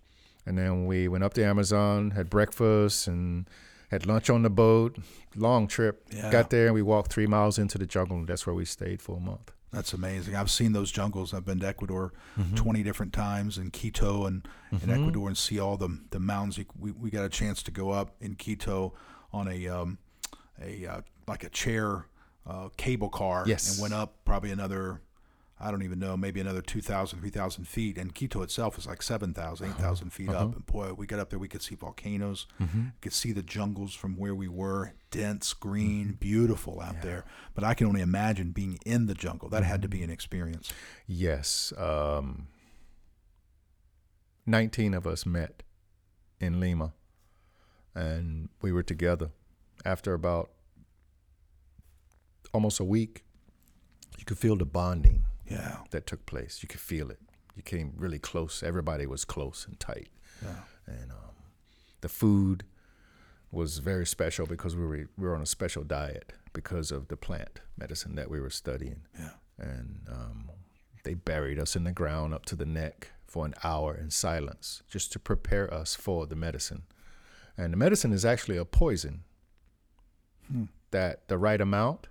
And 0.46 0.58
then 0.58 0.86
we 0.86 1.08
went 1.08 1.24
up 1.24 1.34
the 1.34 1.44
Amazon, 1.44 2.10
had 2.12 2.28
breakfast, 2.30 3.06
and 3.06 3.48
had 3.90 4.06
lunch 4.06 4.28
on 4.30 4.42
the 4.42 4.50
boat. 4.50 4.98
Long 5.36 5.66
trip. 5.66 6.06
Yeah. 6.14 6.30
Got 6.30 6.50
there 6.50 6.66
and 6.66 6.74
we 6.74 6.82
walked 6.82 7.12
three 7.12 7.26
miles 7.26 7.58
into 7.58 7.78
the 7.78 7.86
jungle. 7.86 8.18
And 8.18 8.26
that's 8.28 8.46
where 8.46 8.54
we 8.54 8.64
stayed 8.64 9.00
for 9.00 9.16
a 9.16 9.20
month. 9.20 9.52
That's 9.74 9.92
amazing. 9.92 10.36
I've 10.36 10.50
seen 10.50 10.72
those 10.72 10.90
jungles. 10.92 11.34
I've 11.34 11.44
been 11.44 11.60
to 11.60 11.66
Ecuador 11.66 12.12
20 12.54 12.82
different 12.82 13.12
times 13.12 13.58
in 13.58 13.70
Quito 13.70 14.24
and 14.26 14.46
in 14.70 14.90
Ecuador 14.90 15.28
and 15.28 15.36
see 15.36 15.58
all 15.58 15.76
the 15.76 15.98
the 16.10 16.20
mountains. 16.20 16.58
We, 16.78 16.90
we 16.92 17.10
got 17.10 17.24
a 17.24 17.28
chance 17.28 17.62
to 17.64 17.70
go 17.70 17.90
up 17.90 18.14
in 18.20 18.34
Quito 18.36 18.94
on 19.32 19.48
a 19.48 19.68
um, 19.68 19.98
a 20.62 20.86
uh, 20.86 21.00
like 21.26 21.42
a 21.44 21.48
chair 21.48 22.06
uh, 22.46 22.68
cable 22.76 23.08
car 23.08 23.44
Yes. 23.46 23.72
and 23.74 23.82
went 23.82 23.94
up 23.94 24.24
probably 24.24 24.50
another 24.50 25.00
I 25.60 25.70
don't 25.70 25.82
even 25.82 25.98
know 25.98 26.16
maybe 26.16 26.40
another 26.40 26.60
2,000 26.60 27.20
3,000 27.20 27.64
feet. 27.66 27.96
And 27.96 28.14
Quito 28.14 28.42
itself 28.42 28.76
is 28.76 28.86
like 28.86 29.00
7,000 29.02 29.68
8,000 29.70 30.10
feet 30.10 30.28
up. 30.28 30.54
And 30.54 30.66
boy 30.66 30.92
we 30.92 31.06
got 31.06 31.20
up 31.20 31.30
there. 31.30 31.38
We 31.38 31.48
could 31.48 31.62
see 31.62 31.74
volcanoes. 31.74 32.46
We 32.60 32.66
could 33.00 33.12
see 33.12 33.32
the 33.32 33.42
jungles 33.42 33.94
from 33.94 34.16
where 34.16 34.34
we 34.34 34.48
were 34.48 34.92
dense 35.14 35.52
green 35.54 36.16
beautiful 36.20 36.80
out 36.80 37.02
there 37.02 37.24
but 37.54 37.62
I 37.64 37.74
can 37.74 37.86
only 37.86 38.00
imagine 38.00 38.50
being 38.52 38.78
in 38.84 39.06
the 39.06 39.14
jungle 39.14 39.48
that 39.50 39.62
had 39.64 39.80
to 39.82 39.88
be 39.88 40.02
an 40.02 40.10
experience 40.10 40.72
Yes. 41.06 41.72
Um, 41.76 42.48
19 44.46 44.94
of 44.94 45.06
us 45.06 45.24
met 45.26 45.62
in 46.40 46.60
Lima 46.60 46.92
and 47.94 48.48
we 48.60 48.72
were 48.72 48.82
together. 48.82 49.30
After 49.84 50.14
about 50.14 50.50
almost 52.52 52.80
a 52.80 52.84
week, 52.84 53.24
you 54.18 54.24
could 54.24 54.38
feel 54.38 54.56
the 54.56 54.64
bonding 54.66 55.24
yeah 55.48 55.78
that 55.90 56.06
took 56.06 56.24
place. 56.26 56.60
You 56.62 56.68
could 56.68 56.80
feel 56.80 57.10
it. 57.10 57.20
You 57.56 57.62
came 57.62 57.92
really 57.96 58.18
close. 58.18 58.62
Everybody 58.62 59.06
was 59.06 59.24
close 59.24 59.66
and 59.66 59.78
tight. 59.78 60.08
yeah 60.42 60.60
And 60.86 61.10
um, 61.12 61.34
the 62.00 62.08
food 62.08 62.64
was 63.54 63.78
very 63.78 64.06
special 64.06 64.46
because 64.46 64.74
we 64.76 64.84
were, 64.86 65.08
we 65.16 65.26
were 65.28 65.34
on 65.34 65.42
a 65.42 65.46
special 65.46 65.84
diet 65.84 66.32
because 66.52 66.90
of 66.90 67.08
the 67.08 67.16
plant 67.16 67.60
medicine 67.76 68.14
that 68.14 68.28
we 68.30 68.40
were 68.40 68.50
studying 68.50 69.02
yeah 69.18 69.30
and 69.58 70.00
um, 70.10 70.50
they 71.04 71.14
buried 71.14 71.58
us 71.58 71.76
in 71.76 71.84
the 71.84 71.92
ground 71.92 72.34
up 72.34 72.44
to 72.46 72.56
the 72.56 72.66
neck 72.66 73.10
for 73.26 73.44
an 73.46 73.54
hour 73.62 73.94
in 73.94 74.10
silence 74.10 74.82
just 74.88 75.12
to 75.12 75.18
prepare 75.18 75.72
us 75.72 75.94
for 75.94 76.26
the 76.26 76.34
medicine. 76.36 76.82
And 77.56 77.72
the 77.72 77.76
medicine 77.76 78.12
is 78.12 78.24
actually 78.24 78.56
a 78.56 78.64
poison 78.64 79.22
Hmm. 80.48 80.64
that 80.90 81.28
the 81.28 81.38
right 81.38 81.60
amount 81.60 82.08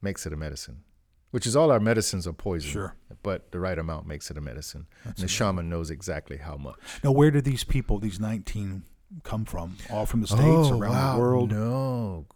makes 0.00 0.26
it 0.26 0.32
a 0.32 0.36
medicine, 0.36 0.82
which 1.30 1.46
is 1.46 1.54
all 1.56 1.70
our 1.70 1.80
medicines 1.80 2.26
are 2.26 2.32
poison. 2.32 2.70
Sure. 2.70 2.94
But 3.22 3.50
the 3.52 3.60
right 3.60 3.78
amount 3.78 4.06
makes 4.06 4.30
it 4.30 4.36
a 4.38 4.40
medicine. 4.40 4.86
and 5.04 5.16
the 5.16 5.28
shaman 5.28 5.68
knows 5.68 5.90
exactly 5.90 6.38
how 6.38 6.56
much. 6.56 6.78
Now, 7.04 7.12
where 7.12 7.30
did 7.30 7.44
these 7.44 7.64
people, 7.64 7.98
these 7.98 8.18
19, 8.20 8.84
come 9.22 9.44
from? 9.44 9.76
All 9.90 10.06
from 10.06 10.20
the 10.20 10.26
States, 10.26 10.40
around 10.70 11.14
the 11.16 11.20
world? 11.20 11.52
Oh, 11.52 11.56
No. 11.56 12.26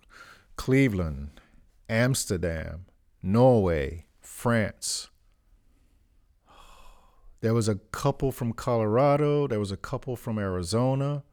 Cleveland, 0.57 1.41
Amsterdam, 1.89 2.87
Norway, 3.23 4.07
France. 4.21 5.09
There 7.41 7.53
was 7.55 7.69
a 7.69 7.75
couple 7.75 8.33
from 8.33 8.53
Colorado. 8.53 9.47
There 9.47 9.59
was 9.61 9.71
a 9.73 9.77
couple 9.77 10.17
from 10.17 10.39
Arizona. 10.39 11.25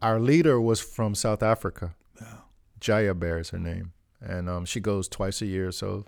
Our 0.00 0.18
leader 0.18 0.60
was 0.60 0.80
from 0.80 1.14
South 1.14 1.42
Africa. 1.42 1.94
Yeah. 2.20 2.38
Jaya 2.80 3.14
Bear 3.14 3.38
is 3.38 3.50
her 3.50 3.58
name, 3.58 3.92
and 4.20 4.48
um, 4.48 4.64
she 4.64 4.80
goes 4.80 5.08
twice 5.08 5.42
a 5.42 5.46
year 5.46 5.68
or 5.68 5.72
so 5.72 6.04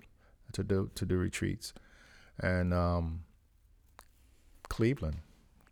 to 0.53 0.63
do 0.63 0.89
to 0.95 1.05
do 1.05 1.17
retreats. 1.17 1.73
And 2.39 2.73
um, 2.73 3.23
Cleveland, 4.69 5.17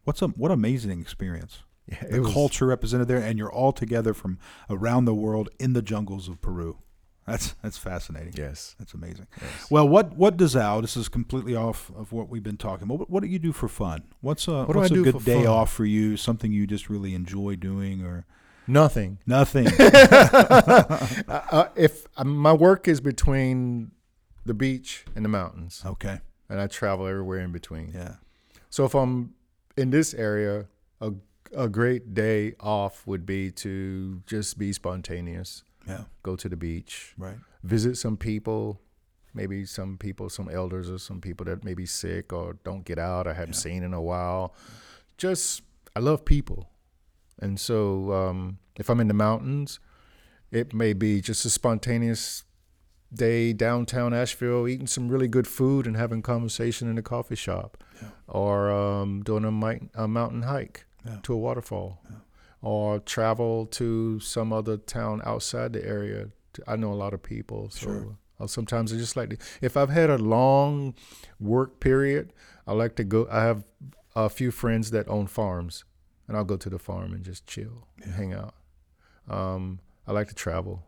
What's 0.09 0.23
a, 0.23 0.27
what 0.29 0.49
amazing 0.49 0.99
experience. 1.01 1.59
yeah, 1.87 2.03
The 2.09 2.23
culture 2.23 2.65
represented 2.65 3.07
there, 3.07 3.19
and 3.19 3.37
you're 3.37 3.51
all 3.51 3.71
together 3.71 4.15
from 4.15 4.39
around 4.67 5.05
the 5.05 5.13
world 5.13 5.49
in 5.59 5.73
the 5.73 5.83
jungles 5.83 6.27
of 6.27 6.41
Peru. 6.41 6.79
That's 7.27 7.53
that's 7.61 7.77
fascinating. 7.77 8.33
yes. 8.35 8.75
That's 8.79 8.95
amazing. 8.95 9.27
yes. 9.39 9.69
Well, 9.69 9.87
what 9.87 10.17
what 10.17 10.35
does 10.35 10.55
Al? 10.55 10.81
This 10.81 10.97
is 10.97 11.09
completely 11.09 11.55
off 11.55 11.91
of 11.95 12.11
what 12.11 12.27
we've 12.27 12.41
been 12.41 12.57
talking 12.57 12.85
about. 12.85 12.97
What, 12.97 13.09
what 13.11 13.21
do 13.21 13.29
you 13.29 13.37
do 13.37 13.51
for 13.51 13.67
fun? 13.67 14.01
What's 14.21 14.47
a 14.47 14.63
What 14.63 14.73
do 14.73 14.79
what's 14.79 14.89
a 14.89 14.95
good 14.95 15.23
day 15.23 15.43
fun? 15.43 15.53
off 15.53 15.71
for 15.71 15.85
you? 15.85 16.17
Something 16.17 16.51
you 16.51 16.65
just 16.65 16.89
really 16.89 17.13
enjoy 17.13 17.55
doing, 17.55 18.01
or 18.03 18.25
Nothing. 18.65 19.19
Nothing. 19.27 19.67
uh, 19.79 21.67
if 21.75 22.07
uh, 22.17 22.23
my 22.23 22.53
work 22.53 22.87
is 22.87 22.99
between 22.99 23.91
the 24.43 24.55
beach 24.55 25.05
and 25.15 25.23
the 25.23 25.29
mountains, 25.29 25.83
okay. 25.85 26.21
and 26.49 26.59
I 26.59 26.65
travel 26.65 27.05
everywhere 27.05 27.41
in 27.41 27.51
between. 27.51 27.91
Yeah. 27.93 28.15
So 28.71 28.85
if 28.85 28.95
I'm 28.95 29.35
in 29.79 29.89
this 29.91 30.13
area, 30.13 30.67
a 31.01 31.13
a 31.55 31.67
great 31.67 32.13
day 32.13 32.53
off 32.59 33.07
would 33.07 33.25
be 33.25 33.49
to 33.51 34.21
just 34.27 34.59
be 34.59 34.71
spontaneous. 34.71 35.63
Yeah. 35.87 36.03
Go 36.21 36.35
to 36.35 36.47
the 36.47 36.55
beach, 36.55 37.15
Right. 37.17 37.37
visit 37.63 37.97
some 37.97 38.17
people, 38.17 38.81
maybe 39.33 39.65
some 39.65 39.97
people, 39.97 40.29
some 40.29 40.47
elders 40.49 40.89
or 40.91 40.99
some 40.99 41.19
people 41.21 41.45
that 41.45 41.63
may 41.63 41.73
be 41.73 41.87
sick 41.87 42.31
or 42.31 42.57
don't 42.63 42.85
get 42.85 42.99
out 42.99 43.25
or 43.25 43.33
haven't 43.33 43.55
Yeah. 43.55 43.61
seen 43.67 43.83
in 43.83 43.93
a 43.95 44.01
while. 44.01 44.53
Just 45.17 45.63
I 45.95 45.99
love 46.01 46.23
people. 46.23 46.69
And 47.41 47.59
so 47.59 48.11
um, 48.13 48.59
if 48.75 48.89
I'm 48.89 48.99
in 48.99 49.07
the 49.07 49.13
mountains, 49.27 49.79
it 50.51 50.73
may 50.73 50.93
be 50.93 51.21
just 51.21 51.45
a 51.45 51.49
spontaneous 51.49 52.43
day 53.13 53.53
downtown 53.53 54.13
Asheville 54.13 54.67
eating 54.67 54.87
some 54.87 55.09
really 55.09 55.27
good 55.27 55.47
food 55.47 55.87
and 55.87 55.95
having 55.97 56.21
conversation 56.21 56.89
in 56.89 56.97
a 56.97 57.01
coffee 57.01 57.35
shop 57.35 57.77
Yeah. 58.01 58.09
or 58.27 58.69
um, 58.71 59.23
doing 59.23 59.45
a, 59.45 59.51
mi- 59.51 59.89
a 59.95 60.07
mountain 60.07 60.43
hike 60.43 60.85
Yeah. 61.05 61.17
to 61.23 61.33
a 61.33 61.37
waterfall 61.37 62.01
Yeah. 62.09 62.17
or 62.61 62.99
travel 62.99 63.65
to 63.67 64.19
some 64.19 64.53
other 64.53 64.77
town 64.77 65.21
outside 65.25 65.73
the 65.73 65.83
area. 65.85 66.29
I 66.67 66.75
know 66.75 66.91
a 66.91 66.95
lot 67.03 67.13
of 67.13 67.23
people, 67.23 67.69
so 67.71 67.79
Sure. 67.85 68.17
uh, 68.39 68.47
sometimes 68.47 68.93
I 68.93 68.97
just 68.97 69.15
like 69.15 69.29
to. 69.31 69.37
If 69.61 69.75
I've 69.77 69.89
had 69.89 70.09
a 70.09 70.17
long 70.17 70.93
work 71.39 71.79
period, 71.79 72.33
I 72.67 72.73
like 72.73 72.95
to 72.97 73.03
go. 73.03 73.27
I 73.31 73.43
have 73.43 73.63
a 74.15 74.29
few 74.29 74.51
friends 74.51 74.91
that 74.91 75.07
own 75.07 75.27
farms, 75.27 75.83
and 76.27 76.35
I'll 76.35 76.43
go 76.43 76.57
to 76.57 76.69
the 76.69 76.79
farm 76.79 77.13
and 77.13 77.23
just 77.23 77.47
chill 77.47 77.87
and 78.03 78.13
hang 78.13 78.33
out. 78.33 78.53
Um, 79.29 79.79
I 80.07 80.11
like 80.11 80.27
to 80.29 80.35
travel. 80.35 80.83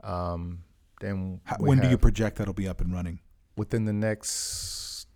Um, 0.04 0.60
then 1.00 1.40
How, 1.44 1.56
we 1.58 1.68
when 1.68 1.80
do 1.80 1.88
you 1.88 1.98
project 1.98 2.38
that'll 2.38 2.54
be 2.54 2.68
up 2.68 2.80
and 2.80 2.92
running? 2.92 3.18
Within 3.58 3.84
the 3.84 3.92
next 3.92 5.06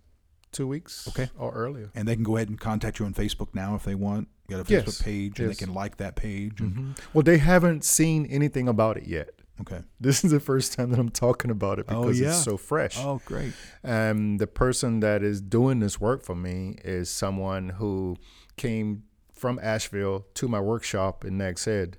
two 0.51 0.67
weeks? 0.67 1.07
Okay. 1.07 1.29
or 1.37 1.51
earlier. 1.53 1.89
And 1.95 2.07
they 2.07 2.13
can 2.15 2.23
go 2.23 2.35
ahead 2.35 2.49
and 2.49 2.59
contact 2.59 2.99
you 2.99 3.05
on 3.07 3.13
Facebook 3.15 3.55
now 3.55 3.73
if 3.73 3.83
they 3.83 3.95
want. 3.95 4.27
You 4.47 4.57
got 4.57 4.69
a 4.69 4.71
Yes. 4.71 4.83
Facebook 4.83 5.03
page, 5.03 5.39
and 5.39 5.49
Yes. 5.49 5.57
they 5.57 5.65
can 5.65 5.73
like 5.73 5.97
that 5.97 6.15
page. 6.15 6.57
Mhm. 6.57 6.95
Well, 7.13 7.23
they 7.23 7.39
haven't 7.39 7.83
seen 7.83 8.25
anything 8.27 8.67
about 8.67 8.97
it 8.97 9.07
yet. 9.07 9.29
Okay. 9.61 9.81
This 9.99 10.23
is 10.23 10.31
the 10.31 10.39
first 10.39 10.73
time 10.73 10.89
that 10.91 10.99
I'm 10.99 11.09
talking 11.09 11.49
about 11.49 11.79
it 11.79 11.85
Oh, 11.89 12.01
because 12.01 12.19
yeah. 12.19 12.29
it's 12.29 12.43
so 12.43 12.57
fresh. 12.57 12.97
Oh, 12.99 13.21
great. 13.25 13.53
Um, 13.83 14.37
the 14.37 14.47
person 14.47 14.99
that 14.99 15.23
is 15.23 15.41
doing 15.41 15.79
this 15.79 15.99
work 16.01 16.23
for 16.23 16.35
me 16.35 16.75
is 16.83 17.09
someone 17.09 17.69
who 17.69 18.17
came 18.57 19.03
from 19.31 19.59
Asheville 19.61 20.25
to 20.35 20.47
my 20.47 20.59
workshop 20.59 21.23
in 21.25 21.37
Nags 21.37 21.65
Head 21.65 21.97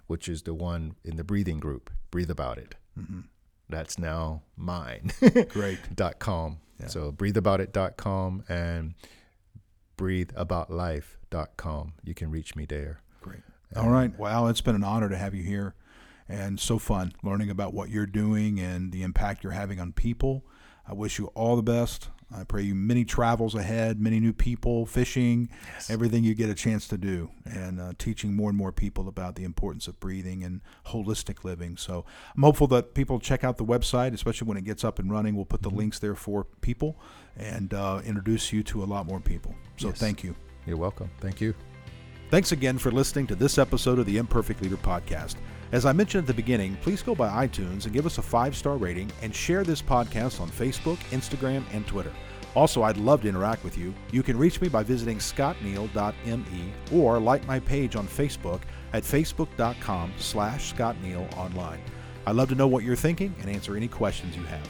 which 0.08 0.28
is 0.28 0.42
the 0.44 0.54
one 0.54 0.96
in 1.04 1.16
the 1.18 1.24
breathing 1.24 1.60
group. 1.60 1.90
Breathe 2.12 2.32
about 2.32 2.58
it. 2.58 2.76
hmm 2.96 3.22
That's 3.70 4.00
now 4.00 4.42
mine. 4.58 5.12
Great. 5.50 5.80
dot 5.96 6.20
com. 6.20 6.58
Yeah. 6.80 6.88
So 6.88 7.12
breatheaboutit.com 7.12 8.44
and 8.50 8.96
breatheaboutlife.com. 9.98 11.94
You 12.04 12.14
can 12.14 12.32
reach 12.32 12.56
me 12.56 12.66
there. 12.66 13.02
Great. 13.22 13.42
All 13.76 13.90
right. 13.90 14.18
Well, 14.18 14.48
it's 14.48 14.62
been 14.62 14.76
an 14.76 14.84
honor 14.84 15.10
to 15.10 15.18
have 15.18 15.36
you 15.36 15.44
here 15.44 15.76
and 16.28 16.60
so 16.60 16.78
fun 16.78 17.12
learning 17.24 17.50
about 17.50 17.74
what 17.74 17.90
you're 17.90 18.06
doing 18.06 18.60
and 18.60 18.92
the 18.92 19.04
impact 19.04 19.44
you're 19.44 19.54
having 19.54 19.80
on 19.80 19.92
people. 19.92 20.46
I 20.88 20.94
wish 20.94 21.20
you 21.20 21.28
all 21.28 21.56
the 21.56 21.64
best. 21.64 22.10
I 22.36 22.44
pray 22.44 22.62
you 22.62 22.76
many 22.76 23.06
travels 23.06 23.56
ahead, 23.56 24.00
many 24.00 24.20
new 24.20 24.34
people, 24.34 24.86
fishing, 24.86 25.50
everything 25.90 26.24
you 26.24 26.36
get 26.36 26.50
a 26.50 26.54
chance 26.54 26.88
to 26.90 26.98
do, 26.98 27.32
and 27.46 27.80
uh, 27.82 27.94
teaching 27.98 28.36
more 28.36 28.50
and 28.50 28.58
more 28.58 28.72
people 28.72 29.08
about 29.08 29.36
the 29.36 29.44
importance 29.44 29.88
of 29.88 30.00
breathing 30.00 30.44
and 30.44 30.62
holistic 30.88 31.44
living. 31.44 31.76
So 31.76 32.06
I'm 32.36 32.44
hopeful 32.44 32.68
that 32.68 32.94
people 32.94 33.20
check 33.20 33.44
out 33.44 33.58
the 33.58 33.66
website, 33.66 34.14
especially 34.14 34.48
when 34.48 34.58
it 34.58 34.64
gets 34.64 34.84
up 34.84 35.00
and 35.00 35.12
running. 35.12 35.36
We'll 35.36 35.46
put 35.46 35.64
the 35.64 35.72
links 35.72 35.98
there 35.98 36.16
for 36.16 36.44
people 36.62 37.00
and 37.36 37.74
uh, 37.74 38.02
introduce 38.06 38.54
you 38.54 38.62
to 38.64 38.84
a 38.84 38.86
lot 38.86 39.08
more 39.08 39.20
people. 39.20 39.56
So 39.78 39.88
Yes. 39.88 39.98
thank 39.98 40.24
you. 40.24 40.36
You're 40.68 40.78
welcome. 40.78 41.10
Thank 41.22 41.42
you. 41.42 41.56
Thanks 42.30 42.52
again 42.52 42.78
for 42.78 42.92
listening 42.92 43.26
to 43.28 43.36
this 43.36 43.58
episode 43.58 43.98
of 43.98 44.06
the 44.06 44.18
Imperfect 44.18 44.62
Leader 44.62 44.78
Podcast. 44.78 45.36
As 45.72 45.86
I 45.86 45.94
mentioned 45.94 46.24
at 46.24 46.28
the 46.28 46.34
beginning, 46.34 46.78
please 46.82 47.04
go 47.04 47.14
by 47.14 47.46
iTunes 47.46 47.86
and 47.86 47.94
give 47.94 48.08
us 48.08 48.18
a 48.18 48.24
five 48.24 48.56
star 48.56 48.78
rating 48.78 49.12
and 49.22 49.34
share 49.34 49.64
this 49.64 49.82
podcast 49.82 50.42
on 50.42 50.50
Facebook, 50.50 50.98
Instagram, 51.12 51.64
and 51.72 51.86
Twitter. 51.86 52.12
Also, 52.56 52.82
I'd 52.82 52.98
love 52.98 53.22
to 53.22 53.30
interact 53.30 53.64
with 53.64 53.78
you. 53.78 53.94
You 54.12 54.24
can 54.24 54.38
reach 54.38 54.60
me 54.60 54.68
by 54.68 54.82
visiting 54.82 55.20
scottneal.me 55.20 56.74
or 56.92 57.20
like 57.20 57.46
my 57.46 57.60
page 57.60 57.96
on 57.96 58.08
Facebook 58.08 58.62
at 58.94 59.04
facebook.com 59.04 60.14
slash 60.18 60.74
scottneal 60.74 61.32
online. 61.38 61.82
I'd 62.26 62.36
love 62.36 62.50
to 62.50 62.56
know 62.56 62.68
what 62.68 62.84
you're 62.84 62.96
thinking 62.96 63.36
and 63.40 63.50
answer 63.50 63.76
any 63.76 63.88
questions 63.88 64.36
you 64.36 64.44
have. 64.44 64.68